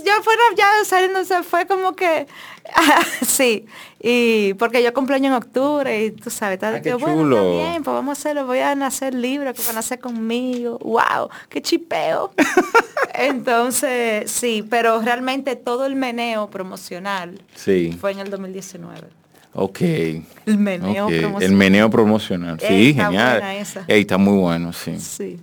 ya 0.04 0.22
fueron 0.22 0.56
ya 0.56 0.66
saliendo, 0.84 1.24
se 1.24 1.42
fue 1.42 1.66
como 1.66 1.94
que 1.94 2.26
sí. 3.26 3.66
Y 4.02 4.54
porque 4.54 4.82
yo 4.82 4.94
cumpleaños 4.94 5.28
en 5.28 5.34
octubre 5.34 6.06
y 6.06 6.10
tú 6.10 6.30
sabes, 6.30 6.54
está, 6.54 6.80
qué 6.80 6.94
bueno, 6.94 7.58
bien, 7.58 7.82
pues 7.82 7.94
vamos 7.94 8.18
a 8.18 8.20
hacerlo, 8.20 8.46
voy 8.46 8.60
a 8.60 8.74
nacer 8.74 9.14
libre, 9.14 9.52
que 9.52 9.62
van 9.62 9.72
a 9.72 9.74
nacer 9.74 10.00
conmigo. 10.00 10.78
Wow, 10.78 11.28
qué 11.48 11.60
chipeo. 11.60 12.32
Entonces, 13.14 14.30
sí, 14.30 14.64
pero 14.68 15.00
realmente 15.02 15.56
todo 15.56 15.84
el 15.84 15.96
meneo 15.96 16.48
promocional 16.48 17.42
sí. 17.54 17.96
fue 18.00 18.12
en 18.12 18.20
el 18.20 18.30
2019. 18.30 19.19
Ok. 19.52 19.80
El 19.80 20.58
meneo 20.58 21.06
promocional. 21.08 21.42
El 21.42 21.52
meneo 21.52 21.90
promocional. 21.90 22.60
Sí, 22.60 22.94
genial. 22.94 23.42
está 23.88 24.18
muy 24.18 24.38
bueno, 24.38 24.72
sí. 24.72 24.98
Sí. 24.98 25.40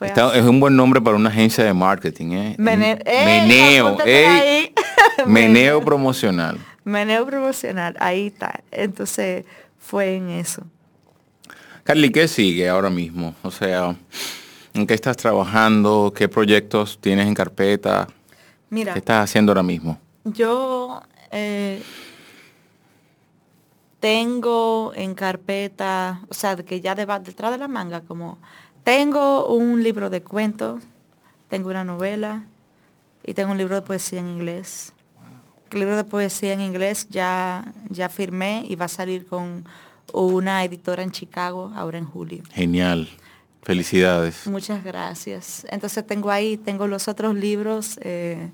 es 0.00 0.42
un 0.44 0.60
buen 0.60 0.76
nombre 0.76 1.00
para 1.00 1.16
una 1.16 1.30
agencia 1.30 1.64
de 1.64 1.72
marketing, 1.72 2.32
¿eh? 2.32 2.54
meneo. 2.58 3.98
meneo 5.26 5.84
promocional. 5.84 6.58
Meneo 6.84 7.26
promocional, 7.26 7.96
ahí 7.98 8.28
está. 8.28 8.60
Entonces 8.70 9.44
fue 9.78 10.14
en 10.16 10.30
eso. 10.30 10.62
Carly, 11.82 12.10
¿qué 12.10 12.28
sigue 12.28 12.68
ahora 12.68 12.90
mismo? 12.90 13.34
O 13.42 13.50
sea, 13.50 13.96
¿en 14.74 14.86
qué 14.86 14.94
estás 14.94 15.16
trabajando? 15.16 16.12
¿Qué 16.16 16.28
proyectos 16.28 16.98
tienes 17.00 17.26
en 17.26 17.34
carpeta? 17.34 18.08
Mira. 18.70 18.92
¿Qué 18.92 18.98
estás 19.00 19.24
haciendo 19.24 19.52
ahora 19.52 19.62
mismo? 19.62 19.98
Yo 20.24 21.02
eh, 21.30 21.80
tengo 24.06 24.92
en 24.94 25.16
carpeta, 25.16 26.20
o 26.28 26.34
sea, 26.34 26.54
que 26.54 26.80
ya 26.80 26.94
detrás 26.94 27.50
de 27.50 27.58
la 27.58 27.66
manga, 27.66 28.02
como 28.02 28.38
tengo 28.84 29.48
un 29.48 29.82
libro 29.82 30.10
de 30.10 30.22
cuentos, 30.22 30.84
tengo 31.48 31.70
una 31.70 31.82
novela 31.82 32.44
y 33.24 33.34
tengo 33.34 33.50
un 33.50 33.58
libro 33.58 33.74
de 33.74 33.82
poesía 33.82 34.20
en 34.20 34.28
inglés. 34.28 34.92
El 35.72 35.80
libro 35.80 35.96
de 35.96 36.04
poesía 36.04 36.52
en 36.52 36.60
inglés 36.60 37.08
ya, 37.10 37.72
ya 37.90 38.08
firmé 38.08 38.64
y 38.68 38.76
va 38.76 38.84
a 38.84 38.88
salir 38.88 39.26
con 39.26 39.64
una 40.12 40.62
editora 40.62 41.02
en 41.02 41.10
Chicago 41.10 41.72
ahora 41.74 41.98
en 41.98 42.04
julio. 42.04 42.44
Genial. 42.52 43.08
Felicidades. 43.62 44.46
Muchas 44.46 44.84
gracias. 44.84 45.66
Entonces 45.68 46.06
tengo 46.06 46.30
ahí, 46.30 46.56
tengo 46.56 46.86
los 46.86 47.08
otros 47.08 47.34
libros 47.34 47.98
eh, 48.02 48.52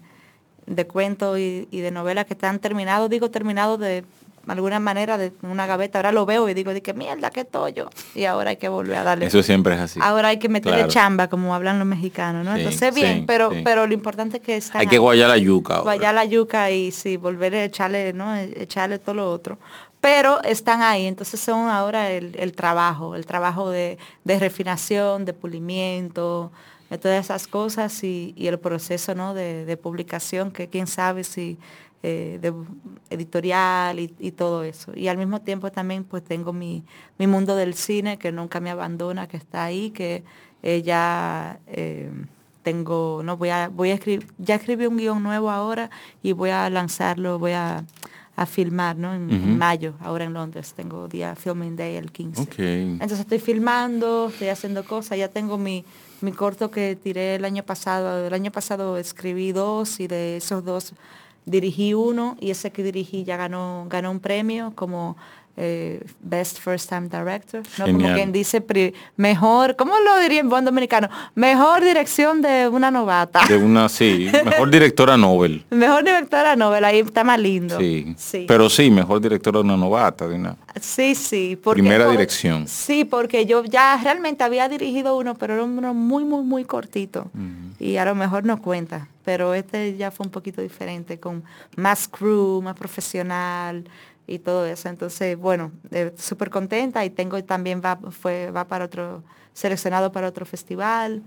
de 0.64 0.86
cuentos 0.86 1.38
y, 1.38 1.68
y, 1.70 1.80
de 1.80 1.90
novela 1.90 2.24
que 2.24 2.32
están 2.32 2.58
terminados, 2.58 3.10
digo 3.10 3.30
terminados 3.30 3.78
de 3.78 4.06
alguna 4.46 4.80
manera 4.80 5.18
de 5.18 5.32
una 5.42 5.66
gaveta. 5.66 5.98
Ahora 5.98 6.12
lo 6.12 6.26
veo 6.26 6.48
y 6.48 6.54
digo, 6.54 6.72
de 6.72 6.82
que 6.82 6.94
mierda, 6.94 7.30
qué 7.30 7.44
tollo. 7.44 7.90
Y 8.14 8.24
ahora 8.24 8.50
hay 8.50 8.56
que 8.56 8.68
volver 8.68 8.96
a 8.96 9.02
darle. 9.02 9.26
Eso 9.26 9.42
siempre 9.42 9.74
es 9.74 9.80
así. 9.80 10.00
Ahora 10.02 10.28
hay 10.28 10.38
que 10.38 10.48
meterle 10.48 10.88
chamba, 10.88 11.28
como 11.28 11.54
hablan 11.54 11.78
los 11.78 11.86
mexicanos, 11.86 12.44
¿no? 12.44 12.56
Entonces, 12.56 12.94
bien, 12.94 13.26
pero, 13.26 13.50
pero 13.64 13.86
lo 13.86 13.94
importante 13.94 14.38
es 14.38 14.42
que 14.42 14.56
está. 14.56 14.78
Hay 14.78 14.86
que 14.86 14.98
guayar 14.98 15.28
la 15.28 15.38
yuca. 15.38 15.80
Guayar 15.80 16.14
la 16.14 16.24
yuca 16.24 16.70
y 16.70 16.90
sí, 16.90 17.16
volver 17.16 17.54
a 17.54 17.64
echarle, 17.64 18.12
¿no? 18.12 18.34
Echarle 18.36 18.98
todo 18.98 19.14
lo 19.14 19.30
otro. 19.30 19.58
Pero 20.02 20.42
están 20.42 20.82
ahí, 20.82 21.06
entonces 21.06 21.38
son 21.38 21.68
ahora 21.68 22.10
el, 22.10 22.52
trabajo, 22.54 23.14
el 23.14 23.24
trabajo 23.24 23.70
de, 23.70 23.98
refinación, 24.24 25.24
de 25.24 25.32
pulimiento, 25.32 26.50
de 26.90 26.98
todas 26.98 27.24
esas 27.24 27.46
cosas 27.46 28.02
y, 28.02 28.34
el 28.36 28.58
proceso 28.58 29.14
¿no? 29.14 29.32
de, 29.32 29.64
de 29.64 29.76
publicación, 29.76 30.50
que 30.50 30.66
quién 30.66 30.88
sabe 30.88 31.22
si 31.22 31.56
eh, 32.04 32.40
de 32.42 32.52
editorial 33.10 34.00
y, 34.00 34.32
todo 34.32 34.64
eso. 34.64 34.90
Y 34.96 35.06
al 35.06 35.16
mismo 35.18 35.40
tiempo 35.40 35.70
también 35.70 36.02
pues 36.02 36.24
tengo 36.24 36.52
mi, 36.52 36.82
mundo 37.16 37.54
del 37.54 37.74
cine 37.74 38.18
que 38.18 38.32
nunca 38.32 38.58
me 38.58 38.70
abandona, 38.70 39.28
que 39.28 39.36
está 39.36 39.62
ahí, 39.62 39.90
que 39.90 40.24
eh, 40.64 40.82
ya 40.82 41.60
eh, 41.68 42.10
tengo, 42.64 43.22
no 43.22 43.36
voy 43.36 43.50
a, 43.50 43.68
voy 43.68 43.90
a 43.90 43.94
escribir, 43.94 44.26
ya 44.38 44.56
escribí 44.56 44.86
un 44.86 44.96
guion 44.96 45.22
nuevo 45.22 45.48
ahora 45.48 45.90
y 46.24 46.32
voy 46.32 46.50
a 46.50 46.68
lanzarlo, 46.70 47.38
voy 47.38 47.52
a, 47.52 47.84
filmar, 48.48 48.96
¿no? 48.96 49.14
En, 49.14 49.56
mayo, 49.56 49.94
ahora 50.00 50.24
en 50.24 50.32
Londres, 50.32 50.72
tengo 50.74 51.06
día 51.06 51.36
Filming 51.36 51.76
Day 51.76 51.94
el 51.94 52.10
15. 52.10 52.48
Entonces 52.94 53.20
estoy 53.20 53.38
filmando, 53.38 54.30
estoy 54.30 54.48
haciendo 54.48 54.84
cosas, 54.84 55.16
ya 55.16 55.28
tengo 55.28 55.58
mi, 55.58 55.84
mi 56.22 56.32
corto 56.32 56.68
que 56.68 56.96
tiré 56.96 57.36
el 57.36 57.44
año 57.44 57.62
pasado, 57.62 58.26
el 58.26 58.34
año 58.34 58.50
pasado 58.50 58.96
escribí 58.96 59.52
dos 59.52 60.00
y 60.00 60.08
de 60.08 60.38
esos 60.38 60.64
dos 60.64 60.92
dirigí 61.46 61.94
uno 61.94 62.36
y 62.40 62.50
ese 62.50 62.70
que 62.70 62.82
dirigí 62.82 63.24
ya 63.24 63.36
ganó, 63.36 63.86
ganó 63.88 64.10
un 64.10 64.20
premio 64.20 64.72
como 64.74 65.16
eh, 65.64 66.00
Best 66.20 66.58
First 66.58 66.88
Time 66.88 67.02
Director, 67.02 67.62
¿no? 67.78 67.84
Como 67.84 68.14
quien 68.14 68.32
dice, 68.32 68.64
mejor, 69.16 69.76
¿cómo 69.76 69.94
lo 70.00 70.18
diría 70.18 70.40
en 70.40 70.48
buen 70.48 70.64
dominicano? 70.64 71.08
Mejor 71.36 71.84
dirección 71.84 72.42
de 72.42 72.66
una 72.66 72.90
novata. 72.90 73.46
De 73.46 73.58
una, 73.58 73.88
sí, 73.88 74.28
mejor 74.44 74.70
directora 74.70 75.16
Nobel. 75.16 75.64
mejor 75.70 76.02
directora 76.02 76.56
Nobel, 76.56 76.84
ahí 76.84 76.98
está 76.98 77.22
más 77.22 77.38
lindo. 77.38 77.78
Sí, 77.78 78.12
sí. 78.18 78.44
Pero 78.48 78.68
sí, 78.68 78.90
mejor 78.90 79.20
directora 79.20 79.60
de 79.60 79.64
una 79.64 79.76
novata, 79.76 80.26
de 80.26 80.34
una... 80.34 80.56
Sí, 80.80 81.14
sí. 81.14 81.56
Primera 81.62 82.08
dirección. 82.08 82.66
Sí, 82.66 83.04
porque 83.04 83.46
yo 83.46 83.62
ya 83.64 84.00
realmente 84.02 84.42
había 84.42 84.68
dirigido 84.68 85.16
uno, 85.16 85.36
pero 85.36 85.54
era 85.54 85.62
uno 85.62 85.94
muy, 85.94 86.24
muy, 86.24 86.42
muy 86.42 86.64
cortito. 86.64 87.30
Y 87.78 87.98
a 87.98 88.04
lo 88.04 88.16
mejor 88.16 88.44
no 88.44 88.60
cuenta. 88.60 89.06
Pero 89.24 89.54
este 89.54 89.96
ya 89.96 90.10
fue 90.10 90.26
un 90.26 90.32
poquito 90.32 90.60
diferente, 90.60 91.20
con 91.20 91.44
más 91.76 92.08
crew, 92.08 92.60
más 92.60 92.74
profesional 92.74 93.84
y 94.26 94.38
todo 94.38 94.66
eso. 94.66 94.88
Entonces, 94.88 95.36
bueno, 95.36 95.72
eh, 95.90 96.12
súper 96.16 96.50
contenta 96.50 97.04
y 97.04 97.10
tengo 97.10 97.42
también 97.44 97.80
va, 97.84 97.98
fue, 98.10 98.50
va 98.50 98.66
para 98.66 98.84
otro, 98.84 99.22
seleccionado 99.52 100.12
para 100.12 100.28
otro 100.28 100.46
festival. 100.46 101.22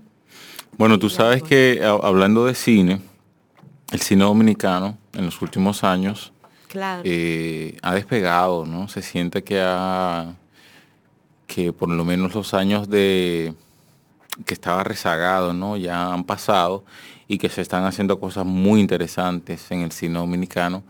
Bueno, 0.76 0.98
tú 0.98 1.08
sabes 1.08 1.42
que 1.42 1.80
hablando 1.84 2.46
de 2.46 2.54
cine, 2.54 3.00
el 3.92 4.00
cine 4.00 4.24
dominicano 4.24 4.98
en 5.14 5.24
los 5.24 5.40
últimos 5.40 5.84
años 5.84 6.32
eh, 7.04 7.76
ha 7.82 7.94
despegado, 7.94 8.66
¿no? 8.66 8.88
Se 8.88 9.00
siente 9.00 9.42
que 9.42 9.60
ha, 9.62 10.34
que 11.46 11.72
por 11.72 11.88
lo 11.88 12.04
menos 12.04 12.34
los 12.34 12.52
años 12.52 12.88
de 12.88 13.54
que 14.44 14.52
estaba 14.52 14.84
rezagado, 14.84 15.54
¿no? 15.54 15.76
Ya 15.76 16.12
han 16.12 16.24
pasado 16.24 16.84
y 17.28 17.38
que 17.38 17.48
se 17.48 17.62
están 17.62 17.84
haciendo 17.84 18.20
cosas 18.20 18.44
muy 18.44 18.80
interesantes 18.80 19.70
en 19.70 19.80
el 19.80 19.92
cine 19.92 20.18
dominicano 20.18 20.82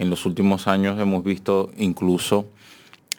en 0.00 0.08
los 0.08 0.24
últimos 0.24 0.66
años 0.66 0.98
hemos 0.98 1.22
visto 1.22 1.70
incluso 1.76 2.46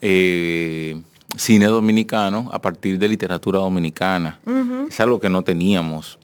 eh, 0.01 0.99
cine 1.37 1.67
dominicano 1.67 2.49
a 2.51 2.59
partir 2.59 2.97
de 2.97 3.07
literatura 3.07 3.59
dominicana. 3.59 4.39
Es 4.89 4.99
algo 4.99 5.19
que 5.19 5.29
no 5.29 5.43
teníamos. 5.43 6.17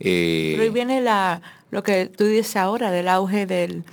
Eh, 0.00 0.50
Pero 0.54 0.64
ahí 0.64 0.70
viene 0.70 1.00
la, 1.00 1.40
lo 1.70 1.84
que 1.84 2.06
tú 2.06 2.24
dices 2.24 2.56
ahora 2.56 2.90
del 2.90 3.06
auge 3.06 3.46
del, 3.46 3.84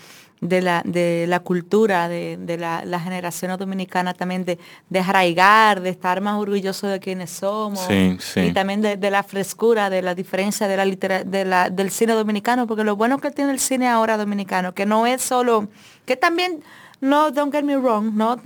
de 0.41 0.59
la, 0.61 0.81
de 0.83 1.25
la 1.27 1.39
cultura, 1.39 2.09
de, 2.09 2.57
la, 2.59 2.83
la, 2.83 2.99
generación 2.99 3.55
dominicana 3.57 4.15
también, 4.15 4.43
de, 4.43 4.57
de 4.89 4.99
arraigar, 4.99 5.81
de 5.81 5.91
estar 5.91 6.19
más 6.19 6.39
orgulloso 6.39 6.87
de 6.87 6.99
quienes 6.99 7.29
somos, 7.29 7.87
y 7.89 8.51
también 8.51 8.81
de, 8.81 9.11
la 9.11 9.21
frescura, 9.21 9.91
de 9.91 10.01
la 10.01 10.15
diferencia 10.15 10.67
de 10.67 10.77
la, 10.77 10.85
de 11.23 11.45
la 11.45 11.69
del 11.69 11.91
cine 11.91 12.13
dominicano, 12.13 12.65
porque 12.65 12.83
lo 12.83 12.95
bueno 12.95 13.19
que 13.19 13.29
tiene 13.29 13.51
el 13.51 13.59
cine 13.59 13.87
ahora 13.87 14.17
dominicano, 14.17 14.73
que 14.73 14.87
no 14.87 15.05
es 15.05 15.21
solo, 15.21 15.69
que 16.05 16.15
también, 16.15 16.63
no, 17.01 17.29
don't 17.29 17.53
get 17.53 17.63
me 17.63 17.77
wrong, 17.77 18.11
no, 18.15 18.37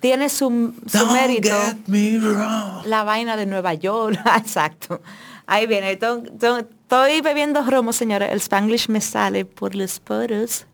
tiene 0.00 0.28
su, 0.28 0.74
su 0.86 1.06
mérito. 1.06 1.56
La 2.84 3.04
vaina 3.04 3.38
de 3.38 3.46
Nueva 3.46 3.72
York, 3.72 4.20
exacto. 4.36 5.00
Ahí 5.46 5.66
viene. 5.66 5.98
Estoy 6.90 7.20
bebiendo 7.20 7.62
romo, 7.62 7.92
señora. 7.92 8.26
El 8.26 8.40
spanglish 8.40 8.88
me 8.88 9.00
sale 9.00 9.44
por 9.44 9.76
los 9.76 10.00
poros. 10.00 10.66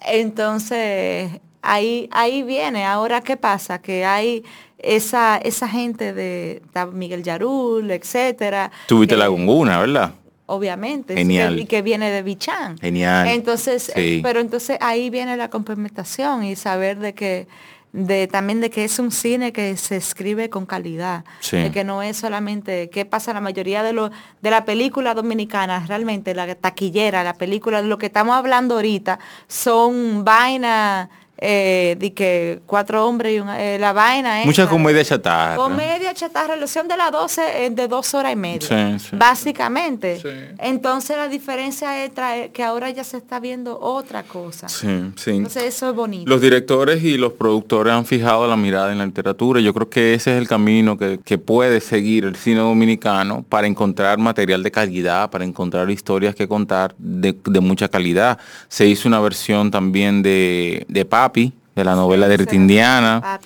Entonces, 0.00 1.30
ahí, 1.60 2.08
ahí 2.10 2.42
viene. 2.42 2.86
Ahora, 2.86 3.20
¿qué 3.20 3.36
pasa? 3.36 3.82
Que 3.82 4.06
hay 4.06 4.44
esa, 4.78 5.36
esa 5.36 5.68
gente 5.68 6.14
de 6.14 6.62
Miguel 6.90 7.22
Yarul, 7.22 7.90
etcétera. 7.90 8.70
Tuviste 8.86 9.14
la 9.14 9.26
gunguna, 9.26 9.78
¿verdad? 9.78 10.14
Obviamente. 10.46 11.14
Genial. 11.14 11.60
Y 11.60 11.66
que 11.66 11.82
viene 11.82 12.10
de 12.10 12.22
Bichán. 12.22 12.78
Genial. 12.78 13.28
Entonces, 13.28 13.92
eh, 13.94 14.20
pero 14.22 14.40
entonces 14.40 14.78
ahí 14.80 15.10
viene 15.10 15.36
la 15.36 15.50
complementación 15.50 16.44
y 16.44 16.56
saber 16.56 16.98
de 16.98 17.12
que 17.12 17.46
de 17.92 18.26
también 18.26 18.60
de 18.60 18.70
que 18.70 18.84
es 18.84 18.98
un 18.98 19.10
cine 19.10 19.52
que 19.52 19.76
se 19.76 19.96
escribe 19.96 20.50
con 20.50 20.66
calidad, 20.66 21.24
de 21.50 21.70
que 21.72 21.84
no 21.84 22.02
es 22.02 22.16
solamente 22.16 22.90
qué 22.90 23.04
pasa 23.04 23.32
la 23.32 23.40
mayoría 23.40 23.82
de 23.82 23.92
lo 23.92 24.10
de 24.42 24.50
la 24.50 24.64
película 24.64 25.14
dominicana, 25.14 25.84
realmente 25.86 26.34
la 26.34 26.54
taquillera, 26.54 27.24
la 27.24 27.34
película 27.34 27.80
lo 27.82 27.98
que 27.98 28.06
estamos 28.06 28.36
hablando 28.36 28.74
ahorita 28.74 29.18
son 29.46 30.24
vainas 30.24 31.08
eh, 31.40 31.96
de 32.00 32.12
que 32.12 32.60
cuatro 32.66 33.06
hombres 33.06 33.36
y 33.36 33.38
una, 33.38 33.62
eh, 33.62 33.78
la 33.78 33.92
vaina. 33.92 34.42
Mucha 34.44 34.68
comedia 34.68 35.04
chatarra. 35.04 35.54
Comedia 35.54 36.12
chatarra, 36.12 36.54
relación 36.54 36.88
de 36.88 36.96
las 36.96 37.12
12 37.12 37.66
eh, 37.66 37.70
de 37.70 37.86
dos 37.86 38.12
horas 38.14 38.32
y 38.32 38.36
media. 38.36 38.98
básicamente. 39.12 40.20
Entonces 40.58 41.16
la 41.16 41.28
diferencia 41.28 42.04
es 42.04 42.10
que 42.52 42.64
ahora 42.64 42.90
ya 42.90 43.04
se 43.04 43.18
está 43.18 43.38
viendo 43.38 43.78
otra 43.78 44.24
cosa. 44.24 44.68
Sí, 44.68 45.12
sí. 45.14 45.30
Entonces 45.30 45.62
eso 45.62 45.90
es 45.90 45.94
bonito. 45.94 46.28
Los 46.28 46.40
directores 46.40 47.04
y 47.04 47.16
los 47.16 47.34
productores 47.34 47.92
han 47.92 48.04
fijado 48.04 48.48
la 48.48 48.56
mirada 48.56 48.90
en 48.90 48.98
la 48.98 49.06
literatura. 49.06 49.60
Yo 49.60 49.72
creo 49.72 49.88
que 49.88 50.14
ese 50.14 50.32
es 50.32 50.38
el 50.38 50.48
camino 50.48 50.98
que, 50.98 51.38
puede 51.38 51.80
seguir 51.80 52.24
el 52.24 52.34
cine 52.34 52.58
dominicano 52.58 53.44
para 53.48 53.68
encontrar 53.68 54.18
material 54.18 54.62
de 54.64 54.72
calidad, 54.72 55.30
para 55.30 55.44
encontrar 55.44 55.88
historias 55.88 56.34
que 56.34 56.48
contar 56.48 56.96
de, 56.98 57.32
mucha 57.60 57.88
calidad. 57.88 58.38
Se 58.66 58.86
hizo 58.86 59.06
una 59.06 59.20
versión 59.20 59.70
también 59.70 60.20
de, 60.22 60.84
de 60.88 61.04
de 61.32 61.84
la 61.84 61.94
novela 61.94 62.28
de 62.28 62.36
Rita 62.36 62.54
Indiana. 62.54 63.40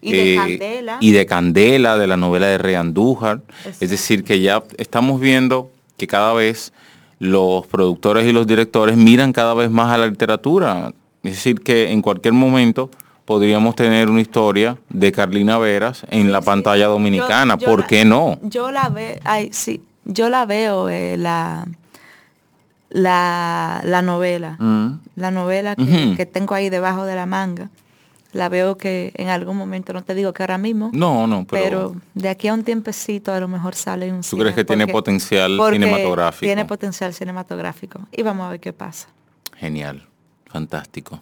Y 0.00 0.12
de 0.12 0.34
eh, 0.34 0.36
Candela. 0.36 0.96
Y 1.00 1.10
de 1.12 1.26
Candela, 1.26 1.98
de 1.98 2.06
la 2.06 2.16
novela 2.16 2.46
de 2.46 2.58
Rey 2.58 2.74
Andújar. 2.74 3.40
Es 3.80 3.90
decir, 3.90 4.24
que 4.24 4.40
ya 4.40 4.62
estamos 4.76 5.20
viendo 5.20 5.70
que 5.96 6.06
cada 6.06 6.32
vez 6.34 6.72
los 7.18 7.66
productores 7.66 8.26
y 8.26 8.32
los 8.32 8.46
directores 8.46 8.96
miran 8.96 9.32
cada 9.32 9.54
vez 9.54 9.70
más 9.70 9.92
a 9.92 9.98
la 9.98 10.06
literatura. 10.06 10.92
Es 11.22 11.32
decir, 11.32 11.60
que 11.60 11.90
en 11.90 12.02
cualquier 12.02 12.34
momento 12.34 12.90
podríamos 13.24 13.74
tener 13.74 14.08
una 14.08 14.20
historia 14.20 14.78
de 14.88 15.12
Carlina 15.12 15.58
Veras 15.58 16.06
en 16.10 16.32
la 16.32 16.40
pantalla 16.40 16.86
dominicana. 16.86 17.56
¿Por 17.58 17.86
qué 17.86 18.04
no? 18.04 18.38
Yo 18.42 18.70
la 18.70 18.88
veo, 18.88 19.16
sí, 19.50 19.82
yo 20.04 20.28
la 20.28 20.46
veo, 20.46 20.88
eh, 20.88 21.16
la 21.18 21.66
la, 22.90 23.80
la 23.84 24.02
novela, 24.02 24.56
mm. 24.58 25.00
la 25.16 25.30
novela 25.30 25.76
que, 25.76 26.26
tengo 26.26 26.54
ahí 26.54 26.70
debajo 26.70 27.04
de 27.04 27.14
la 27.14 27.26
manga. 27.26 27.70
La 28.32 28.50
veo 28.50 28.76
que 28.76 29.12
en 29.14 29.28
algún 29.28 29.56
momento, 29.56 29.94
no 29.94 30.04
te 30.04 30.14
digo 30.14 30.34
que 30.34 30.42
ahora 30.42 30.58
mismo. 30.58 30.90
No, 30.92 31.26
no, 31.26 31.46
pero, 31.48 31.96
de 32.12 32.28
aquí 32.28 32.48
a 32.48 32.54
un 32.54 32.62
tiempecito 32.62 33.32
a 33.32 33.40
lo 33.40 33.48
mejor 33.48 33.74
sale 33.74 34.12
un 34.12 34.20
¿Tú 34.20 34.36
crees 34.36 34.54
que 34.54 34.66
tiene 34.66 34.86
potencial 34.86 35.58
cinematográfico? 35.72 36.46
Tiene 36.46 36.66
potencial 36.66 37.14
cinematográfico. 37.14 38.00
Y 38.12 38.22
vamos 38.22 38.46
a 38.46 38.50
ver 38.50 38.60
qué 38.60 38.74
pasa. 38.74 39.08
Genial, 39.56 40.06
fantástico. 40.46 41.20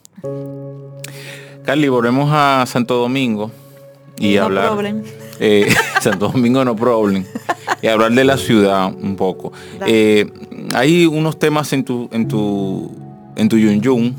Carly, 1.65 1.89
volvemos 1.89 2.29
a 2.33 2.65
Santo 2.67 2.97
Domingo 2.97 3.53
y 4.19 4.35
no 4.35 4.45
hablar. 4.45 4.67
Problem. 4.71 5.05
Eh, 5.39 5.73
Santo 6.01 6.29
Domingo 6.29 6.65
no 6.65 6.75
problem. 6.75 7.25
y 7.83 7.87
hablar 7.87 8.13
de 8.13 8.25
la 8.25 8.37
ciudad 8.37 8.93
un 8.93 9.17
poco. 9.17 9.53
Eh, 9.87 10.31
hay 10.75 11.07
unos 11.07 11.39
temas 11.39 11.73
en 11.73 11.85
tu, 11.85 12.09
en 12.13 12.29
tu, 12.29 12.91
en 13.37 13.49
tu 13.49 13.57
yun 13.59 13.81
yun 13.81 14.15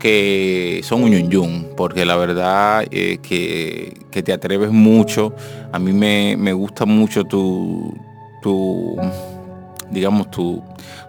que 0.00 0.80
son 0.82 1.04
un 1.04 1.12
yun 1.12 1.30
yun, 1.30 1.68
porque 1.76 2.04
la 2.04 2.16
verdad 2.16 2.84
es 2.90 3.18
que, 3.18 4.00
te 4.10 4.32
atreves 4.32 4.72
mucho. 4.72 5.34
A 5.72 5.78
mí 5.78 5.92
me, 5.92 6.52
gusta 6.52 6.86
mucho 6.86 7.24
tu, 7.24 7.94
tu 8.42 8.96
digamos, 9.90 10.30
tu, 10.30 10.62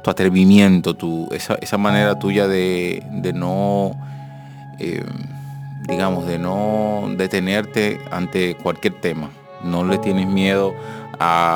tu 0.04 0.10
atrevimiento, 0.12 0.94
tu, 0.94 1.28
esa, 1.32 1.78
manera 1.78 2.20
tuya 2.20 2.48
de, 2.48 3.02
no, 3.34 3.94
eh, 4.78 5.04
digamos, 5.88 6.28
de 6.28 6.38
no 6.38 7.10
detenerte 7.18 8.00
ante 8.12 8.56
cualquier 8.56 9.00
tema. 9.00 9.32
No 9.64 9.86
le 9.86 10.00
tienes 10.00 10.28
miedo 10.28 10.74
a 10.74 11.01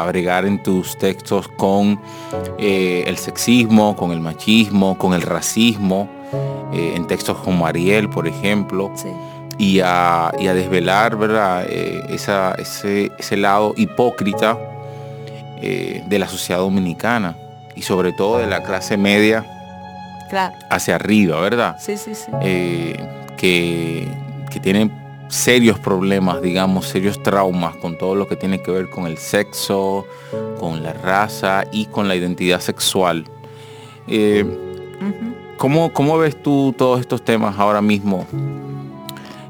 bregar 0.07 0.45
en 0.45 0.61
tus 0.61 0.97
textos 0.97 1.47
con 1.47 1.99
eh, 2.57 3.03
el 3.07 3.17
sexismo, 3.17 3.95
con 3.95 4.11
el 4.11 4.19
machismo, 4.19 4.97
con 4.97 5.13
el 5.13 5.21
racismo, 5.21 6.09
eh, 6.73 6.93
en 6.95 7.07
textos 7.07 7.37
como 7.37 7.65
Ariel, 7.65 8.09
por 8.09 8.27
ejemplo, 8.27 8.91
y, 9.57 9.79
a, 9.83 10.31
desvelar 10.37 11.15
¿verdad? 11.15 11.65
Eh, 11.67 12.01
ese, 12.09 13.37
lado 13.37 13.73
hipócrita 13.77 14.57
de 15.61 16.19
la 16.19 16.27
sociedad 16.27 16.59
dominicana 16.61 17.35
y 17.75 17.81
sobre 17.81 18.13
todo 18.13 18.37
de 18.37 18.45
la 18.45 18.61
clase 18.61 18.97
media 18.97 19.43
hacia 20.69 20.95
arriba, 20.95 21.39
¿verdad? 21.39 21.77
Sí, 21.79 21.97
sí, 21.97 22.13
sí. 22.13 22.31
que, 23.37 24.07
que 24.51 24.59
tienen 24.59 25.04
serios 25.29 25.79
problemas, 25.79 26.41
digamos, 26.41 26.87
serios 26.87 27.21
traumas 27.21 27.75
con 27.77 27.97
todo 27.97 28.15
lo 28.15 28.27
que 28.27 28.35
tiene 28.35 28.61
que 28.61 28.71
ver 28.71 28.89
con 28.89 29.07
el 29.07 29.17
sexo, 29.17 30.05
con 30.59 30.83
la 30.83 30.93
raza 30.93 31.65
y 31.71 31.85
con 31.87 32.07
la 32.07 32.15
identidad 32.15 32.59
sexual. 32.59 33.25
Eh, 34.07 34.45
¿cómo, 35.57 36.17
ves 36.17 36.41
tú 36.41 36.73
todos 36.77 36.99
estos 36.99 37.23
temas 37.23 37.57
ahora 37.57 37.81
mismo? 37.81 38.25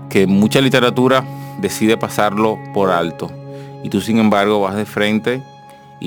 Que 0.09 0.27
mucha 0.27 0.61
literatura 0.61 1.25
decide 1.59 1.97
pasarlo 1.97 2.57
por 2.73 2.89
alto 2.89 3.31
y 3.83 3.89
tú 3.89 4.01
sin 4.01 4.17
embargo 4.17 4.61
vas 4.61 4.75
de 4.75 4.85
frente 4.85 5.43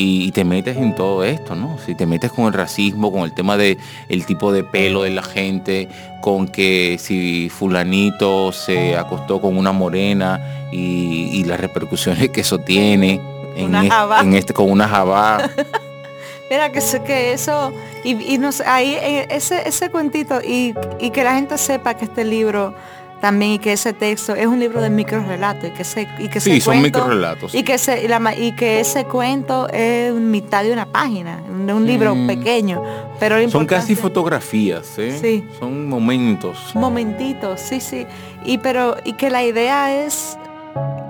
y, 0.00 0.30
te 0.30 0.44
metes 0.44 0.76
en 0.76 0.94
todo 0.94 1.24
esto, 1.24 1.56
¿no? 1.56 1.76
Si 1.84 1.96
te 1.96 2.06
metes 2.06 2.30
con 2.30 2.46
el 2.46 2.52
racismo, 2.52 3.10
con 3.10 3.22
el 3.22 3.32
tema 3.32 3.56
de 3.56 3.78
el 4.08 4.24
tipo 4.26 4.52
de 4.52 4.62
pelo 4.62 5.02
de 5.02 5.10
la 5.10 5.24
gente, 5.24 5.88
con 6.20 6.46
que 6.46 6.98
si 7.00 7.48
fulanito 7.48 8.52
se 8.52 8.96
acostó 8.96 9.40
con 9.40 9.56
una 9.56 9.72
morena 9.72 10.68
y, 10.70 11.42
las 11.44 11.58
repercusiones 11.58 12.28
que 12.28 12.42
eso 12.42 12.58
tiene 12.58 13.20
en, 13.56 14.34
este, 14.34 14.54
con 14.54 14.70
una 14.70 14.86
jabá. 14.86 15.50
Mira 16.50 16.70
que, 16.70 16.80
que 17.04 17.32
eso, 17.32 17.72
y, 18.04 18.38
nos, 18.38 18.60
ahí 18.60 18.94
eh, 18.94 19.26
ese, 19.30 19.68
ese 19.68 19.90
cuentito, 19.90 20.40
y, 20.40 20.74
y 21.00 21.10
que 21.10 21.24
la 21.24 21.34
gente 21.34 21.58
sepa 21.58 21.94
que 21.94 22.04
este 22.04 22.24
libro 22.24 22.72
también 23.20 23.52
y 23.52 23.58
que 23.58 23.72
ese 23.72 23.92
texto 23.92 24.34
es 24.34 24.46
un 24.46 24.60
libro 24.60 24.80
de 24.80 24.90
microrelatos 24.90 25.70
y 25.70 25.72
que 25.72 25.82
ese 25.82 26.08
y 26.18 26.28
que 26.28 26.40
sí, 26.40 26.60
son 26.60 26.80
microrelatos 26.82 27.54
y 27.54 27.62
que 27.62 27.74
ese 27.74 28.06
y, 28.38 28.52
que 28.52 28.80
ese 28.80 29.04
cuento 29.04 29.68
es 29.68 30.12
mitad 30.12 30.62
de 30.62 30.72
una 30.72 30.86
página 30.86 31.42
de 31.66 31.72
un 31.72 31.86
libro 31.86 32.14
mm. 32.14 32.26
pequeño 32.26 32.82
pero 33.18 33.48
son 33.50 33.66
casi 33.66 33.94
fotografías 33.96 34.98
¿eh? 34.98 35.18
sí 35.20 35.44
son 35.58 35.88
momentos 35.88 36.74
momentitos 36.74 37.60
sí 37.60 37.80
sí 37.80 38.06
y 38.44 38.58
pero 38.58 38.96
y 39.04 39.14
que 39.14 39.30
la 39.30 39.42
idea 39.44 40.04
es 40.04 40.38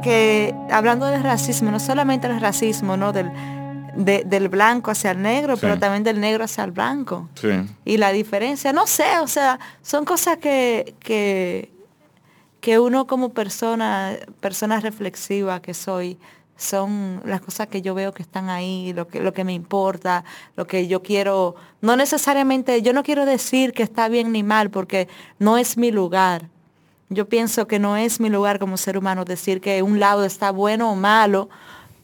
que 0.02 0.54
hablando 0.70 1.06
del 1.06 1.22
racismo 1.22 1.70
no 1.70 1.80
solamente 1.80 2.26
el 2.26 2.40
racismo 2.40 2.96
no 2.96 3.12
del 3.12 3.30
del 3.98 4.48
blanco 4.48 4.92
hacia 4.92 5.10
el 5.10 5.22
negro, 5.22 5.56
pero 5.56 5.76
también 5.78 6.04
del 6.04 6.20
negro 6.20 6.44
hacia 6.44 6.62
el 6.62 6.70
blanco. 6.70 7.28
Sí. 7.34 7.48
Y 7.84 7.96
la 7.96 8.12
diferencia, 8.12 8.72
no 8.72 8.86
sé, 8.86 9.18
o 9.20 9.26
sea, 9.26 9.58
son 9.82 10.04
cosas 10.04 10.36
que, 10.36 10.94
que, 11.00 11.72
que 12.60 12.78
uno 12.78 13.06
como 13.06 13.30
persona, 13.30 14.16
persona 14.40 14.80
reflexiva 14.80 15.60
que 15.60 15.74
soy, 15.74 16.18
son 16.56 17.22
las 17.24 17.40
cosas 17.40 17.68
que 17.68 17.82
yo 17.82 17.94
veo 17.94 18.12
que 18.12 18.22
están 18.22 18.48
ahí, 18.48 18.92
lo 18.92 19.06
que, 19.06 19.20
lo 19.20 19.32
que 19.32 19.44
me 19.44 19.52
importa, 19.52 20.24
lo 20.56 20.66
que 20.66 20.88
yo 20.88 21.02
quiero, 21.02 21.54
no 21.80 21.94
necesariamente, 21.94 22.82
yo 22.82 22.92
no 22.92 23.04
quiero 23.04 23.24
decir 23.26 23.72
que 23.72 23.84
está 23.84 24.08
bien 24.08 24.32
ni 24.32 24.42
mal, 24.42 24.70
porque 24.70 25.08
no 25.38 25.56
es 25.56 25.78
mi 25.78 25.92
lugar. 25.92 26.48
Yo 27.10 27.28
pienso 27.28 27.68
que 27.68 27.78
no 27.78 27.96
es 27.96 28.18
mi 28.18 28.28
lugar 28.28 28.58
como 28.58 28.76
ser 28.76 28.98
humano 28.98 29.24
decir 29.24 29.60
que 29.60 29.82
un 29.82 30.00
lado 30.00 30.24
está 30.24 30.50
bueno 30.50 30.90
o 30.90 30.96
malo, 30.96 31.48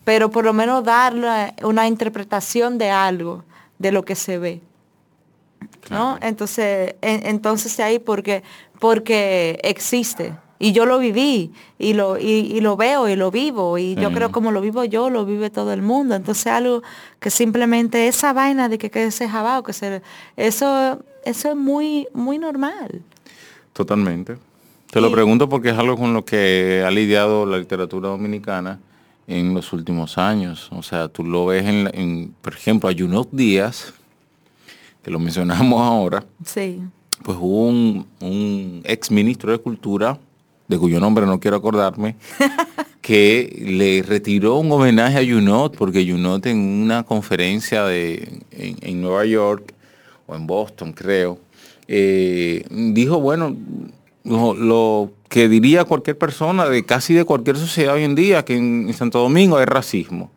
pero 0.04 0.30
por 0.30 0.44
lo 0.44 0.52
menos 0.52 0.84
darle 0.84 1.54
una 1.64 1.88
interpretación 1.88 2.78
de 2.78 2.90
algo, 2.90 3.44
de 3.78 3.90
lo 3.90 4.04
que 4.04 4.14
se 4.14 4.38
ve. 4.38 4.60
¿no? 5.90 6.16
Entonces, 6.22 6.94
entonces 7.02 7.80
ahí 7.80 7.98
porque, 7.98 8.44
porque 8.78 9.58
existe 9.64 10.34
y 10.58 10.72
yo 10.72 10.86
lo 10.86 10.98
viví 10.98 11.52
y 11.78 11.94
lo, 11.94 12.18
y, 12.18 12.60
lo 12.60 12.76
veo 12.76 13.08
y 13.08 13.16
lo 13.16 13.30
vivo 13.30 13.76
y 13.78 13.94
yo 13.96 14.12
creo 14.12 14.30
como 14.30 14.50
lo 14.50 14.60
vivo 14.60 14.84
yo, 14.84 15.10
lo 15.10 15.24
vive 15.24 15.50
todo 15.50 15.72
el 15.72 15.82
mundo. 15.82 16.14
Entonces 16.14 16.46
algo 16.46 16.82
que 17.20 17.30
simplemente 17.30 18.06
esa 18.08 18.32
vaina 18.32 18.68
de 18.68 18.78
que, 18.78 18.90
que 18.90 19.04
ese 19.04 19.28
jabao, 19.28 19.62
que 19.62 19.72
se, 19.72 20.02
eso, 20.36 21.02
eso 21.24 21.50
es 21.50 21.56
muy, 21.56 22.06
muy 22.14 22.38
normal. 22.38 23.02
Totalmente. 23.72 24.36
Te 24.90 25.00
lo 25.00 25.10
pregunto 25.10 25.48
porque 25.48 25.70
es 25.70 25.78
algo 25.78 25.96
con 25.96 26.14
lo 26.14 26.24
que 26.24 26.84
ha 26.86 26.90
lidiado 26.90 27.46
la 27.46 27.58
literatura 27.58 28.10
dominicana 28.10 28.78
en 29.26 29.52
los 29.52 29.72
últimos 29.72 30.18
años. 30.18 30.68
O 30.70 30.84
sea, 30.84 31.08
tú 31.08 31.24
lo 31.24 31.46
ves 31.46 31.64
en, 31.66 32.32
por 32.40 32.54
ejemplo, 32.54 32.88
hay 32.88 33.02
unos 33.02 33.26
días, 33.32 33.92
que 35.02 35.10
lo 35.10 35.18
mencionamos 35.18 35.80
ahora, 35.80 36.24
sí. 36.44 36.80
pues 37.24 37.36
hubo 37.40 37.66
un, 37.66 38.06
un 38.20 38.82
ex 38.84 39.10
ministro 39.10 39.50
de 39.50 39.58
Cultura 39.58 40.16
de 40.68 40.78
cuyo 40.78 41.00
nombre 41.00 41.26
no 41.26 41.40
quiero 41.40 41.56
acordarme, 41.56 42.16
que 43.00 43.64
le 43.66 44.02
retiró 44.02 44.56
un 44.56 44.70
homenaje 44.72 45.18
a 45.18 45.34
Junot, 45.34 45.76
porque 45.76 46.08
Junot 46.08 46.46
en 46.46 46.58
una 46.58 47.02
conferencia 47.02 47.84
de, 47.84 48.40
en, 48.50 49.00
Nueva 49.00 49.26
York, 49.26 49.74
o 50.26 50.34
en 50.34 50.46
Boston 50.46 50.92
creo, 50.92 51.38
eh, 51.86 52.64
dijo, 52.70 53.20
bueno, 53.20 53.54
lo, 54.24 55.10
que 55.28 55.48
diría 55.48 55.84
cualquier 55.84 56.16
persona 56.16 56.66
de 56.66 56.84
casi 56.84 57.12
de 57.12 57.24
cualquier 57.24 57.56
sociedad 57.56 57.94
hoy 57.94 58.04
en 58.04 58.14
día, 58.14 58.44
que 58.44 58.56
en, 58.56 58.92
Santo 58.94 59.18
Domingo 59.18 59.58
hay 59.58 59.66
racismo. 59.66 60.30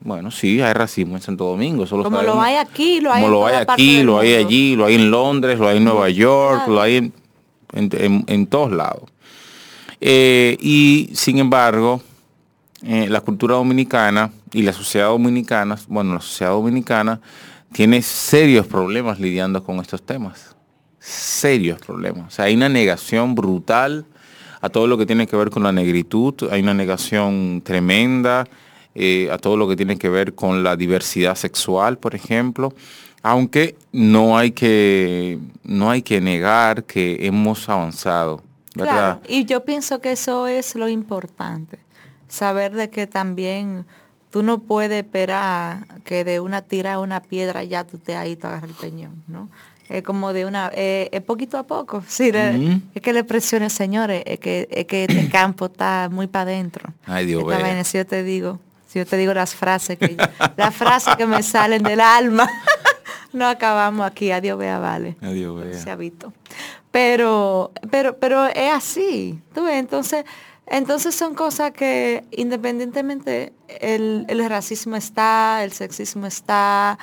Bueno, 0.00 0.32
sí, 0.32 0.60
hay 0.60 0.72
racismo 0.72 1.14
en 1.14 1.22
Santo 1.22 1.44
Domingo. 1.44 1.84
Eso 1.84 2.02
como 2.02 2.20
lo 2.22 2.40
hay 2.40 2.56
aquí, 2.56 3.00
lo 3.00 3.12
hay 3.12 3.22
Como 3.22 3.32
lo 3.32 3.46
hay 3.46 3.54
aquí, 3.54 4.02
lo 4.02 4.18
hay 4.18 4.34
allí, 4.34 4.74
lo 4.74 4.86
hay 4.86 4.96
en 4.96 5.12
Londres, 5.12 5.60
lo 5.60 5.68
hay 5.68 5.76
en 5.76 5.84
Nueva 5.84 6.10
York, 6.10 6.66
lo 6.66 6.80
hay 6.80 6.96
en 6.96 7.12
en, 7.72 8.46
todos 8.46 8.72
lados. 8.72 9.02
Eh, 10.04 10.56
y 10.60 11.10
sin 11.14 11.38
embargo, 11.38 12.02
eh, 12.82 13.06
la 13.08 13.20
cultura 13.20 13.54
dominicana 13.54 14.32
y 14.52 14.62
la 14.62 14.72
sociedad 14.72 15.06
dominicana, 15.06 15.78
bueno, 15.86 16.14
la 16.14 16.20
sociedad 16.20 16.50
dominicana 16.50 17.20
tiene 17.72 18.02
serios 18.02 18.66
problemas 18.66 19.20
lidiando 19.20 19.62
con 19.62 19.78
estos 19.78 20.02
temas. 20.02 20.56
Serios 20.98 21.78
problemas. 21.78 22.26
O 22.26 22.30
sea, 22.30 22.46
hay 22.46 22.56
una 22.56 22.68
negación 22.68 23.36
brutal 23.36 24.04
a 24.60 24.68
todo 24.70 24.88
lo 24.88 24.98
que 24.98 25.06
tiene 25.06 25.28
que 25.28 25.36
ver 25.36 25.50
con 25.50 25.62
la 25.62 25.70
negritud, 25.70 26.34
hay 26.50 26.62
una 26.62 26.74
negación 26.74 27.62
tremenda 27.64 28.48
eh, 28.96 29.28
a 29.30 29.38
todo 29.38 29.56
lo 29.56 29.68
que 29.68 29.76
tiene 29.76 29.98
que 29.98 30.08
ver 30.08 30.34
con 30.34 30.64
la 30.64 30.74
diversidad 30.74 31.36
sexual, 31.36 31.96
por 31.98 32.16
ejemplo, 32.16 32.74
aunque 33.22 33.76
no 33.92 34.36
hay 34.36 34.50
que, 34.50 35.38
no 35.62 35.92
hay 35.92 36.02
que 36.02 36.20
negar 36.20 36.82
que 36.82 37.24
hemos 37.24 37.68
avanzado. 37.68 38.42
Claro, 38.74 39.20
y 39.28 39.44
yo 39.44 39.64
pienso 39.64 40.00
que 40.00 40.12
eso 40.12 40.46
es 40.46 40.74
lo 40.74 40.88
importante, 40.88 41.78
saber 42.28 42.72
de 42.72 42.90
que 42.90 43.06
también 43.06 43.86
tú 44.30 44.42
no 44.42 44.60
puedes 44.60 45.04
esperar 45.04 45.86
que 46.04 46.24
de 46.24 46.40
una 46.40 46.62
tira 46.62 46.94
a 46.94 46.98
una 46.98 47.20
piedra 47.20 47.62
ya 47.64 47.84
tú 47.84 47.98
te 47.98 48.16
ahí 48.16 48.34
te 48.34 48.46
agarras 48.46 48.70
el 48.70 48.74
peñón, 48.74 49.22
¿no? 49.28 49.48
Es 49.88 50.02
como 50.02 50.32
de 50.32 50.46
una, 50.46 50.70
eh, 50.74 51.10
es 51.12 51.20
poquito 51.20 51.58
a 51.58 51.64
poco, 51.64 52.02
sí, 52.08 52.30
es 52.34 53.02
que 53.02 53.12
le 53.12 53.24
presione, 53.24 53.68
señores, 53.68 54.22
es 54.26 54.40
que, 54.40 54.68
es 54.70 54.86
que 54.86 55.04
este 55.04 55.28
campo 55.32 55.66
está 55.66 56.08
muy 56.10 56.26
para 56.26 56.50
adentro. 56.50 56.92
Ay, 57.04 57.26
Dios 57.26 57.44
mío. 57.44 57.84
Si 57.84 57.98
yo 57.98 58.06
te 58.06 58.22
digo, 58.22 58.58
si 58.88 58.98
yo 58.98 59.06
te 59.06 59.18
digo 59.18 59.34
las 59.34 59.54
frases 59.54 59.98
que, 59.98 60.16
las 60.56 60.74
frases 60.74 61.14
que 61.16 61.26
me 61.26 61.42
salen 61.42 61.82
del 61.82 62.00
alma, 62.00 62.48
no 63.34 63.46
acabamos 63.46 64.06
aquí, 64.06 64.30
adiós 64.30 64.58
vea, 64.58 64.78
vale. 64.78 65.16
Adiós 65.20 65.62
vea. 65.62 65.78
Se 65.78 65.90
habito. 65.90 66.32
Pero, 66.92 67.72
pero, 67.90 68.18
pero 68.18 68.46
es 68.46 68.72
así, 68.72 69.40
tú 69.52 69.64
ves, 69.64 69.76
entonces 69.76 70.24
entonces 70.66 71.14
son 71.14 71.34
cosas 71.34 71.72
que 71.72 72.24
independientemente 72.30 73.52
el, 73.80 74.26
racismo 74.48 74.96
está, 74.96 75.64
el 75.64 75.72
sexismo 75.72 76.26
está, 76.26 76.98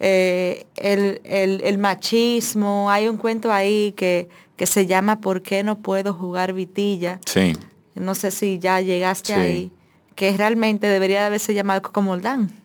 eh, 0.00 0.66
el, 0.76 1.78
machismo, 1.78 2.90
hay 2.90 3.08
un 3.08 3.18
cuento 3.18 3.52
ahí 3.52 3.92
que, 3.92 4.28
se 4.58 4.86
llama 4.86 5.20
¿Por 5.20 5.42
qué 5.42 5.64
no 5.64 5.80
puedo 5.80 6.14
jugar 6.14 6.52
vitilla? 6.52 7.20
Sí. 7.26 7.52
No 7.94 8.14
sé 8.14 8.30
si 8.30 8.60
ya 8.60 8.80
llegaste 8.80 9.34
ahí, 9.34 9.72
que 10.14 10.36
realmente 10.36 10.86
debería 10.86 11.26
haberse 11.26 11.52
llamado 11.52 11.82
Cocomoldán. 11.82 12.61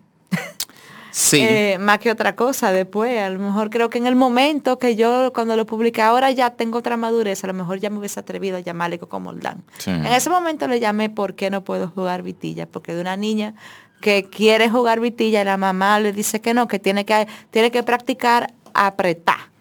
Sí. 1.10 1.40
Eh, 1.40 1.78
más 1.78 1.98
que 1.98 2.10
otra 2.10 2.36
cosa 2.36 2.72
después. 2.72 3.18
A 3.18 3.30
lo 3.30 3.38
mejor 3.38 3.70
creo 3.70 3.90
que 3.90 3.98
en 3.98 4.06
el 4.06 4.16
momento 4.16 4.78
que 4.78 4.96
yo 4.96 5.32
cuando 5.32 5.56
lo 5.56 5.66
publiqué, 5.66 6.02
ahora 6.02 6.30
ya 6.30 6.50
tengo 6.50 6.78
otra 6.78 6.96
madurez, 6.96 7.42
a 7.44 7.46
lo 7.46 7.54
mejor 7.54 7.78
ya 7.78 7.90
me 7.90 7.98
hubiese 7.98 8.20
atrevido 8.20 8.56
a 8.56 8.60
llamarle 8.60 8.98
Coco 8.98 9.20
Moldán. 9.20 9.64
En 9.86 10.06
ese 10.06 10.30
momento 10.30 10.68
le 10.68 10.80
llamé 10.80 11.10
¿Por 11.10 11.34
qué 11.34 11.50
no 11.50 11.64
puedo 11.64 11.88
jugar 11.88 12.22
vitilla? 12.22 12.66
Porque 12.66 12.94
de 12.94 13.00
una 13.00 13.16
niña 13.16 13.54
que 14.00 14.24
quiere 14.24 14.68
jugar 14.68 15.00
vitilla 15.00 15.42
y 15.42 15.44
la 15.44 15.56
mamá 15.56 15.98
le 16.00 16.12
dice 16.12 16.40
que 16.40 16.54
no, 16.54 16.68
que 16.68 16.78
tiene 16.78 17.04
que, 17.04 17.26
tiene 17.50 17.70
que 17.70 17.82
practicar 17.82 18.52
apretar 18.74 19.57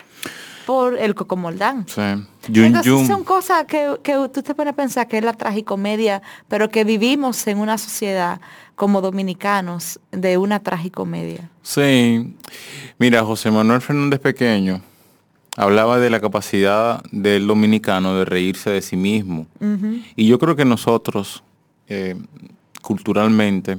por 0.67 0.97
el 0.97 1.15
cocomoldán. 1.15 1.85
Sí. 1.87 2.01
Entonces 2.53 3.07
son 3.07 3.23
cosas 3.23 3.63
que, 3.63 3.95
que, 4.03 4.15
tú 4.33 4.43
te 4.43 4.53
pones 4.53 4.73
a 4.73 4.75
pensar 4.75 5.07
que 5.07 5.17
es 5.17 5.23
la 5.23 5.31
tragicomedia, 5.31 6.21
pero 6.49 6.67
que 6.67 6.83
vivimos 6.83 7.47
en 7.47 7.59
una 7.59 7.77
sociedad 7.77 8.41
como 8.75 8.99
dominicanos 8.99 9.97
de 10.11 10.37
una 10.37 10.59
tragicomedia. 10.59 11.49
Sí. 11.61 12.35
Mira, 12.99 13.23
José 13.23 13.49
Manuel 13.49 13.79
Fernández 13.79 14.19
Pequeño 14.19 14.81
hablaba 15.55 15.99
de 15.99 16.09
la 16.09 16.19
capacidad 16.19 17.01
del 17.13 17.47
dominicano 17.47 18.17
de 18.17 18.25
reírse 18.25 18.69
de 18.69 18.81
sí 18.81 18.97
mismo. 18.97 19.47
Y 20.17 20.27
yo 20.27 20.37
creo 20.37 20.57
que 20.57 20.65
nosotros, 20.65 21.45
eh, 21.87 22.17
culturalmente, 22.81 23.77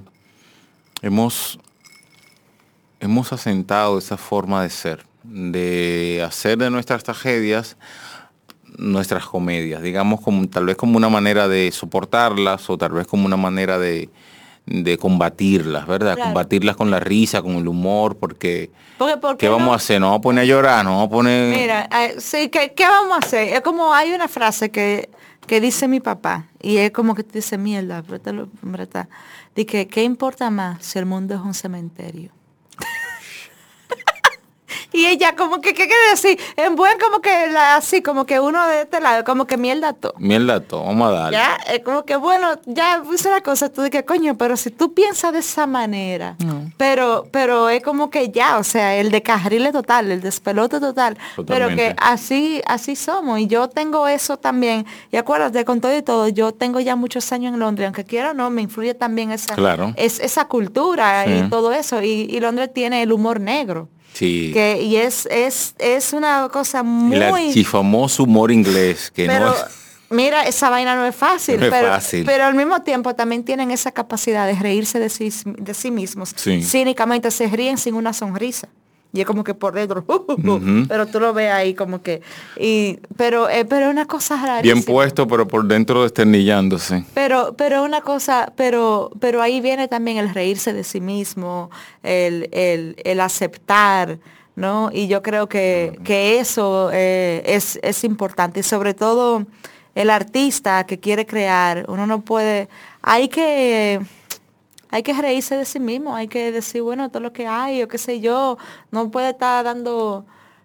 hemos, 1.03 1.59
hemos 2.99 3.31
asentado 3.31 3.99
esa 3.99 4.17
forma 4.17 4.63
de 4.63 4.71
ser 4.71 5.07
de 5.29 6.25
hacer 6.27 6.59
de 6.59 6.71
nuestras 6.71 7.05
tragedias 7.05 7.77
nuestras 8.79 9.27
comedias, 9.27 9.83
digamos 9.83 10.21
como 10.21 10.49
tal 10.49 10.67
vez 10.67 10.77
como 10.77 10.97
una 10.97 11.09
manera 11.09 11.49
de 11.49 11.71
soportarlas 11.73 12.69
o 12.71 12.79
tal 12.79 12.93
vez 12.93 13.07
como 13.07 13.27
una 13.27 13.37
manera 13.37 13.79
de, 13.79 14.09
combatirlas, 15.01 15.87
¿verdad? 15.87 16.17
Combatirlas 16.17 16.77
con 16.77 16.91
la 16.91 17.01
risa, 17.01 17.43
con 17.43 17.53
el 17.57 17.67
humor, 17.67 18.17
porque, 18.17 18.71
¿qué 19.39 19.49
vamos 19.49 19.73
a 19.73 19.77
hacer? 19.77 20.01
¿No 20.01 20.07
vamos 20.07 20.19
a 20.19 20.23
poner 20.23 20.43
a 20.43 20.47
llorar? 20.47 20.85
¿No 20.85 20.91
vamos 20.91 21.07
a 21.07 21.11
poner...? 21.11 21.57
Mira, 21.57 21.89
eh, 21.91 22.17
sí, 22.19 22.49
¿qué, 22.51 22.73
vamos 22.79 23.17
a 23.17 23.27
hacer? 23.27 23.49
Es 23.49 23.61
como 23.63 23.93
hay 23.93 24.13
una 24.13 24.29
frase 24.29 24.71
que, 24.71 25.09
que 25.47 25.61
dice 25.61 25.89
mi 25.89 26.01
papá 26.01 26.47
y 26.63 26.77
es 26.77 26.91
como 26.93 27.15
que 27.15 27.23
dice 27.23 27.59
mierda, 27.59 28.03
¿verdad? 28.63 29.09
Dice, 29.57 29.89
¿qué 29.89 30.05
importa 30.05 30.51
más 30.51 30.85
si 30.85 30.99
el 30.99 31.07
mundo 31.07 31.35
es 31.35 31.41
un 31.41 31.55
cementerio? 31.55 32.38
Y 34.93 35.07
ella 35.07 35.37
como 35.37 35.61
que, 35.61 35.75
¿qué 35.75 35.87
quiere 35.87 36.11
decir? 36.11 36.39
En 36.57 36.75
buen 36.75 36.99
como 36.99 37.21
que 37.21 37.31
así, 37.31 38.03
como 38.03 38.25
que 38.25 38.41
uno 38.41 38.67
de 38.67 38.83
este 38.83 39.01
lado, 39.01 39.23
como 39.25 39.47
que 39.47 39.57
mierda 39.59 39.93
todo. 39.93 40.15
Mierda 40.19 40.61
todo, 40.61 40.85
vamos 40.85 41.09
a 41.09 41.13
darle. 41.13 41.39
Ya, 41.39 41.59
es 41.73 41.81
como 41.81 42.05
que 42.05 42.17
bueno, 42.17 42.59
ya 42.65 43.03
hice 43.13 43.31
la 43.31 43.43
cosa, 43.43 43.71
tú 43.71 43.83
dices, 43.83 44.05
coño, 44.05 44.37
pero 44.39 44.57
si 44.57 44.71
tú 44.71 44.95
piensas 44.95 45.33
de 45.33 45.41
esa 45.41 45.67
manera, 45.67 46.37
pero, 46.79 47.27
pero 47.31 47.69
es 47.69 47.83
como 47.83 48.09
que 48.09 48.31
ya, 48.31 48.57
o 48.59 48.65
sea, 48.65 48.97
el 48.97 49.11
de 49.11 49.23
carrile 49.23 49.73
total, 49.73 50.11
el 50.11 50.23
despelote 50.23 50.81
total, 50.81 51.19
pero 51.47 51.69
que 51.69 51.95
así, 51.99 52.63
así 52.67 52.97
somos. 52.97 53.41
Y 53.41 53.47
yo 53.47 53.69
tengo 53.69 54.09
eso 54.09 54.39
también. 54.39 54.87
Y 55.13 55.17
acuérdate, 55.17 55.65
con 55.65 55.81
todo 55.81 55.97
y 55.97 56.03
todo, 56.03 56.29
yo 56.29 56.53
tengo 56.53 56.81
ya 56.81 56.97
muchos 56.97 57.31
años 57.33 57.53
en 57.53 57.61
Londres, 57.61 57.87
aunque 57.87 58.05
quiera 58.05 58.31
o 58.31 58.35
no, 58.35 58.49
me 58.51 58.63
influye 58.63 58.95
también 58.95 59.33
esa, 59.33 59.55
es, 59.97 60.19
esa 60.21 60.47
cultura 60.47 61.27
y 61.27 61.49
todo 61.51 61.73
eso. 61.73 62.03
y 62.03 62.41
Londres 62.41 62.71
tiene 62.73 63.03
el 63.03 63.13
humor 63.13 63.41
negro. 63.41 63.89
Que, 64.53 64.83
y 64.83 64.97
es, 64.97 65.27
es, 65.31 65.75
es 65.79 66.13
una 66.13 66.49
cosa 66.51 66.83
muy... 66.83 67.17
El 67.17 67.67
famoso 67.67 68.25
humor 68.25 68.51
inglés, 68.51 69.11
que 69.15 69.29
no 69.29 69.55
Mira, 70.11 70.45
esa 70.45 70.71
vaina 70.71 70.95
no 70.95 71.05
es 71.05 71.15
fácil, 71.15 71.57
pero, 71.59 71.99
pero 72.25 72.45
al 72.45 72.55
mismo 72.55 72.81
tiempo 72.81 73.15
también 73.15 73.45
tienen 73.45 73.71
esa 73.71 73.93
capacidad 73.93 74.47
de 74.47 74.55
reírse 74.55 74.99
de 74.99 75.11
sí, 75.11 75.31
de 75.45 75.75
sí 75.75 75.91
mismos. 75.91 76.35
Cínicamente 76.35 77.31
se 77.31 77.47
ríen 77.49 77.77
sin 77.77 77.95
una 77.95 78.15
sonrisa 78.15 78.69
y 79.13 79.21
es 79.21 79.27
como 79.27 79.43
que 79.43 79.55
por 79.55 79.75
dentro, 79.75 80.05
pero 80.89 81.07
tú 81.07 81.19
lo 81.19 81.33
ves 81.33 81.51
ahí 81.51 81.75
como 81.75 82.03
que, 82.03 82.21
y, 82.59 82.99
pero, 83.17 83.49
eh, 83.49 83.65
pero 83.65 83.89
una 83.89 84.07
cosa 84.07 84.37
rara. 84.37 84.61
Bien 84.61 84.83
puesto, 84.83 85.27
pero 85.27 85.49
por 85.49 85.67
dentro 85.67 86.03
desternillándose. 86.03 87.05
Pero, 87.15 87.55
pero 87.57 87.83
una 87.85 88.03
cosa, 88.03 88.53
pero, 88.57 89.11
pero 89.19 89.41
ahí 89.41 89.61
viene 89.61 89.89
también 89.89 90.19
el 90.19 90.35
reírse 90.35 90.73
de 90.73 90.85
sí 90.85 91.01
mismo, 91.01 91.71
el, 92.03 92.49
el, 92.53 93.21
aceptar, 93.21 94.19
¿no? 94.57 94.91
Y 94.93 95.09
yo 95.09 95.23
creo 95.23 95.49
que, 95.49 95.99
que 96.05 96.39
eso 96.39 96.91
eh, 96.93 97.43
es, 97.47 97.79
es 97.83 98.05
importante, 98.05 98.61
y 98.61 98.63
sobre 98.63 98.93
todo 98.93 99.47
el 99.95 100.11
artista 100.11 100.85
que 100.85 101.01
quiere 101.01 101.25
crear, 101.25 101.87
uno 101.89 102.07
no 102.07 102.21
puede, 102.21 102.69
hay 103.01 103.29
que 103.29 104.01
hay 104.91 105.03
que 105.03 105.13
reírse 105.13 105.57
de 105.57 105.65
sí 105.65 105.81
mismo, 105.81 106.15
hay 106.15 106.29
que 106.29 106.53
decir, 106.53 106.83
bueno, 106.83 107.11
todo 107.11 107.23
lo 107.23 107.33
que 107.33 107.47
hay, 107.47 107.83
o 107.83 107.89
qué 107.89 107.99
sé 107.99 108.21
yo, 108.21 108.59
no 108.91 109.11
puede 109.11 109.31
estar 109.31 109.65
dando... 109.65 110.25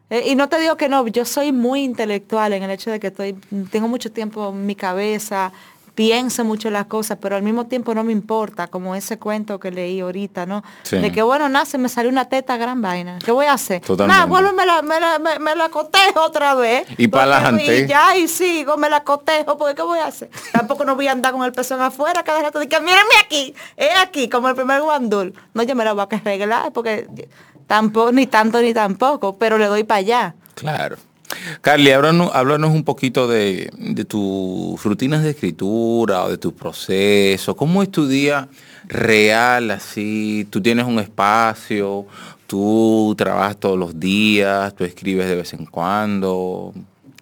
Eh, 0.09 0.31
y 0.31 0.35
no 0.35 0.49
te 0.49 0.59
digo 0.59 0.77
que 0.77 0.89
no, 0.89 1.07
yo 1.07 1.25
soy 1.25 1.51
muy 1.51 1.83
intelectual 1.83 2.53
en 2.53 2.63
el 2.63 2.71
hecho 2.71 2.91
de 2.91 2.99
que 2.99 3.07
estoy, 3.07 3.33
tengo 3.71 3.87
mucho 3.87 4.11
tiempo 4.11 4.49
en 4.49 4.65
mi 4.65 4.75
cabeza, 4.75 5.51
pienso 5.95 6.43
mucho 6.43 6.69
las 6.69 6.85
cosas, 6.85 7.17
pero 7.21 7.35
al 7.35 7.43
mismo 7.43 7.67
tiempo 7.67 7.93
no 7.93 8.03
me 8.03 8.11
importa, 8.11 8.67
como 8.67 8.95
ese 8.95 9.19
cuento 9.19 9.59
que 9.59 9.71
leí 9.71 9.99
ahorita, 9.99 10.45
¿no? 10.45 10.63
De 10.89 11.11
que 11.11 11.21
bueno, 11.21 11.49
nace, 11.49 11.77
me 11.77 11.89
salió 11.89 12.09
una 12.09 12.25
teta 12.25 12.57
gran 12.57 12.81
vaina. 12.81 13.19
¿Qué 13.23 13.31
voy 13.31 13.45
a 13.45 13.53
hacer? 13.53 13.81
Nada, 13.99 14.25
vuelvo 14.25 14.53
me 14.53 14.65
la, 14.65 14.81
me, 14.81 14.99
la, 14.99 15.19
me, 15.19 15.55
la 15.55 15.69
cotejo 15.69 16.21
otra 16.21 16.55
vez. 16.55 16.87
Y 16.97 17.07
para 17.07 17.37
adelante. 17.37 17.79
Y 17.79 17.87
ya, 17.87 18.17
y 18.17 18.27
sigo, 18.27 18.77
me 18.77 18.89
la 18.89 19.03
cotejo, 19.03 19.57
porque 19.57 19.75
¿qué 19.75 19.81
voy 19.83 19.99
a 19.99 20.07
hacer? 20.07 20.29
Tampoco 20.51 20.83
no 20.85 20.95
voy 20.95 21.07
a 21.07 21.11
andar 21.11 21.33
con 21.33 21.43
el 21.43 21.51
pezón 21.51 21.81
afuera 21.81 22.23
cada 22.23 22.41
rato 22.41 22.59
de 22.59 22.67
que 22.67 22.79
mírenme 22.79 23.15
aquí, 23.23 23.53
es 23.77 23.89
aquí, 23.99 24.29
como 24.29 24.49
el 24.49 24.55
primer 24.55 24.81
guandul. 24.81 25.33
No, 25.53 25.63
yo 25.63 25.75
me 25.75 25.85
la 25.85 25.93
voy 25.93 26.05
a 26.09 26.15
arreglar, 26.15 26.71
porque 26.73 27.07
tampoco, 27.67 28.11
ni 28.11 28.27
tanto 28.27 28.61
ni 28.61 28.73
tampoco, 28.73 29.37
pero 29.37 29.57
le 29.57 29.67
doy 29.67 29.83
para 29.83 29.99
allá. 29.99 30.35
Claro. 30.55 30.97
Carly, 31.61 31.91
háblanos, 31.91 32.71
un 32.71 32.83
poquito 32.83 33.27
de, 33.27 33.71
tus 34.07 34.83
rutinas 34.83 35.23
de 35.23 35.31
escritura 35.31 36.23
o 36.23 36.29
de 36.29 36.37
tu 36.37 36.53
proceso. 36.53 37.55
¿Cómo 37.55 37.83
es 37.83 37.91
tu 37.91 38.07
día 38.07 38.47
real 38.87 39.71
así? 39.71 40.47
¿Tú 40.49 40.61
tienes 40.61 40.85
un 40.85 40.99
espacio? 40.99 42.05
¿Tú 42.47 43.15
trabajas 43.17 43.57
todos 43.57 43.77
los 43.77 43.99
días? 43.99 44.75
¿Tú 44.75 44.83
escribes 44.83 45.27
de 45.27 45.35
vez 45.35 45.53
en 45.53 45.65
cuando? 45.65 46.73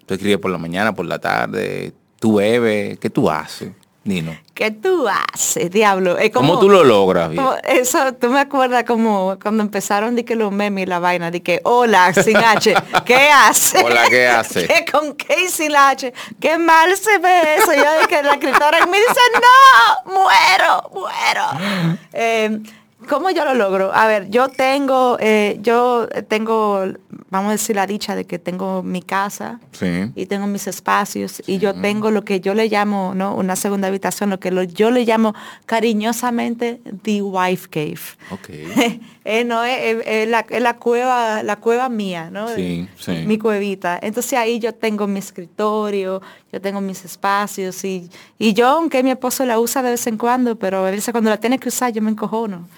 ¿Tú 0.06 0.14
escribes 0.14 0.38
por 0.38 0.50
la 0.50 0.58
mañana, 0.58 0.94
por 0.94 1.06
la 1.06 1.18
tarde? 1.18 1.92
¿Tú 2.18 2.36
bebes? 2.36 2.98
¿Qué 2.98 3.10
tú 3.10 3.30
haces? 3.30 3.72
Nino. 4.04 4.36
¿Qué 4.52 4.72
tú 4.72 5.06
haces, 5.08 5.70
diablo? 5.70 6.18
Es 6.18 6.32
como- 6.32 6.48
¿Cómo 6.54 6.60
tú 6.60 6.68
lo 6.68 6.82
logras? 6.82 7.28
como- 7.28 7.54
eso, 7.64 8.12
tú 8.14 8.30
me 8.30 8.40
acuerdas 8.40 8.82
como 8.84 9.38
cuando 9.40 9.62
empezaron 9.62 10.16
de 10.16 10.24
que 10.24 10.34
los 10.34 10.50
memes 10.50 10.82
y 10.82 10.86
la 10.86 10.98
vaina, 10.98 11.30
de 11.30 11.40
que 11.42 11.60
hola 11.62 12.12
sin 12.12 12.36
H, 12.36 12.74
¿qué 13.04 13.30
hace? 13.30 13.78
Hola, 13.84 14.02
¿qué 14.10 14.26
hace? 14.26 14.66
¿Qué 14.66 14.84
con 14.90 15.14
qué 15.14 15.44
y 15.44 15.48
sin 15.48 15.70
la 15.72 15.90
H? 15.90 16.12
Qué 16.40 16.58
mal 16.58 16.96
se 16.96 17.18
ve 17.18 17.54
eso. 17.58 17.72
Yo 17.72 18.00
de 18.00 18.08
que 18.08 18.22
la 18.24 18.32
escritora 18.32 18.78
en 18.80 18.90
mí 18.90 18.98
dice, 18.98 19.20
no, 19.34 20.12
muero, 20.12 20.90
muero. 20.92 21.96
Eh, 22.12 22.58
¿Cómo 23.08 23.30
yo 23.30 23.44
lo 23.44 23.54
logro? 23.54 23.92
A 23.94 24.06
ver, 24.06 24.28
yo 24.30 24.48
tengo, 24.48 25.16
eh, 25.20 25.58
yo 25.62 26.08
tengo, 26.28 26.84
vamos 27.30 27.48
a 27.48 27.52
decir 27.52 27.76
la 27.76 27.86
dicha 27.86 28.14
de 28.16 28.24
que 28.24 28.38
tengo 28.38 28.82
mi 28.82 29.02
casa, 29.02 29.60
Sí. 29.72 30.10
y 30.14 30.26
tengo 30.26 30.46
mis 30.46 30.66
espacios 30.66 31.42
y 31.46 31.58
yo 31.58 31.74
tengo 31.74 32.10
lo 32.10 32.24
que 32.24 32.40
yo 32.40 32.54
le 32.54 32.68
llamo, 32.68 33.12
¿no? 33.14 33.34
Una 33.34 33.56
segunda 33.56 33.88
habitación, 33.88 34.30
lo 34.30 34.38
que 34.40 34.50
lo- 34.50 34.62
yo 34.62 34.90
le 34.90 35.04
llamo 35.04 35.34
cariñosamente 35.66 36.80
the 37.02 37.22
wife 37.22 37.68
cave. 37.68 38.00
Eh, 39.24 39.44
no, 39.44 39.62
es, 39.64 39.78
es- 39.98 40.02
es 40.06 40.28
la, 40.28 40.44
es 40.48 40.60
la 40.62 40.76
cueva, 40.76 41.42
la 41.42 41.56
cueva 41.56 41.88
mía, 41.88 42.28
¿no? 42.30 42.48
Sí, 42.54 42.88
sí. 42.98 43.12
Mi 43.26 43.38
cuevita. 43.38 43.98
Entonces 44.02 44.32
ahí 44.34 44.58
yo 44.58 44.74
tengo 44.74 45.06
mi 45.06 45.20
escritorio, 45.20 46.20
yo 46.52 46.60
tengo 46.60 46.80
mis 46.80 47.04
espacios 47.04 47.84
y, 47.84 48.10
y 48.38 48.52
yo, 48.54 48.66
aunque 48.68 49.02
mi 49.02 49.10
esposo 49.10 49.44
la 49.46 49.60
usa 49.60 49.82
de 49.82 49.90
vez 49.90 50.06
en 50.06 50.16
cuando, 50.18 50.56
pero 50.56 50.84
a 50.86 50.90
veces 50.90 51.12
cuando 51.12 51.30
la 51.30 51.36
tiene 51.38 51.58
que 51.58 51.68
usar 51.68 51.92
yo 51.92 52.02
me 52.02 52.10
encojono. 52.10 52.68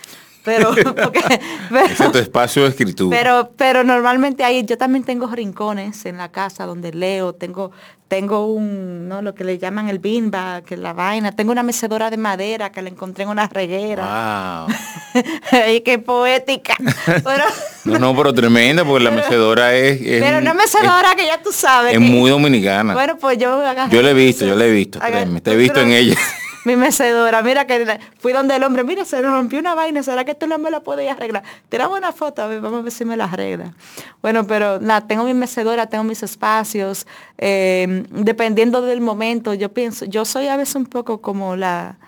Pero, 0.45 0.74
porque- 0.84 1.22
pero- 1.70 1.86
Ese 1.86 2.05
es 2.05 2.12
tu 2.12 2.18
espacio 2.18 2.62
de 2.64 2.68
escritura. 2.68 3.16
pero, 3.16 3.51
pero 3.57 3.82
normalmente 3.82 4.45
ahí 4.45 4.62
yo 4.64 4.76
también 4.76 5.03
tengo 5.05 5.26
rincones 5.28 6.05
en 6.05 6.18
la 6.18 6.30
casa 6.30 6.66
donde 6.66 6.92
leo, 6.92 7.32
tengo, 7.34 7.70
tengo 8.14 8.46
un, 8.46 9.08
¿no? 9.08 9.22
Lo 9.22 9.34
que 9.34 9.42
le 9.42 9.58
llaman 9.58 9.88
el 9.88 9.98
bimba, 9.98 10.62
que 10.62 10.74
es 10.74 10.80
la 10.80 10.92
vaina, 10.92 11.32
tengo 11.32 11.50
una 11.50 11.64
mecedora 11.64 12.10
de 12.10 12.16
madera 12.16 12.70
que 12.70 12.80
la 12.80 12.88
encontré 12.88 13.24
en 13.24 13.30
una 13.30 13.48
reguera. 13.48 14.66
Wow. 14.68 15.22
Ay, 15.50 15.80
qué 15.80 15.98
poética. 15.98 16.76
Pero, 17.06 17.44
No, 17.84 17.98
no, 17.98 18.16
pero 18.16 18.32
tremenda, 18.32 18.84
porque 18.84 19.02
la 19.02 19.10
mecedora 19.10 19.74
es, 19.74 20.00
es, 20.00 20.22
pero 20.22 20.38
una 20.38 20.50
es- 20.52 20.56
mecedora 20.56 21.16
que 21.16 21.26
ya 21.26 21.42
tú 21.42 21.50
sabes. 21.50 21.92
es 21.92 21.98
que- 21.98 22.04
muy 22.04 22.30
dominicana. 22.30 22.94
Bueno, 22.94 23.18
pues 23.18 23.36
yo 23.36 23.60
Yo 23.90 24.00
la 24.02 24.10
he 24.10 24.14
visto, 24.14 24.46
yo 24.46 24.54
la 24.54 24.64
he 24.66 24.70
visto, 24.70 25.00
créeme, 25.00 25.40
te 25.40 25.50
he 25.50 25.56
visto 25.56 25.80
en 25.80 25.90
ella. 25.90 26.14
Mi 26.64 26.76
mecedora, 26.76 27.42
mira 27.42 27.66
que 27.66 28.00
fui 28.18 28.32
donde 28.32 28.56
el 28.56 28.62
hombre, 28.62 28.84
mira, 28.84 29.04
se 29.04 29.20
rompió 29.20 29.58
una 29.58 29.74
vaina, 29.74 30.02
¿será 30.02 30.24
que 30.24 30.34
tú 30.34 30.46
no 30.46 30.58
me 30.58 30.70
la 30.70 30.80
puedes 30.80 31.10
arreglar? 31.10 31.42
Tiramos 31.68 31.98
una 31.98 32.10
foto, 32.10 32.40
a 32.40 32.46
ver, 32.46 32.62
vamos 32.62 32.80
a 32.80 32.82
ver 32.82 32.92
si 32.92 33.04
me 33.04 33.18
la 33.18 33.24
arregla. 33.24 33.74
Bueno, 34.22 34.46
pero 34.46 34.80
nada, 34.80 35.06
tengo 35.06 35.24
mi 35.24 35.34
mecedora, 35.34 35.86
tengo 35.86 36.04
mis 36.04 36.22
espacios, 36.22 37.06
eh, 37.36 38.06
dependiendo 38.10 38.80
del 38.80 39.02
momento, 39.02 39.52
yo 39.52 39.74
pienso, 39.74 40.06
yo 40.06 40.24
soy 40.24 40.48
a 40.48 40.56
veces 40.56 40.76
un 40.76 40.86
poco 40.86 41.20
como 41.20 41.54
la, 41.54 41.98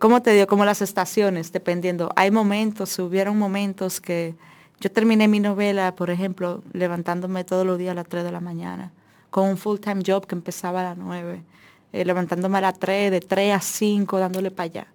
¿cómo 0.00 0.20
te 0.20 0.32
digo? 0.32 0.48
Como 0.48 0.64
las 0.64 0.82
estaciones, 0.82 1.52
dependiendo. 1.52 2.10
Hay 2.16 2.32
momentos, 2.32 2.98
hubieron 2.98 3.38
momentos 3.38 4.00
que 4.00 4.34
yo 4.80 4.90
terminé 4.90 5.28
mi 5.28 5.38
novela, 5.38 5.94
por 5.94 6.10
ejemplo, 6.10 6.64
levantándome 6.72 7.44
todos 7.44 7.64
los 7.64 7.78
días 7.78 7.92
a 7.92 7.94
las 7.94 8.08
3 8.08 8.24
de 8.24 8.32
la 8.32 8.40
mañana, 8.40 8.90
con 9.30 9.48
un 9.48 9.56
full-time 9.56 10.02
job 10.04 10.26
que 10.26 10.34
empezaba 10.34 10.80
a 10.80 10.84
las 10.84 10.96
9 10.96 11.44
eh, 11.92 12.04
levantándome 12.04 12.58
a 12.58 12.62
las 12.62 12.78
3, 12.78 13.10
de 13.10 13.20
3 13.20 13.54
a 13.54 13.60
5, 13.60 14.18
dándole 14.18 14.50
para 14.50 14.64
allá. 14.64 14.86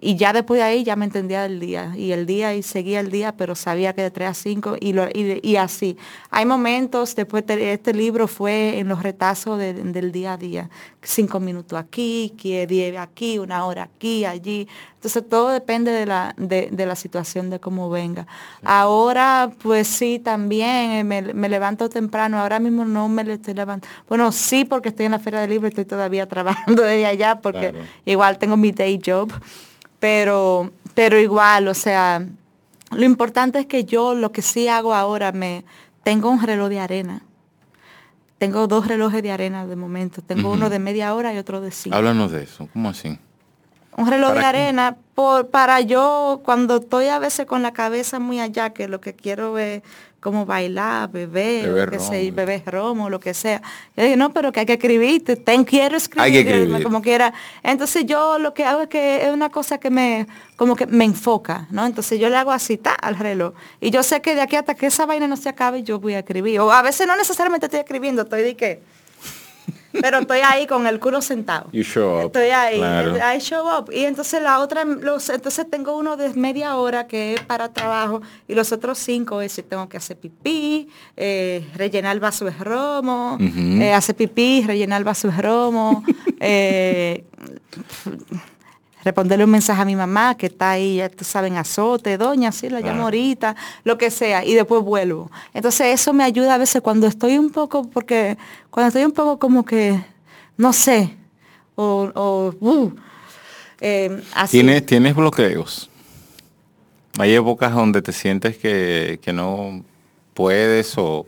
Y 0.00 0.14
ya 0.14 0.32
después 0.32 0.58
de 0.58 0.64
ahí 0.64 0.84
ya 0.84 0.94
me 0.94 1.04
entendía 1.06 1.42
del 1.42 1.58
día. 1.58 1.92
Y 1.96 2.12
el 2.12 2.24
día 2.24 2.54
y 2.54 2.62
seguía 2.62 3.00
el 3.00 3.10
día, 3.10 3.36
pero 3.36 3.56
sabía 3.56 3.94
que 3.94 4.02
de 4.02 4.12
3 4.12 4.28
a 4.28 4.34
5 4.34 4.76
y, 4.80 4.92
lo- 4.92 5.08
y, 5.12 5.56
así. 5.56 5.96
Hay 6.30 6.46
momentos, 6.46 7.16
después 7.16 7.44
de 7.46 7.72
este 7.72 7.92
libro 7.92 8.28
fue 8.28 8.78
en 8.78 8.86
los 8.86 9.02
retazos 9.02 9.58
de- 9.58 9.74
del 9.74 10.12
día 10.12 10.34
a 10.34 10.36
día. 10.36 10.70
Cinco 11.02 11.40
minutos 11.40 11.76
aquí, 11.78 12.32
que 12.40 12.66
10 12.68 12.96
aquí, 12.96 13.40
una 13.40 13.64
hora 13.66 13.84
aquí, 13.84 14.24
allí. 14.24 14.68
Entonces 14.94 15.28
todo 15.28 15.48
depende 15.50 15.90
de 15.90 16.06
la, 16.06 16.32
de, 16.36 16.68
de 16.70 16.86
la 16.86 16.94
situación, 16.94 17.50
de 17.50 17.58
cómo 17.58 17.90
venga. 17.90 18.26
Ahora, 18.62 19.50
pues 19.62 19.88
sí, 19.88 20.20
también 20.20 20.90
eh, 20.92 21.02
me, 21.04 21.22
me 21.34 21.48
levanto 21.48 21.88
temprano. 21.88 22.38
Ahora 22.38 22.60
mismo 22.60 22.84
no 22.84 23.08
me 23.08 23.24
le 23.24 23.32
estoy 23.34 23.54
levantando. 23.54 23.92
Bueno, 24.08 24.30
sí, 24.30 24.64
porque 24.64 24.90
estoy 24.90 25.06
en 25.06 25.12
la 25.12 25.18
Feria 25.18 25.40
del 25.40 25.50
Libro 25.50 25.66
estoy 25.66 25.84
todavía 25.86 26.26
trabajando 26.28 26.82
desde 26.82 27.06
allá, 27.06 27.40
porque 27.40 27.70
Claro. 27.72 27.78
igual 28.04 28.38
tengo 28.38 28.56
mi 28.56 28.70
day 28.70 29.00
job. 29.04 29.32
Pero, 30.00 30.70
pero 30.94 31.18
igual, 31.18 31.68
o 31.68 31.74
sea, 31.74 32.24
lo 32.90 33.04
importante 33.04 33.60
es 33.60 33.66
que 33.66 33.84
yo 33.84 34.14
lo 34.14 34.32
que 34.32 34.42
sí 34.42 34.68
hago 34.68 34.94
ahora, 34.94 35.32
me 35.32 35.64
tengo 36.02 36.30
un 36.30 36.42
reloj 36.42 36.68
de 36.68 36.80
arena. 36.80 37.22
Tengo 38.38 38.68
dos 38.68 38.86
relojes 38.86 39.22
de 39.22 39.32
arena 39.32 39.66
de 39.66 39.74
momento. 39.74 40.22
Tengo 40.22 40.52
uno 40.52 40.70
de 40.70 40.78
media 40.78 41.12
hora 41.14 41.34
y 41.34 41.38
otro 41.38 41.60
de 41.60 41.72
cinco. 41.72 41.96
Háblanos 41.96 42.30
de 42.30 42.44
eso, 42.44 42.68
¿cómo 42.72 42.90
así? 42.90 43.18
Un 43.96 44.08
reloj 44.08 44.34
de 44.34 44.44
arena 44.44 44.96
por, 45.16 45.48
para 45.48 45.80
yo, 45.80 46.40
cuando 46.44 46.76
estoy 46.76 47.06
a 47.08 47.18
veces 47.18 47.46
con 47.46 47.62
la 47.62 47.72
cabeza 47.72 48.20
muy 48.20 48.38
allá, 48.38 48.70
que 48.70 48.86
lo 48.86 49.00
que 49.00 49.12
quiero 49.12 49.58
es 49.58 49.82
como 50.20 50.44
bailar, 50.44 51.10
beber, 51.10 51.66
Beber 51.66 51.90
que 51.90 51.98
sea, 52.00 52.20
romo. 52.20 52.32
beber 52.34 52.62
romo, 52.66 53.10
lo 53.10 53.20
que 53.20 53.34
sea. 53.34 53.62
Yo 53.96 54.04
digo, 54.04 54.16
no, 54.16 54.32
pero 54.32 54.50
que 54.50 54.60
hay 54.60 54.66
que 54.66 54.72
escribir, 54.74 55.24
te, 55.24 55.36
quiero 55.64 55.96
escribir, 55.96 56.22
Hay 56.22 56.32
que 56.32 56.40
escribir. 56.40 56.82
como 56.82 57.00
quiera. 57.02 57.32
Entonces 57.62 58.04
yo 58.04 58.38
lo 58.38 58.52
que 58.52 58.64
hago 58.64 58.82
es 58.82 58.88
que 58.88 59.26
es 59.26 59.32
una 59.32 59.48
cosa 59.48 59.78
que 59.78 59.90
me, 59.90 60.26
como 60.56 60.74
que 60.74 60.86
me 60.86 61.04
enfoca, 61.04 61.68
¿no? 61.70 61.86
Entonces 61.86 62.18
yo 62.18 62.28
le 62.28 62.36
hago 62.36 62.50
así, 62.50 62.76
ta, 62.78 62.92
al 62.94 63.16
reloj. 63.16 63.54
Y 63.80 63.90
yo 63.90 64.02
sé 64.02 64.20
que 64.20 64.34
de 64.34 64.40
aquí 64.40 64.56
hasta 64.56 64.74
que 64.74 64.86
esa 64.86 65.06
vaina 65.06 65.28
no 65.28 65.36
se 65.36 65.48
acabe, 65.48 65.82
yo 65.82 66.00
voy 66.00 66.14
a 66.14 66.20
escribir. 66.20 66.60
O 66.60 66.72
a 66.72 66.82
veces 66.82 67.06
no 67.06 67.16
necesariamente 67.16 67.66
estoy 67.66 67.80
escribiendo, 67.80 68.22
estoy 68.22 68.42
de 68.42 68.56
qué. 68.56 68.82
Pero 69.92 70.18
estoy 70.18 70.40
ahí 70.40 70.66
con 70.66 70.86
el 70.86 71.00
culo 71.00 71.22
sentado. 71.22 71.68
You 71.72 71.82
show 71.82 72.20
up, 72.20 72.26
Estoy 72.26 72.50
ahí, 72.50 72.78
claro. 72.78 73.16
I 73.16 73.38
show 73.38 73.66
up. 73.66 73.90
Y 73.92 74.04
entonces 74.04 74.42
la 74.42 74.60
otra, 74.60 74.84
los, 74.84 75.28
entonces 75.30 75.66
tengo 75.70 75.96
uno 75.96 76.16
de 76.16 76.34
media 76.34 76.76
hora 76.76 77.06
que 77.06 77.34
es 77.34 77.40
para 77.40 77.72
trabajo 77.72 78.22
y 78.46 78.54
los 78.54 78.72
otros 78.72 78.98
cinco 78.98 79.40
es 79.40 79.52
si 79.52 79.62
tengo 79.62 79.88
que 79.88 79.96
hacer 79.96 80.16
pipí, 80.18 80.88
eh, 81.16 81.66
rellenar 81.74 82.14
el 82.14 82.20
vaso 82.20 82.44
de 82.44 82.52
romo, 82.52 83.38
eh, 83.40 83.92
hacer 83.92 84.14
pipí, 84.14 84.64
rellenar 84.66 84.98
el 84.98 85.04
vaso 85.04 85.28
de 85.28 85.42
romo, 85.42 86.04
eh, 86.40 87.24
responderle 89.08 89.44
un 89.44 89.50
mensaje 89.50 89.80
a 89.80 89.84
mi 89.84 89.96
mamá 89.96 90.36
que 90.36 90.46
está 90.46 90.72
ahí, 90.72 90.96
ya 90.96 91.08
tú 91.08 91.24
saben, 91.24 91.56
azote, 91.56 92.18
doña, 92.18 92.52
sí, 92.52 92.68
la 92.68 92.80
llamo 92.80 93.04
ahorita, 93.04 93.56
lo 93.84 93.96
que 93.96 94.10
sea, 94.10 94.44
y 94.44 94.54
después 94.54 94.82
vuelvo. 94.82 95.30
Entonces 95.54 95.86
eso 95.98 96.12
me 96.12 96.24
ayuda 96.24 96.54
a 96.54 96.58
veces 96.58 96.82
cuando 96.82 97.06
estoy 97.06 97.38
un 97.38 97.50
poco, 97.50 97.84
porque 97.88 98.36
cuando 98.70 98.88
estoy 98.88 99.04
un 99.04 99.12
poco 99.12 99.38
como 99.38 99.64
que, 99.64 99.98
no 100.56 100.72
sé, 100.72 101.16
o, 101.74 102.10
o, 102.14 102.54
uh, 102.60 102.92
eh, 103.80 104.22
así. 104.34 104.58
¿Tienes, 104.58 104.84
¿Tienes 104.84 105.14
bloqueos? 105.14 105.88
Hay 107.18 107.34
épocas 107.34 107.72
donde 107.72 108.02
te 108.02 108.12
sientes 108.12 108.56
que, 108.58 109.18
que 109.22 109.32
no 109.32 109.82
puedes 110.34 110.94
o... 110.98 111.26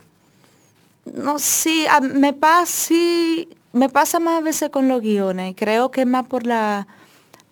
No, 1.15 1.39
sí, 1.39 1.87
a- 1.89 2.01
me 2.01 2.33
pasa, 2.33 2.67
sí, 2.67 3.49
me 3.73 3.89
pasa 3.89 4.21
más 4.21 4.39
a 4.39 4.43
veces 4.43 4.71
con 4.71 4.87
los 4.87 5.01
guiones. 5.01 5.55
Creo 5.57 5.91
que 5.91 6.03
es 6.03 6.07
más 6.07 6.27
por 6.27 6.47
la, 6.47 6.87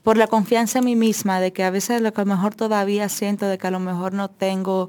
por 0.08 0.16
la 0.16 0.26
confianza 0.26 0.78
en 0.78 0.86
mí 0.86 0.96
misma, 0.96 1.38
de 1.38 1.52
que 1.52 1.62
a 1.64 1.70
veces 1.70 2.00
lo 2.00 2.14
que 2.14 2.22
a 2.22 2.24
lo 2.24 2.34
mejor 2.34 2.54
todavía 2.54 3.10
siento 3.10 3.44
de 3.44 3.58
que 3.58 3.66
a 3.66 3.70
lo 3.70 3.78
mejor 3.78 4.14
no 4.14 4.30
tengo 4.30 4.88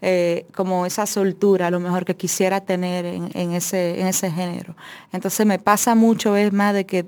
eh, 0.00 0.46
como 0.54 0.86
esa 0.86 1.06
soltura, 1.06 1.66
a 1.66 1.70
lo 1.72 1.80
mejor 1.80 2.04
que 2.04 2.14
quisiera 2.14 2.60
tener 2.60 3.04
en, 3.04 3.32
en 3.34 3.50
ese, 3.50 4.00
en 4.00 4.06
ese 4.06 4.30
género. 4.30 4.76
Entonces 5.12 5.44
me 5.44 5.58
pasa 5.58 5.96
mucho, 5.96 6.36
es 6.36 6.52
más 6.52 6.72
de 6.72 6.86
que 6.86 7.04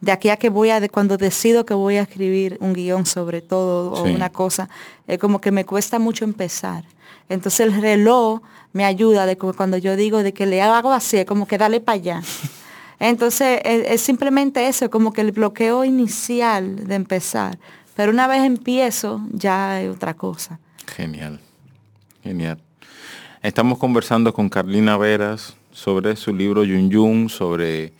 de 0.00 0.10
aquí 0.10 0.30
a 0.30 0.38
que 0.38 0.48
voy 0.48 0.70
a, 0.70 0.80
de 0.80 0.88
cuando 0.88 1.18
decido 1.18 1.66
que 1.66 1.74
voy 1.74 1.96
a 1.96 2.00
escribir 2.00 2.56
un 2.62 2.72
guion 2.72 3.04
sobre 3.04 3.42
todo 3.42 3.92
o 3.92 4.04
una 4.04 4.30
cosa, 4.30 4.70
es 5.06 5.18
como 5.18 5.42
que 5.42 5.50
me 5.50 5.66
cuesta 5.66 5.98
mucho 5.98 6.24
empezar. 6.24 6.86
Entonces 7.28 7.60
el 7.60 7.78
reloj 7.78 8.40
me 8.72 8.86
ayuda 8.86 9.26
de 9.26 9.36
que 9.36 9.52
cuando 9.52 9.76
yo 9.76 9.96
digo 9.96 10.22
de 10.22 10.32
que 10.32 10.46
le 10.46 10.62
hago 10.62 10.92
así, 10.94 11.18
es 11.18 11.26
como 11.26 11.46
que 11.46 11.58
dale 11.58 11.82
para 11.82 11.96
allá. 11.96 12.22
Entonces 12.98 13.60
es, 13.64 13.86
es 13.88 14.00
simplemente 14.00 14.68
eso, 14.68 14.90
como 14.90 15.12
que 15.12 15.20
el 15.20 15.32
bloqueo 15.32 15.84
inicial 15.84 16.86
de 16.86 16.94
empezar. 16.94 17.58
Pero 17.94 18.12
una 18.12 18.26
vez 18.26 18.44
empiezo, 18.44 19.22
ya 19.32 19.80
es 19.80 19.90
otra 19.90 20.14
cosa. 20.14 20.58
Genial, 20.86 21.40
genial. 22.22 22.58
Estamos 23.42 23.78
conversando 23.78 24.32
con 24.32 24.48
Carlina 24.48 24.96
Veras 24.96 25.56
sobre 25.72 26.16
su 26.16 26.34
libro 26.34 26.64
Yun 26.64 26.90
Yun, 26.90 27.28
sobre 27.28 27.92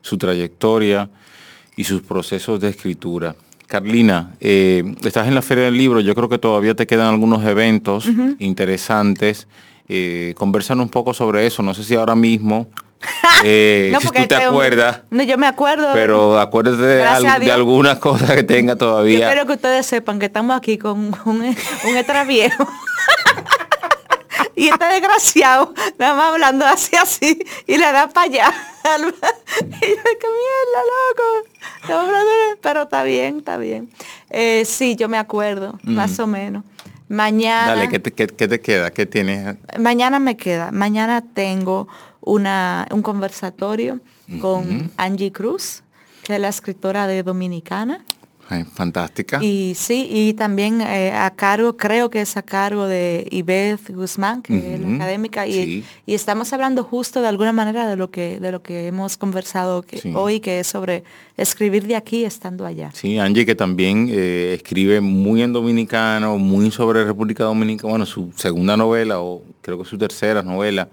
su 0.00 0.18
trayectoria 0.18 1.08
y 1.76 1.84
sus 1.84 2.02
procesos 2.02 2.60
de 2.60 2.68
escritura. 2.68 3.34
Carlina, 3.66 4.34
eh, 4.38 4.84
estás 5.02 5.26
en 5.26 5.34
la 5.34 5.40
Feria 5.40 5.64
del 5.64 5.78
Libro, 5.78 6.00
yo 6.00 6.14
creo 6.14 6.28
que 6.28 6.38
todavía 6.38 6.74
te 6.74 6.86
quedan 6.86 7.06
algunos 7.06 7.42
eventos 7.44 8.06
interesantes. 8.38 9.48
Eh, 9.88 10.34
conversan 10.36 10.80
un 10.80 10.90
poco 10.90 11.14
sobre 11.14 11.46
eso, 11.46 11.62
no 11.62 11.72
sé 11.72 11.82
si 11.82 11.94
ahora 11.94 12.14
mismo, 12.14 12.68
eh, 13.44 13.90
No, 13.92 14.00
si 14.00 14.06
tú 14.06 14.12
te 14.12 14.22
este 14.22 14.34
acuerdas, 14.36 15.00
No, 15.10 15.22
yo 15.22 15.38
me 15.38 15.46
acuerdo. 15.46 15.90
pero 15.92 16.38
acuérdate 16.38 16.82
de, 16.82 17.04
al- 17.04 17.40
de 17.40 17.52
algunas 17.52 17.98
cosas 17.98 18.30
que 18.32 18.42
tenga 18.42 18.72
Yo 18.74 18.78
todavía. 18.78 19.28
espero 19.28 19.46
que 19.46 19.52
ustedes 19.54 19.86
sepan 19.86 20.18
que 20.18 20.26
estamos 20.26 20.56
aquí 20.56 20.78
con 20.78 20.98
un, 21.24 21.56
un 21.84 21.96
extra 21.96 22.24
viejo. 22.24 22.66
y 24.56 24.68
está 24.68 24.92
desgraciado, 24.92 25.72
nada 25.98 26.14
más 26.14 26.32
hablando 26.32 26.64
así, 26.66 26.96
así, 26.96 27.38
y 27.66 27.78
le 27.78 27.92
da 27.92 28.08
para 28.08 28.26
allá. 28.26 28.52
y 28.84 29.02
yo, 29.02 29.10
qué 29.80 30.28
mierda, 30.28 30.82
loco. 31.88 32.58
Pero 32.60 32.82
está 32.82 33.02
bien, 33.02 33.38
está 33.38 33.56
bien. 33.56 33.90
Eh, 34.30 34.64
sí, 34.64 34.96
yo 34.96 35.08
me 35.08 35.18
acuerdo, 35.18 35.78
más 35.82 36.18
o 36.18 36.26
menos. 36.26 36.64
Mañana. 37.08 37.74
Dale, 37.74 37.88
¿qué 37.88 37.98
te, 37.98 38.60
queda? 38.60 38.90
¿Qué 38.90 39.04
tienes? 39.06 39.56
Mañana 39.78 40.18
me 40.18 40.36
queda. 40.36 40.70
Mañana 40.72 41.22
tengo 41.34 41.86
una, 42.22 42.86
un 42.90 43.02
conversatorio 43.02 44.00
con 44.40 44.90
Angie 44.96 45.32
Cruz, 45.32 45.82
que 46.22 46.34
es 46.34 46.40
la 46.40 46.48
escritora 46.48 47.06
de 47.06 47.22
Dominicana. 47.22 48.04
Fantástica. 48.74 49.42
Y 49.42 49.74
sí, 49.76 50.08
y 50.10 50.34
también 50.34 50.80
eh, 50.80 51.12
a 51.12 51.30
cargo, 51.30 51.76
creo 51.76 52.10
que 52.10 52.20
es 52.20 52.36
a 52.36 52.42
cargo 52.42 52.86
de 52.86 53.26
Ibeth 53.30 53.90
Guzmán, 53.90 54.42
que 54.42 54.74
es 54.74 54.80
la 54.80 54.94
académica, 54.94 55.46
y, 55.46 55.84
y, 56.04 56.14
estamos 56.14 56.52
hablando 56.52 56.84
justo 56.84 57.22
de 57.22 57.28
alguna 57.28 57.52
manera 57.52 57.88
de 57.88 57.96
lo 57.96 58.10
que, 58.10 58.38
de 58.40 58.52
lo 58.52 58.62
que 58.62 58.88
hemos 58.88 59.16
conversado 59.16 59.84
hoy, 60.14 60.40
que 60.40 60.60
es 60.60 60.66
sobre 60.66 61.04
escribir 61.36 61.86
de 61.86 61.96
aquí 61.96 62.24
estando 62.24 62.66
allá. 62.66 62.90
Sí, 62.92 63.18
Angie 63.18 63.46
que 63.46 63.54
también 63.54 64.08
eh, 64.10 64.54
escribe 64.56 65.00
muy 65.00 65.42
en 65.42 65.52
dominicano, 65.52 66.36
muy 66.36 66.70
sobre 66.70 67.04
República 67.04 67.44
Dominicana, 67.44 67.90
bueno, 67.90 68.06
su 68.06 68.32
segunda 68.36 68.76
novela, 68.76 69.20
o 69.20 69.42
creo 69.62 69.78
que 69.78 69.84
su 69.86 69.96
tercera 69.96 70.42
novela, 70.42 70.88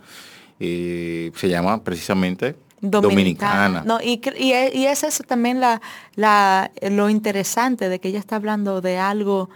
eh, 0.59 1.31
se 1.35 1.49
llama 1.49 1.83
precisamente 1.83 2.55
dominicana. 2.81 3.83
No, 3.85 3.99
y, 4.01 4.21
y, 4.37 4.53
y, 4.53 4.85
es 4.85 5.03
eso 5.03 5.23
también 5.23 5.59
la, 5.59 5.81
la, 6.15 6.71
lo 6.89 7.09
interesante 7.09 7.89
de 7.89 7.99
que 7.99 8.09
ella 8.09 8.19
está 8.19 8.37
hablando 8.37 8.81
de 8.81 8.97
algo 8.97 9.49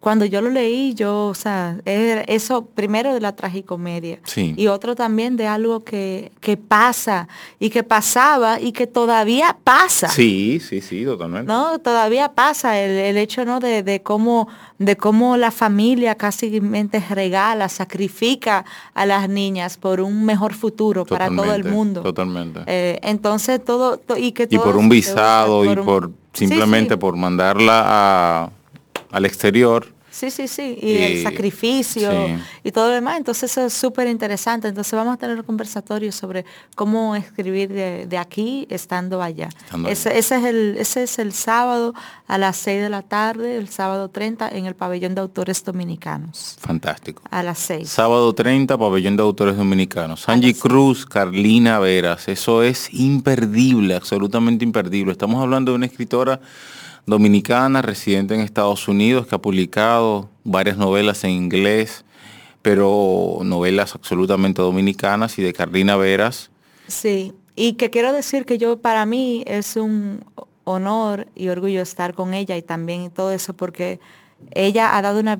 cuando 0.00 0.24
yo 0.24 0.40
lo 0.40 0.48
leí, 0.48 0.94
yo, 0.94 1.26
o 1.26 1.34
sea, 1.34 1.76
eso 1.84 2.64
primero 2.64 3.12
de 3.12 3.20
la 3.20 3.36
tragicomedia 3.36 4.18
y 4.34 4.66
otro 4.66 4.94
también 4.94 5.36
de 5.36 5.46
algo 5.46 5.84
que, 5.84 6.32
pasa 6.68 7.28
y 7.58 7.68
que 7.68 7.82
pasaba 7.82 8.58
y 8.60 8.72
que 8.72 8.86
todavía 8.86 9.58
pasa. 9.62 10.08
Sí, 10.08 10.58
sí, 10.58 10.80
sí, 10.80 11.04
totalmente. 11.04 11.46
No, 11.46 11.78
todavía 11.80 12.32
pasa 12.32 12.80
el, 12.80 13.18
hecho, 13.18 13.44
¿no? 13.44 13.60
De, 13.60 14.00
cómo, 14.02 14.48
de 14.78 14.96
cómo 14.96 15.36
la 15.36 15.50
familia 15.50 16.14
casi 16.14 16.60
regala, 17.10 17.68
sacrifica 17.68 18.64
a 18.94 19.04
las 19.04 19.28
niñas 19.28 19.76
por 19.76 20.00
un 20.00 20.24
mejor 20.24 20.54
futuro 20.54 21.04
para 21.04 21.28
todo 21.28 21.54
el 21.54 21.64
mundo. 21.64 22.00
Totalmente. 22.00 22.60
Eh, 22.66 22.98
entonces 23.02 23.62
todo, 23.62 24.00
y 24.16 24.32
que 24.32 24.48
y 24.48 24.56
por 24.56 24.78
un 24.78 24.88
visado 24.88 25.70
y 25.70 25.76
por 25.76 26.10
simplemente 26.32 26.96
por 26.96 27.16
mandarla 27.16 27.82
a 27.84 28.50
al 29.10 29.24
exterior. 29.24 29.86
Sí, 30.10 30.30
sí, 30.30 30.48
sí, 30.48 30.76
y, 30.82 30.96
el 30.96 31.22
sacrificio 31.22 32.10
y 32.64 32.72
todo 32.72 32.88
lo 32.88 32.94
demás. 32.94 33.16
Entonces 33.16 33.50
eso 33.50 33.64
es 33.64 33.72
súper 33.72 34.08
interesante. 34.08 34.66
Entonces 34.66 34.92
vamos 34.92 35.14
a 35.14 35.16
tener 35.16 35.36
un 35.36 35.44
conversatorio 35.44 36.10
sobre 36.10 36.44
cómo 36.74 37.14
escribir 37.14 37.68
de, 37.68 38.18
aquí 38.18 38.66
estando 38.70 39.22
allá. 39.22 39.48
ese, 39.86 40.18
es 40.18 40.32
el, 40.32 40.76
ese 40.78 41.04
es 41.04 41.18
el 41.20 41.32
sábado 41.32 41.94
a 42.26 42.38
las 42.38 42.56
6 42.56 42.82
de 42.82 42.88
la 42.90 43.02
tarde, 43.02 43.56
el 43.56 43.68
sábado 43.68 44.08
30, 44.08 44.48
en 44.48 44.66
el 44.66 44.74
pabellón 44.74 45.14
de 45.14 45.20
autores 45.20 45.64
dominicanos. 45.64 46.56
Fantástico. 46.60 47.22
A 47.30 47.44
las 47.44 47.58
6. 47.60 47.88
Sábado 47.88 48.32
30, 48.34 48.76
pabellón 48.76 49.16
de 49.16 49.22
autores 49.22 49.56
dominicanos. 49.56 50.28
Angie 50.28 50.54
Cruz, 50.54 51.06
Carlina 51.06 51.78
Veras, 51.78 52.26
eso 52.28 52.64
es 52.64 52.92
imperdible, 52.92 53.94
absolutamente 53.94 54.64
imperdible. 54.64 55.12
Estamos 55.12 55.40
hablando 55.40 55.70
de 55.70 55.76
una 55.76 55.86
escritora 55.86 56.40
dominicana, 57.06 57.82
residente 57.82 58.34
en 58.34 58.40
Estados 58.40 58.88
Unidos, 58.88 59.26
que 59.26 59.34
ha 59.34 59.38
publicado 59.38 60.28
varias 60.44 60.76
novelas 60.76 61.24
en 61.24 61.30
inglés, 61.30 62.04
pero 62.62 63.38
novelas 63.42 63.94
absolutamente 63.94 64.62
dominicanas 64.62 65.38
y 65.38 65.42
de 65.42 65.52
Carlina 65.52 65.96
Veras. 65.96 66.50
Sí, 66.86 67.32
y 67.56 67.74
que 67.74 67.90
quiero 67.90 68.12
decir 68.12 68.44
que 68.44 68.58
yo 68.58 68.78
para 68.78 69.06
mí 69.06 69.42
es 69.46 69.76
un 69.76 70.24
honor 70.64 71.26
y 71.34 71.48
orgullo 71.48 71.82
estar 71.82 72.14
con 72.14 72.34
ella 72.34 72.56
y 72.56 72.62
también 72.62 73.10
todo 73.10 73.32
eso 73.32 73.54
porque 73.54 74.00
ella 74.52 74.96
ha 74.96 75.02
dado 75.02 75.20
una, 75.20 75.38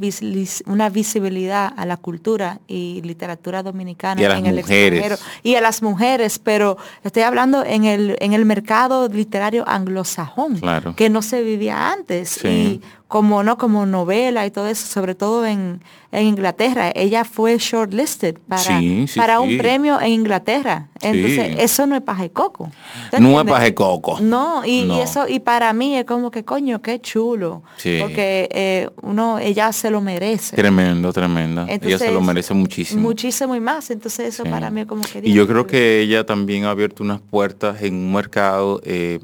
una 0.67 0.89
visibilidad 0.89 1.73
a 1.77 1.85
la 1.85 1.97
cultura 1.97 2.61
y 2.69 3.03
literatura 3.03 3.63
dominicana 3.63 4.39
en 4.39 4.47
el 4.47 4.59
extranjero. 4.59 5.17
Y 5.43 5.57
a 5.57 5.61
las 5.61 5.83
mujeres, 5.83 6.39
pero 6.39 6.77
estoy 7.03 7.23
hablando 7.23 7.65
en 7.65 7.85
el, 7.85 8.17
en 8.21 8.33
el 8.33 8.45
mercado 8.45 9.09
literario 9.09 9.69
anglosajón, 9.69 10.61
que 10.97 11.11
no 11.11 11.23
se 11.23 11.43
vivía 11.43 11.93
antes. 11.93 12.45
Y 12.45 12.81
como 13.11 13.43
no 13.43 13.59
como 13.59 13.87
novela 13.87 14.47
y 14.47 14.53
todo 14.53 14.69
eso, 14.69 14.87
sobre 14.87 15.17
todo 15.17 15.45
en, 15.45 15.81
Inglaterra. 16.13 16.93
Ella 16.95 17.25
fue 17.25 17.59
shortlisted 17.59 18.37
para, 18.49 18.81
para 19.17 19.41
un 19.41 19.59
premio 19.59 20.01
en 20.01 20.13
Inglaterra. 20.13 20.89
Entonces, 21.03 21.57
eso 21.59 21.87
no 21.89 21.97
es 21.97 22.03
paje 22.03 22.31
coco. 22.31 22.71
No 23.19 23.41
es 23.41 23.47
paje 23.47 23.75
coco. 23.75 24.19
No, 24.21 24.65
y, 24.65 24.89
eso, 25.01 25.27
y 25.29 25.41
para 25.41 25.73
mí 25.73 25.97
es 25.97 26.05
como 26.05 26.31
que 26.31 26.45
coño, 26.45 26.83
qué 26.83 27.01
chulo. 27.01 27.65
Porque 28.01 28.49
eh, 28.53 28.89
uno, 29.03 29.41
ella 29.41 29.73
se 29.73 29.91
lo 29.91 30.01
merece. 30.01 30.55
Tremendo, 30.55 31.13
tremendo. 31.13 31.67
ella 31.69 31.99
se 31.99 32.13
lo 32.13 32.21
merece 32.21 32.55
muchísimo. 32.55 33.03
Muchísimo 33.03 33.57
y 33.57 33.61
más. 33.61 33.91
Entonces 33.91 34.35
eso 34.35 34.45
para 34.45 34.71
mí 34.71 34.83
es 34.83 34.87
como 34.87 35.03
que... 35.03 35.21
Y 35.25 35.33
yo 35.33 35.49
creo 35.49 35.67
que 35.67 36.01
ella 36.01 36.25
también 36.25 36.65
ha 36.65 36.71
abierto 36.71 37.03
unas 37.03 37.21
puertas 37.21 37.83
en 37.83 37.95
un 37.95 38.13
mercado 38.13 38.81
eh, 38.85 39.19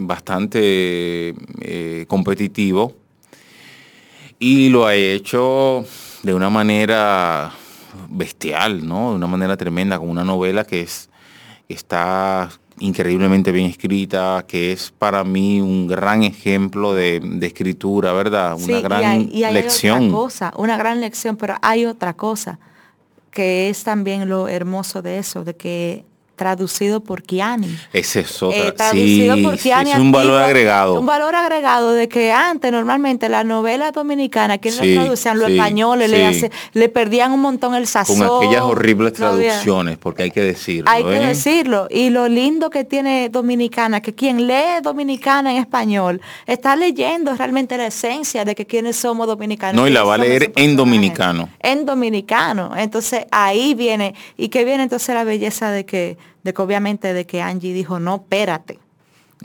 bastante 0.00 1.34
eh, 1.60 2.06
competitivo 2.08 2.94
y 4.38 4.68
lo 4.68 4.86
ha 4.86 4.94
hecho 4.94 5.84
de 6.22 6.34
una 6.34 6.50
manera 6.50 7.52
bestial, 8.08 8.86
¿no? 8.86 9.10
De 9.10 9.16
una 9.16 9.26
manera 9.26 9.56
tremenda, 9.56 9.98
con 9.98 10.08
una 10.08 10.24
novela 10.24 10.64
que 10.64 10.82
es 10.82 11.08
está 11.68 12.48
increíblemente 12.78 13.52
bien 13.52 13.66
escrita, 13.66 14.44
que 14.46 14.72
es 14.72 14.92
para 14.96 15.24
mí 15.24 15.60
un 15.60 15.86
gran 15.86 16.22
ejemplo 16.22 16.94
de, 16.94 17.20
escritura, 17.42 18.12
¿verdad? 18.12 18.56
Una 18.60 18.80
gran 18.80 19.28
y 19.32 19.44
hay, 19.44 19.54
lección. 19.54 20.04
Otra 20.04 20.16
cosa, 20.16 20.52
una 20.56 20.76
gran 20.76 21.00
lección, 21.00 21.36
pero 21.36 21.56
hay 21.62 21.86
otra 21.86 22.14
cosa 22.14 22.58
que 23.30 23.68
es 23.68 23.84
también 23.84 24.28
lo 24.28 24.48
hermoso 24.48 25.02
de 25.02 25.18
eso, 25.18 25.44
de 25.44 25.56
que 25.56 26.04
traducido 26.36 27.00
por 27.00 27.22
Kiani. 27.22 27.76
Ese 27.92 28.20
es 28.20 28.42
eh, 28.42 28.72
traducido 28.76 29.36
por 29.42 29.58
Kiani. 29.58 29.92
es 29.92 29.98
un 29.98 30.12
valor 30.12 30.40
agregado. 30.40 31.00
Un 31.00 31.06
valor 31.06 31.34
agregado 31.34 31.92
de 31.92 32.08
que 32.08 32.30
antes 32.30 32.70
normalmente 32.70 33.28
la 33.28 33.42
novela 33.42 33.90
dominicana, 33.90 34.58
que 34.58 34.70
no 34.70 34.76
traducían 34.76 35.38
los 35.38 35.50
españoles, 35.50 36.10
le, 36.10 36.50
le 36.74 36.88
perdían 36.88 37.32
un 37.32 37.40
montón 37.40 37.74
el 37.74 37.86
sazón. 37.86 38.18
Con 38.18 38.44
aquellas 38.44 38.62
horribles 38.62 39.14
traducciones, 39.14 39.96
porque 39.98 40.24
hay 40.24 40.30
que 40.30 40.42
decirlo. 40.42 40.90
Hay 40.90 41.02
que 41.02 41.16
¿eh? 41.16 41.26
decirlo. 41.26 41.88
Y 41.90 42.10
lo 42.10 42.28
lindo 42.28 42.70
que 42.70 42.84
tiene 42.84 43.30
Dominicana, 43.30 44.00
que 44.00 44.14
quien 44.14 44.46
lee 44.46 44.80
Dominicana 44.82 45.52
en 45.52 45.58
español, 45.58 46.20
está 46.46 46.76
leyendo 46.76 47.34
realmente 47.34 47.76
la 47.78 47.86
esencia 47.86 48.44
de 48.44 48.54
que 48.54 48.66
quienes 48.66 48.96
somos 48.96 49.26
dominicanos. 49.26 49.80
No, 49.80 49.88
y 49.88 49.90
la 49.90 50.04
va 50.04 50.14
a 50.14 50.18
leer 50.18 50.52
en 50.56 50.76
dominicano. 50.76 51.48
En 51.60 51.86
dominicano. 51.86 52.72
Entonces 52.76 53.24
ahí 53.30 53.74
viene, 53.74 54.14
y 54.36 54.48
que 54.48 54.64
viene 54.64 54.82
entonces 54.82 55.14
la 55.14 55.24
belleza 55.24 55.70
de 55.70 55.86
que 55.86 56.18
de 56.42 56.54
que 56.54 56.62
obviamente 56.62 57.12
de 57.12 57.26
que 57.26 57.42
Angie 57.42 57.72
dijo, 57.72 57.98
no, 57.98 58.16
espérate, 58.16 58.78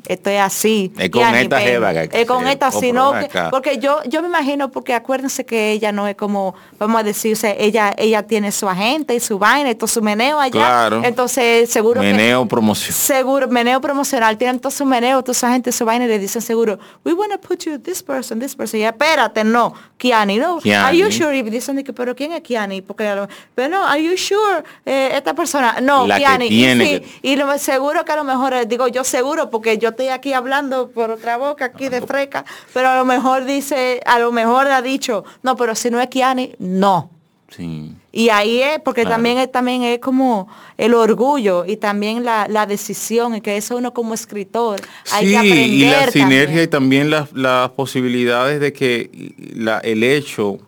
estoy 0.08 0.36
así. 0.36 0.94
Es 0.98 1.10
con 1.10 1.36
esta 1.36 1.60
jeva 1.60 1.92
Es 1.92 2.26
con 2.26 2.48
esta, 2.48 2.72
sino 2.72 3.14
porque 3.50 3.78
yo, 3.78 4.00
yo 4.06 4.22
me 4.22 4.28
imagino, 4.28 4.72
porque 4.72 4.94
acuérdense 4.94 5.46
que 5.46 5.72
ella 5.72 5.92
no 5.92 6.08
es 6.08 6.16
como, 6.16 6.56
vamos 6.80 7.02
a 7.02 7.04
decirse, 7.04 7.56
ella, 7.60 7.94
ella 7.98 8.24
tiene 8.24 8.52
su 8.52 8.68
agente 8.68 9.16
y 9.16 9.20
su 9.20 9.38
vaina 9.38 9.74
todo 9.76 9.88
su 9.88 10.02
meneo 10.02 10.40
allá. 10.40 10.52
Claro. 10.52 11.02
Entonces, 11.04 11.70
seguro 11.70 12.02
meneo 12.02 12.46
promocional. 12.46 12.94
Seguro, 12.94 13.48
meneo 13.48 13.82
promocional. 13.82 14.38
Tienen 14.38 14.60
todo 14.60 14.72
su 14.72 14.86
meneo, 14.86 15.22
toda 15.24 15.34
su 15.34 15.46
agente, 15.46 15.72
su 15.72 15.86
vaina 15.86 16.06
y 16.06 16.08
le 16.08 16.20
dicen 16.20 16.42
seguro, 16.42 16.80
we 17.04 17.14
want 17.14 17.32
to 17.32 17.40
put 17.40 17.64
you 17.66 17.78
this 17.80 18.02
person, 18.02 18.40
this 18.40 18.56
person. 18.56 18.80
Y 18.80 18.84
espérate, 18.84 19.44
no, 19.44 19.74
Kiani, 19.98 20.38
no. 20.38 20.60
Are 20.76 20.98
you 20.98 21.12
sure? 21.12 21.38
Y 21.38 21.42
dicen 21.44 21.84
que, 21.84 21.94
pero 21.94 22.16
¿quién 22.16 22.32
es 22.34 22.42
Kiani? 22.42 22.82
Porque, 22.82 23.28
pero 23.56 23.70
no, 23.70 23.86
are 23.88 24.02
you 24.02 24.18
sure? 24.18 24.64
Eh, 24.86 25.12
esta 25.14 25.34
persona, 25.34 25.80
no, 25.82 26.06
Kiani. 26.06 26.48
y, 26.48 27.04
y 27.22 27.36
lo 27.36 27.58
seguro 27.58 28.06
que 28.06 28.12
a 28.12 28.16
lo 28.16 28.24
mejor, 28.24 28.54
eh, 28.54 28.66
digo 28.66 28.88
yo 28.88 29.04
seguro, 29.04 29.50
porque 29.50 29.78
yo 29.82 29.90
estoy 29.90 30.08
aquí 30.08 30.32
hablando 30.32 30.90
por 30.92 31.10
otra 31.10 31.38
boca, 31.38 31.66
aquí 31.66 31.90
de 31.90 32.02
freca, 32.02 32.46
pero 32.74 32.90
a 32.90 32.96
lo 32.96 33.04
mejor 33.04 33.44
dice, 33.46 34.00
a 34.06 34.20
lo 34.20 34.32
mejor 34.32 34.68
ha 34.68 34.82
dicho, 34.82 35.26
no, 35.44 35.58
pero 35.58 35.76
si 35.76 35.90
no 35.90 36.00
es 36.00 36.08
Kiani, 36.08 36.56
no. 36.60 37.10
Sí. 37.50 37.94
Y 38.14 38.30
ahí 38.30 38.62
es, 38.62 38.80
porque 38.80 39.04
también 39.04 39.38
es, 39.38 39.52
también 39.52 39.84
es 39.84 40.00
como 40.00 40.48
el 40.78 40.94
orgullo 40.94 41.66
y 41.66 41.76
también 41.76 42.24
la, 42.24 42.66
decisión, 42.66 43.36
y 43.36 43.42
que 43.42 43.58
eso 43.58 43.76
uno 43.76 43.94
como 43.94 44.14
escritor 44.14 44.80
hay 45.12 45.32
que 45.32 45.38
aprender. 45.38 45.68
Y 45.68 45.90
la 45.90 46.12
sinergia 46.12 46.64
y 46.64 46.68
también 46.68 47.10
las, 47.10 47.34
las 47.34 47.72
posibilidades 47.72 48.62
de 48.62 48.72
que 48.72 49.34
la, 49.56 49.80
el 49.80 50.04
hecho 50.04 50.60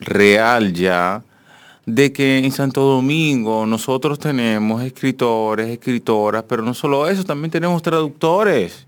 real 0.00 0.72
ya 0.74 1.22
de 1.86 2.12
que 2.12 2.38
en 2.38 2.50
Santo 2.52 2.82
Domingo 2.82 3.64
nosotros 3.64 4.18
tenemos 4.18 4.82
escritores, 4.82 5.68
escritoras, 5.68 6.44
pero 6.48 6.62
no 6.62 6.74
solo 6.74 7.08
eso, 7.08 7.24
también 7.24 7.50
tenemos 7.50 7.80
traductores. 7.82 8.86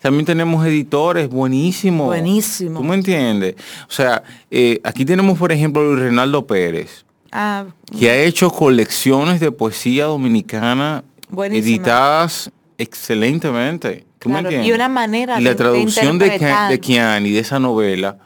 También 0.00 0.24
tenemos 0.26 0.66
editores 0.66 1.28
buenísimos. 1.28 2.06
Buenísimo. 2.08 2.80
¿Tú 2.80 2.84
me 2.84 2.96
entiendes? 2.96 3.54
O 3.88 3.92
sea, 3.92 4.24
eh, 4.50 4.80
aquí 4.82 5.04
tenemos, 5.04 5.38
por 5.38 5.52
ejemplo, 5.52 5.84
Luis 5.84 6.00
Reinaldo 6.00 6.44
Pérez, 6.46 7.04
Ah, 7.30 7.64
que 7.98 8.10
ha 8.10 8.16
hecho 8.24 8.50
colecciones 8.50 9.38
de 9.40 9.52
poesía 9.52 10.04
dominicana 10.06 11.04
editadas 11.50 12.50
excelentemente. 12.78 14.04
¿Tú 14.18 14.28
me 14.28 14.34
claro, 14.40 14.50
y 14.50 14.54
entiendes? 14.56 14.74
una 14.76 14.88
manera 14.88 15.40
Y 15.40 15.44
la 15.44 15.50
de- 15.50 15.56
traducción 15.56 16.18
de, 16.18 16.30
de 16.68 16.80
Keani, 16.80 17.30
de 17.30 17.38
esa 17.38 17.58
novela, 17.58 18.18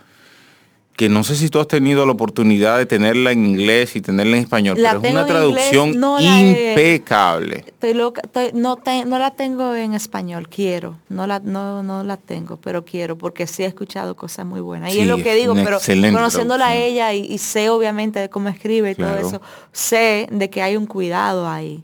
que 0.96 1.10
no 1.10 1.24
sé 1.24 1.36
si 1.36 1.50
tú 1.50 1.60
has 1.60 1.68
tenido 1.68 2.06
la 2.06 2.12
oportunidad 2.12 2.78
de 2.78 2.86
tenerla 2.86 3.30
en 3.30 3.44
inglés 3.44 3.96
y 3.96 4.00
tenerla 4.00 4.36
en 4.38 4.42
español, 4.44 4.80
La 4.80 4.92
pero 4.92 5.02
es 5.04 5.10
una 5.10 5.20
inglés, 5.20 5.26
traducción 5.70 6.00
la 6.00 6.40
impecable. 6.40 7.64
Estoy 7.66 7.92
loca, 7.92 8.22
estoy- 8.24 8.52
no, 8.54 8.76
te- 8.76 9.04
no 9.04 9.18
la 9.18 9.30
tengo 9.32 9.74
en 9.74 9.92
español, 9.92 10.48
quiero, 10.48 10.96
no 11.10 11.26
la, 11.26 11.38
no, 11.40 11.82
no 11.82 12.02
la 12.02 12.16
tengo, 12.16 12.56
pero 12.56 12.86
quiero, 12.86 13.18
porque 13.18 13.46
sí 13.46 13.62
he 13.62 13.66
escuchado 13.66 14.16
cosas 14.16 14.46
muy 14.46 14.60
buenas. 14.60 14.94
y 14.94 15.00
es 15.00 15.06
lo 15.06 15.18
que 15.18 15.34
digo, 15.34 15.54
pero 15.54 15.78
conociéndola 16.12 16.68
a 16.68 16.76
ella 16.76 17.12
y, 17.12 17.26
y 17.26 17.36
sé 17.38 17.68
obviamente 17.68 18.18
de 18.18 18.30
cómo 18.30 18.48
escribe 18.48 18.92
y 18.92 18.94
Claro. 18.94 19.18
todo 19.18 19.28
eso, 19.28 19.42
sé 19.72 20.28
de 20.32 20.48
que 20.48 20.62
hay 20.62 20.76
un 20.78 20.86
cuidado 20.86 21.46
ahí. 21.46 21.82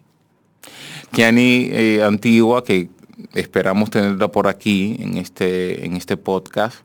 Kiani 1.10 1.68
eh, 1.70 2.02
Antigua, 2.02 2.64
que 2.64 2.88
esperamos 3.34 3.90
tenerla 3.90 4.28
por 4.28 4.48
aquí 4.48 4.96
en 5.00 5.18
este, 5.18 5.84
en 5.84 5.96
este 5.96 6.16
podcast 6.16 6.76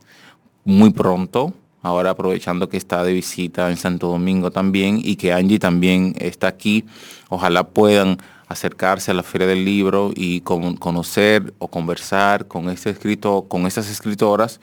muy 0.66 0.90
pronto. 0.90 1.54
Ahora 1.88 2.12
aprovechando 2.12 2.68
que 2.70 2.78
está 2.78 3.04
de 3.04 3.14
visita 3.14 3.70
en 3.70 3.78
Santo 3.78 4.08
Domingo 4.08 4.52
también 4.52 5.00
y 5.04 5.16
que 5.16 5.32
Angie 5.32 5.58
también 5.58 6.14
está 6.20 6.48
aquí. 6.48 6.84
Ojalá 7.30 7.64
puedan 7.66 8.18
acercarse 8.50 9.12
a 9.12 9.14
la 9.14 9.24
Feria 9.24 9.48
del 9.48 9.64
Libro 9.64 10.12
y 10.16 10.42
con- 10.42 10.76
conocer 10.76 11.54
o 11.60 11.68
conversar 11.70 12.46
con 12.48 12.70
este 12.70 12.90
escrito, 12.90 13.46
con 13.48 13.66
estas 13.66 13.90
escritoras 13.90 14.60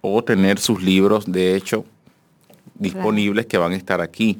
o 0.00 0.22
tener 0.22 0.58
sus 0.60 0.80
libros 0.82 1.24
de 1.26 1.56
hecho 1.56 1.84
disponibles 2.78 3.46
que 3.46 3.58
van 3.58 3.72
a 3.72 3.76
estar 3.76 4.00
aquí. 4.00 4.38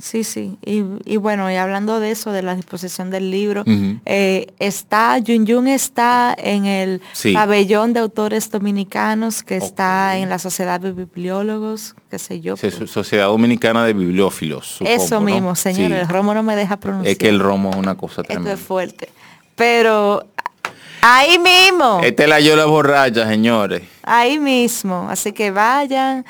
Sí, 0.00 0.22
sí. 0.22 0.56
Y, 0.64 0.84
y 1.04 1.16
bueno, 1.16 1.50
y 1.50 1.56
hablando 1.56 1.98
de 1.98 2.12
eso, 2.12 2.30
de 2.30 2.42
la 2.42 2.54
disposición 2.54 3.10
del 3.10 3.32
libro, 3.32 3.64
eh, 4.06 4.46
está, 4.60 5.18
Yun 5.18 5.44
Yun 5.44 5.66
está 5.66 6.36
en 6.38 6.66
el 6.66 7.02
Sí. 7.14 7.32
pabellón 7.32 7.94
de 7.94 8.00
autores 8.00 8.48
dominicanos 8.48 9.42
que 9.42 9.56
está 9.56 10.16
en 10.18 10.28
la 10.28 10.38
Sociedad 10.38 10.78
de 10.78 10.92
Bibliólogos, 10.92 11.96
qué 12.10 12.20
sé 12.20 12.40
yo. 12.40 12.56
So- 12.56 12.86
Sociedad 12.86 13.26
Dominicana 13.26 13.84
de 13.84 13.92
Bibliófilos. 13.92 14.68
supongo, 14.78 14.92
Eso 15.04 15.14
¿no? 15.16 15.20
mismo, 15.22 15.56
señor. 15.56 15.88
Sí. 15.90 15.96
El 15.96 16.08
romo 16.08 16.32
no 16.32 16.44
me 16.44 16.54
deja 16.54 16.76
pronunciar. 16.76 17.10
Es 17.10 17.18
que 17.18 17.28
el 17.28 17.40
romo 17.40 17.70
es 17.70 17.76
una 17.76 17.96
cosa 17.96 18.20
Esto 18.22 18.34
tremenda. 18.34 18.52
es 18.52 18.60
fuerte. 18.60 19.08
Pero 19.56 20.24
ahí 21.02 21.40
mismo, 21.40 22.00
Esta 22.04 22.22
es 22.22 22.28
la 22.28 22.38
yola 22.38 22.66
borracha, 22.66 23.26
señores. 23.28 23.82
ahí 24.04 24.38
mismo. 24.38 25.08
Así 25.10 25.32
que 25.32 25.50
vayan, 25.50 26.24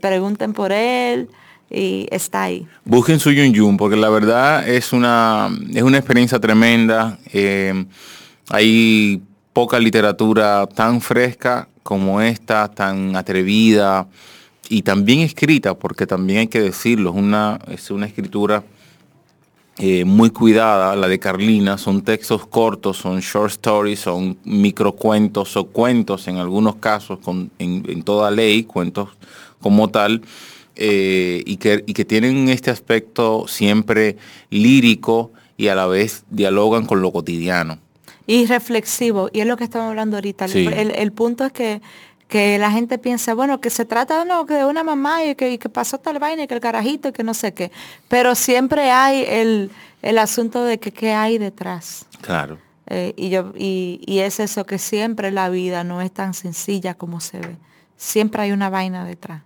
pregunten 0.00 0.52
por 0.54 0.72
él 0.72 1.28
y 1.72 2.06
está 2.10 2.44
ahí. 2.44 2.66
Busquen 2.84 3.18
su 3.18 3.32
Yun 3.32 3.52
Yun, 3.52 3.76
porque 3.76 3.96
la 3.96 4.10
verdad 4.10 4.68
es 4.68 4.92
una, 4.92 5.50
es 5.72 5.82
una 5.82 5.98
experiencia 5.98 6.38
tremenda. 6.38 7.18
Eh, 7.32 7.84
hay 8.48 9.22
poca 9.52 9.78
literatura 9.78 10.66
tan 10.66 11.00
fresca 11.00 11.68
como 11.82 12.20
esta, 12.20 12.68
tan 12.68 13.16
atrevida 13.16 14.06
y 14.68 14.82
también 14.82 15.20
escrita, 15.20 15.74
porque 15.74 16.06
también 16.06 16.40
hay 16.40 16.46
que 16.46 16.60
decirlo, 16.60 17.10
es 17.10 17.16
una, 17.16 17.58
es 17.68 17.90
una 17.90 18.06
escritura 18.06 18.62
eh, 19.78 20.04
muy 20.04 20.30
cuidada, 20.30 20.94
la 20.96 21.08
de 21.08 21.18
Carlina, 21.18 21.78
son 21.78 22.02
textos 22.02 22.46
cortos, 22.46 22.98
son 22.98 23.20
short 23.20 23.50
stories, 23.50 24.00
son 24.00 24.38
microcuentos 24.44 25.56
o 25.56 25.64
cuentos 25.64 26.28
en 26.28 26.36
algunos 26.36 26.76
casos, 26.76 27.18
con, 27.18 27.50
en, 27.58 27.82
en 27.88 28.02
toda 28.02 28.30
ley, 28.30 28.64
cuentos 28.64 29.08
como 29.60 29.88
tal, 29.88 30.22
eh, 30.76 31.42
y, 31.44 31.56
que, 31.56 31.84
y 31.86 31.92
que 31.92 32.04
tienen 32.04 32.48
este 32.48 32.70
aspecto 32.70 33.46
siempre 33.48 34.16
lírico 34.50 35.32
y 35.56 35.68
a 35.68 35.74
la 35.74 35.86
vez 35.86 36.24
dialogan 36.30 36.86
con 36.86 37.02
lo 37.02 37.12
cotidiano. 37.12 37.78
Y 38.26 38.46
reflexivo, 38.46 39.28
y 39.32 39.40
es 39.40 39.46
lo 39.46 39.56
que 39.56 39.64
estamos 39.64 39.88
hablando 39.88 40.16
ahorita. 40.16 40.48
Sí. 40.48 40.66
El, 40.66 40.92
el 40.92 41.12
punto 41.12 41.44
es 41.44 41.52
que, 41.52 41.82
que 42.28 42.58
la 42.58 42.70
gente 42.70 42.96
piensa, 42.98 43.34
bueno, 43.34 43.60
que 43.60 43.68
se 43.68 43.84
trata 43.84 44.24
no, 44.24 44.46
que 44.46 44.54
de 44.54 44.64
una 44.64 44.84
mamá 44.84 45.24
y 45.24 45.34
que, 45.34 45.52
y 45.52 45.58
que 45.58 45.68
pasó 45.68 45.98
tal 45.98 46.18
vaina 46.18 46.44
y 46.44 46.46
que 46.46 46.54
el 46.54 46.60
carajito 46.60 47.08
y 47.08 47.12
que 47.12 47.24
no 47.24 47.34
sé 47.34 47.52
qué. 47.52 47.70
Pero 48.08 48.34
siempre 48.34 48.90
hay 48.90 49.24
el, 49.28 49.70
el 50.02 50.18
asunto 50.18 50.64
de 50.64 50.78
que 50.78 50.92
qué 50.92 51.12
hay 51.12 51.38
detrás. 51.38 52.06
Claro. 52.20 52.58
Eh, 52.86 53.12
y, 53.16 53.30
yo, 53.30 53.52
y, 53.56 54.00
y 54.06 54.20
es 54.20 54.40
eso 54.40 54.64
que 54.66 54.78
siempre 54.78 55.30
la 55.30 55.48
vida 55.48 55.84
no 55.84 56.00
es 56.00 56.12
tan 56.12 56.32
sencilla 56.32 56.94
como 56.94 57.20
se 57.20 57.38
ve. 57.38 57.56
Siempre 57.96 58.42
hay 58.42 58.52
una 58.52 58.70
vaina 58.70 59.04
detrás. 59.04 59.42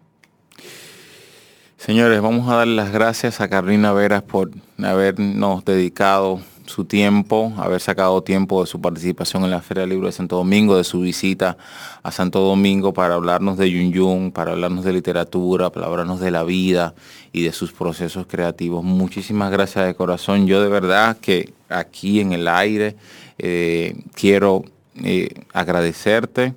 Señores, 1.78 2.22
vamos 2.22 2.48
a 2.48 2.56
dar 2.56 2.66
las 2.66 2.90
gracias 2.90 3.40
a 3.40 3.48
Carolina 3.48 3.92
Veras 3.92 4.22
por 4.22 4.50
habernos 4.82 5.62
dedicado 5.64 6.40
su 6.64 6.86
tiempo, 6.86 7.52
haber 7.58 7.80
sacado 7.80 8.22
tiempo 8.22 8.62
de 8.62 8.66
su 8.66 8.80
participación 8.80 9.44
en 9.44 9.50
la 9.50 9.60
Feria 9.60 9.82
del 9.82 9.90
Libro 9.90 10.06
de 10.06 10.12
Santo 10.12 10.36
Domingo, 10.36 10.78
de 10.78 10.84
su 10.84 11.00
visita 11.00 11.58
a 12.02 12.10
Santo 12.10 12.40
Domingo 12.40 12.94
para 12.94 13.14
hablarnos 13.14 13.58
de 13.58 13.70
Yun 13.70 13.92
Yun, 13.92 14.32
para 14.32 14.52
hablarnos 14.52 14.84
de 14.86 14.94
literatura, 14.94 15.70
para 15.70 15.86
hablarnos 15.86 16.18
de 16.18 16.30
la 16.30 16.44
vida 16.44 16.94
y 17.30 17.42
de 17.42 17.52
sus 17.52 17.72
procesos 17.72 18.26
creativos. 18.26 18.82
Muchísimas 18.82 19.52
gracias 19.52 19.86
de 19.86 19.94
corazón. 19.94 20.46
Yo 20.46 20.62
de 20.62 20.68
verdad 20.68 21.18
que 21.18 21.52
aquí 21.68 22.20
en 22.20 22.32
el 22.32 22.48
aire 22.48 22.96
eh, 23.38 24.02
quiero 24.14 24.64
eh, 25.04 25.28
agradecerte 25.52 26.54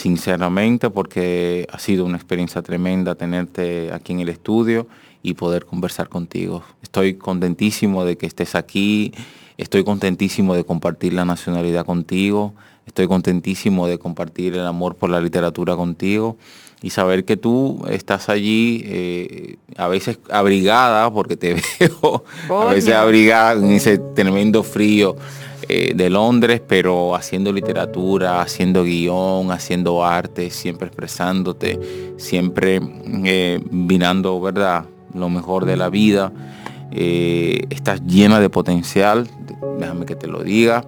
sinceramente 0.00 0.88
porque 0.88 1.66
ha 1.70 1.78
sido 1.78 2.06
una 2.06 2.16
experiencia 2.16 2.62
tremenda 2.62 3.16
tenerte 3.16 3.92
aquí 3.92 4.14
en 4.14 4.20
el 4.20 4.30
estudio 4.30 4.86
y 5.22 5.34
poder 5.34 5.66
conversar 5.66 6.08
contigo. 6.08 6.62
Estoy 6.82 7.14
contentísimo 7.14 8.06
de 8.06 8.16
que 8.16 8.24
estés 8.24 8.54
aquí, 8.54 9.12
estoy 9.58 9.84
contentísimo 9.84 10.54
de 10.54 10.64
compartir 10.64 11.12
la 11.12 11.26
nacionalidad 11.26 11.84
contigo, 11.84 12.54
estoy 12.86 13.08
contentísimo 13.08 13.86
de 13.86 13.98
compartir 13.98 14.54
el 14.54 14.66
amor 14.66 14.94
por 14.94 15.10
la 15.10 15.20
literatura 15.20 15.76
contigo 15.76 16.38
y 16.80 16.88
saber 16.88 17.26
que 17.26 17.36
tú 17.36 17.84
estás 17.90 18.30
allí 18.30 18.82
eh, 18.86 19.56
a 19.76 19.86
veces 19.86 20.18
abrigada, 20.30 21.12
porque 21.12 21.36
te 21.36 21.56
veo 21.78 22.24
a 22.48 22.72
veces 22.72 22.94
abrigada 22.94 23.60
en 23.62 23.72
ese 23.72 23.98
tremendo 23.98 24.62
frío 24.62 25.16
eh, 25.68 25.92
de 25.94 26.10
Londres, 26.10 26.62
pero 26.66 27.14
haciendo 27.14 27.52
literatura, 27.52 28.40
haciendo 28.40 28.84
guion, 28.84 29.50
haciendo 29.50 30.04
arte, 30.04 30.50
siempre 30.50 30.88
expresándote, 30.88 32.14
siempre 32.16 32.80
eh, 33.24 33.60
vinando, 33.70 34.40
¿verdad? 34.40 34.84
Lo 35.14 35.28
mejor 35.28 35.64
de 35.66 35.76
la 35.76 35.90
vida. 35.90 36.32
Eh, 36.92 37.64
estás 37.70 38.04
llena 38.04 38.40
de 38.40 38.50
potencial, 38.50 39.28
déjame 39.78 40.06
que 40.06 40.16
te 40.16 40.26
lo 40.26 40.42
diga, 40.42 40.84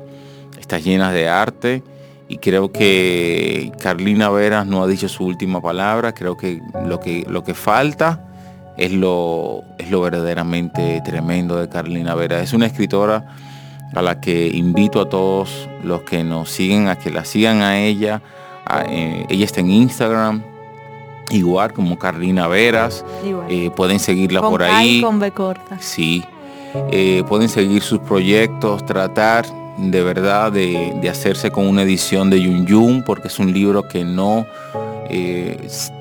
estás 0.58 0.84
llena 0.84 1.12
de 1.12 1.28
arte 1.28 1.82
y 2.28 2.38
creo 2.38 2.72
que 2.72 3.70
Carlina 3.80 4.30
Veras 4.30 4.66
no 4.66 4.82
ha 4.82 4.86
dicho 4.86 5.08
su 5.08 5.24
última 5.24 5.60
palabra, 5.60 6.12
creo 6.12 6.36
que 6.36 6.60
lo 6.86 6.98
que, 6.98 7.24
lo 7.28 7.44
que 7.44 7.54
falta 7.54 8.28
es 8.76 8.92
lo, 8.92 9.62
es 9.78 9.90
lo 9.90 10.00
verdaderamente 10.00 11.02
tremendo 11.04 11.56
de 11.56 11.68
Carlina 11.68 12.14
Veras. 12.14 12.42
Es 12.42 12.52
una 12.52 12.66
escritora 12.66 13.36
a 13.94 14.02
la 14.02 14.20
que 14.20 14.48
invito 14.48 15.00
a 15.00 15.08
todos 15.08 15.68
los 15.82 16.02
que 16.02 16.24
nos 16.24 16.50
siguen 16.50 16.88
a 16.88 16.96
que 16.96 17.10
la 17.10 17.24
sigan 17.24 17.62
a 17.62 17.78
ella. 17.78 18.22
A, 18.64 18.84
eh, 18.88 19.26
ella 19.28 19.44
está 19.44 19.60
en 19.60 19.70
Instagram, 19.70 20.42
igual 21.30 21.72
como 21.72 21.98
Carlina 21.98 22.46
Veras. 22.46 23.04
Eh, 23.48 23.70
pueden 23.74 24.00
seguirla 24.00 24.40
con 24.40 24.50
por 24.50 24.62
ahí. 24.62 25.00
con 25.00 25.18
B 25.18 25.30
corta. 25.30 25.78
Sí. 25.80 26.24
Eh, 26.90 27.22
pueden 27.28 27.48
seguir 27.48 27.82
sus 27.82 27.98
proyectos, 27.98 28.84
tratar 28.86 29.44
de 29.76 30.02
verdad 30.02 30.52
de, 30.52 30.94
de 31.00 31.08
hacerse 31.08 31.50
con 31.50 31.66
una 31.66 31.82
edición 31.82 32.30
de 32.30 32.40
Yun 32.40 32.66
Yun, 32.66 33.04
porque 33.04 33.28
es 33.28 33.38
un 33.38 33.52
libro 33.52 33.88
que 33.88 34.04
no, 34.04 34.46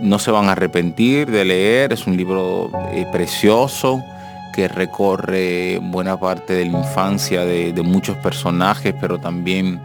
no 0.02 0.20
se 0.20 0.32
van 0.32 0.48
a 0.48 0.54
arrepentir 0.54 1.30
de 1.30 1.44
leer. 1.44 1.92
Es 1.92 2.08
un 2.08 2.16
libro 2.16 2.72
precioso 3.12 4.02
que 4.52 4.68
recorre 4.68 5.80
buena 5.82 6.20
parte 6.20 6.54
de 6.54 6.66
la 6.66 6.80
infancia 6.80 7.46
de, 7.46 7.74
muchos 7.84 8.18
personajes, 8.18 8.94
pero 9.00 9.20
también 9.20 9.82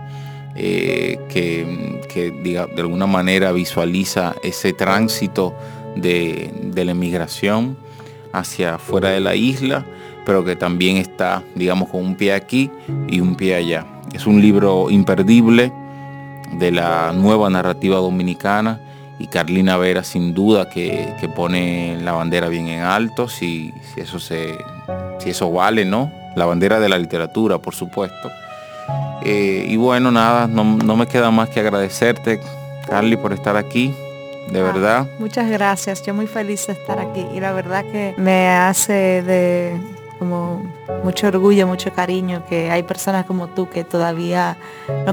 eh, 0.54 1.18
que, 1.28 2.00
que, 2.12 2.30
diga, 2.30 2.66
de 2.66 2.82
alguna 2.82 3.06
manera 3.06 3.52
visualiza 3.52 4.34
ese 4.42 4.72
tránsito 4.72 5.54
de, 5.96 6.52
de 6.62 6.84
la 6.84 6.92
emigración 6.92 7.76
hacia 8.32 8.78
fuera 8.78 9.10
de 9.10 9.20
la 9.20 9.34
isla, 9.34 9.84
pero 10.24 10.44
que 10.44 10.56
también 10.56 10.96
está, 10.96 11.42
digamos, 11.54 11.88
con 11.88 12.04
un 12.04 12.16
pie 12.16 12.32
aquí 12.32 12.70
y 13.08 13.20
un 13.20 13.36
pie 13.36 13.54
allá. 13.54 13.86
Es 14.12 14.26
un 14.26 14.40
libro 14.40 14.90
imperdible 14.90 15.72
de 16.58 16.70
la 16.72 17.12
nueva 17.12 17.50
narrativa 17.50 17.96
dominicana 17.96 18.80
y 19.18 19.28
Carlina 19.28 19.76
Vera 19.76 20.04
sin 20.04 20.34
duda 20.34 20.68
que, 20.68 21.14
que 21.20 21.28
pone 21.28 21.98
la 22.02 22.12
bandera 22.12 22.48
bien 22.48 22.68
en 22.68 22.80
alto, 22.82 23.28
si, 23.28 23.72
si 23.94 24.00
eso 24.00 24.18
se, 24.20 24.56
si 25.18 25.30
eso 25.30 25.50
vale, 25.50 25.84
¿no? 25.84 26.12
La 26.34 26.44
bandera 26.44 26.80
de 26.80 26.88
la 26.88 26.98
literatura, 26.98 27.58
por 27.58 27.74
supuesto. 27.74 28.30
Eh, 29.24 29.66
y 29.68 29.76
bueno, 29.76 30.10
nada, 30.10 30.46
no, 30.46 30.64
no 30.64 30.96
me 30.96 31.06
queda 31.06 31.30
más 31.30 31.48
que 31.48 31.60
agradecerte, 31.60 32.40
Carly, 32.86 33.16
por 33.16 33.32
estar 33.32 33.56
aquí. 33.56 33.94
de 34.50 34.62
verdad. 34.62 35.06
Muchas 35.18 35.50
gracias, 35.50 36.02
yo 36.02 36.14
muy 36.14 36.26
feliz 36.26 36.66
de 36.66 36.74
estar 36.74 36.98
aquí 37.00 37.26
y 37.34 37.40
la 37.40 37.52
verdad 37.52 37.84
que 37.84 38.14
me 38.16 38.48
hace 38.48 39.22
de 39.22 39.76
como 40.18 40.62
mucho 41.04 41.26
orgullo, 41.26 41.66
mucho 41.66 41.92
cariño 41.92 42.44
que 42.48 42.70
hay 42.70 42.82
personas 42.82 43.26
como 43.26 43.48
tú 43.48 43.68
que 43.68 43.84
todavía 43.84 44.56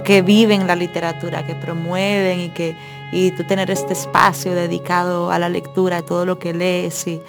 que 0.03 0.21
viven 0.21 0.67
la 0.67 0.75
literatura, 0.75 1.45
que 1.45 1.55
promueven 1.55 2.39
y 2.39 2.49
que 2.49 2.75
y 3.13 3.31
tú 3.31 3.43
tener 3.43 3.69
este 3.69 3.93
espacio 3.93 4.55
dedicado 4.55 5.31
a 5.31 5.37
la 5.37 5.47
lectura, 5.47 5.97
a 5.97 6.01
todo 6.01 6.25
lo 6.25 6.39
que 6.39 6.53
lees 6.53 7.05
y, 7.07 7.21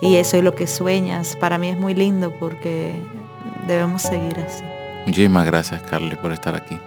y 0.00 0.16
eso 0.16 0.36
es 0.36 0.44
lo 0.44 0.54
que 0.54 0.66
sueñas, 0.66 1.36
para 1.36 1.58
mí 1.58 1.68
es 1.68 1.76
muy 1.76 1.94
lindo 1.94 2.32
porque 2.38 2.94
debemos 3.66 4.02
seguir 4.02 4.38
así. 4.38 4.62
Muchísimas 5.06 5.44
gracias, 5.44 5.82
Carly, 5.82 6.14
por 6.16 6.32
estar 6.32 6.54
aquí. 6.54 6.78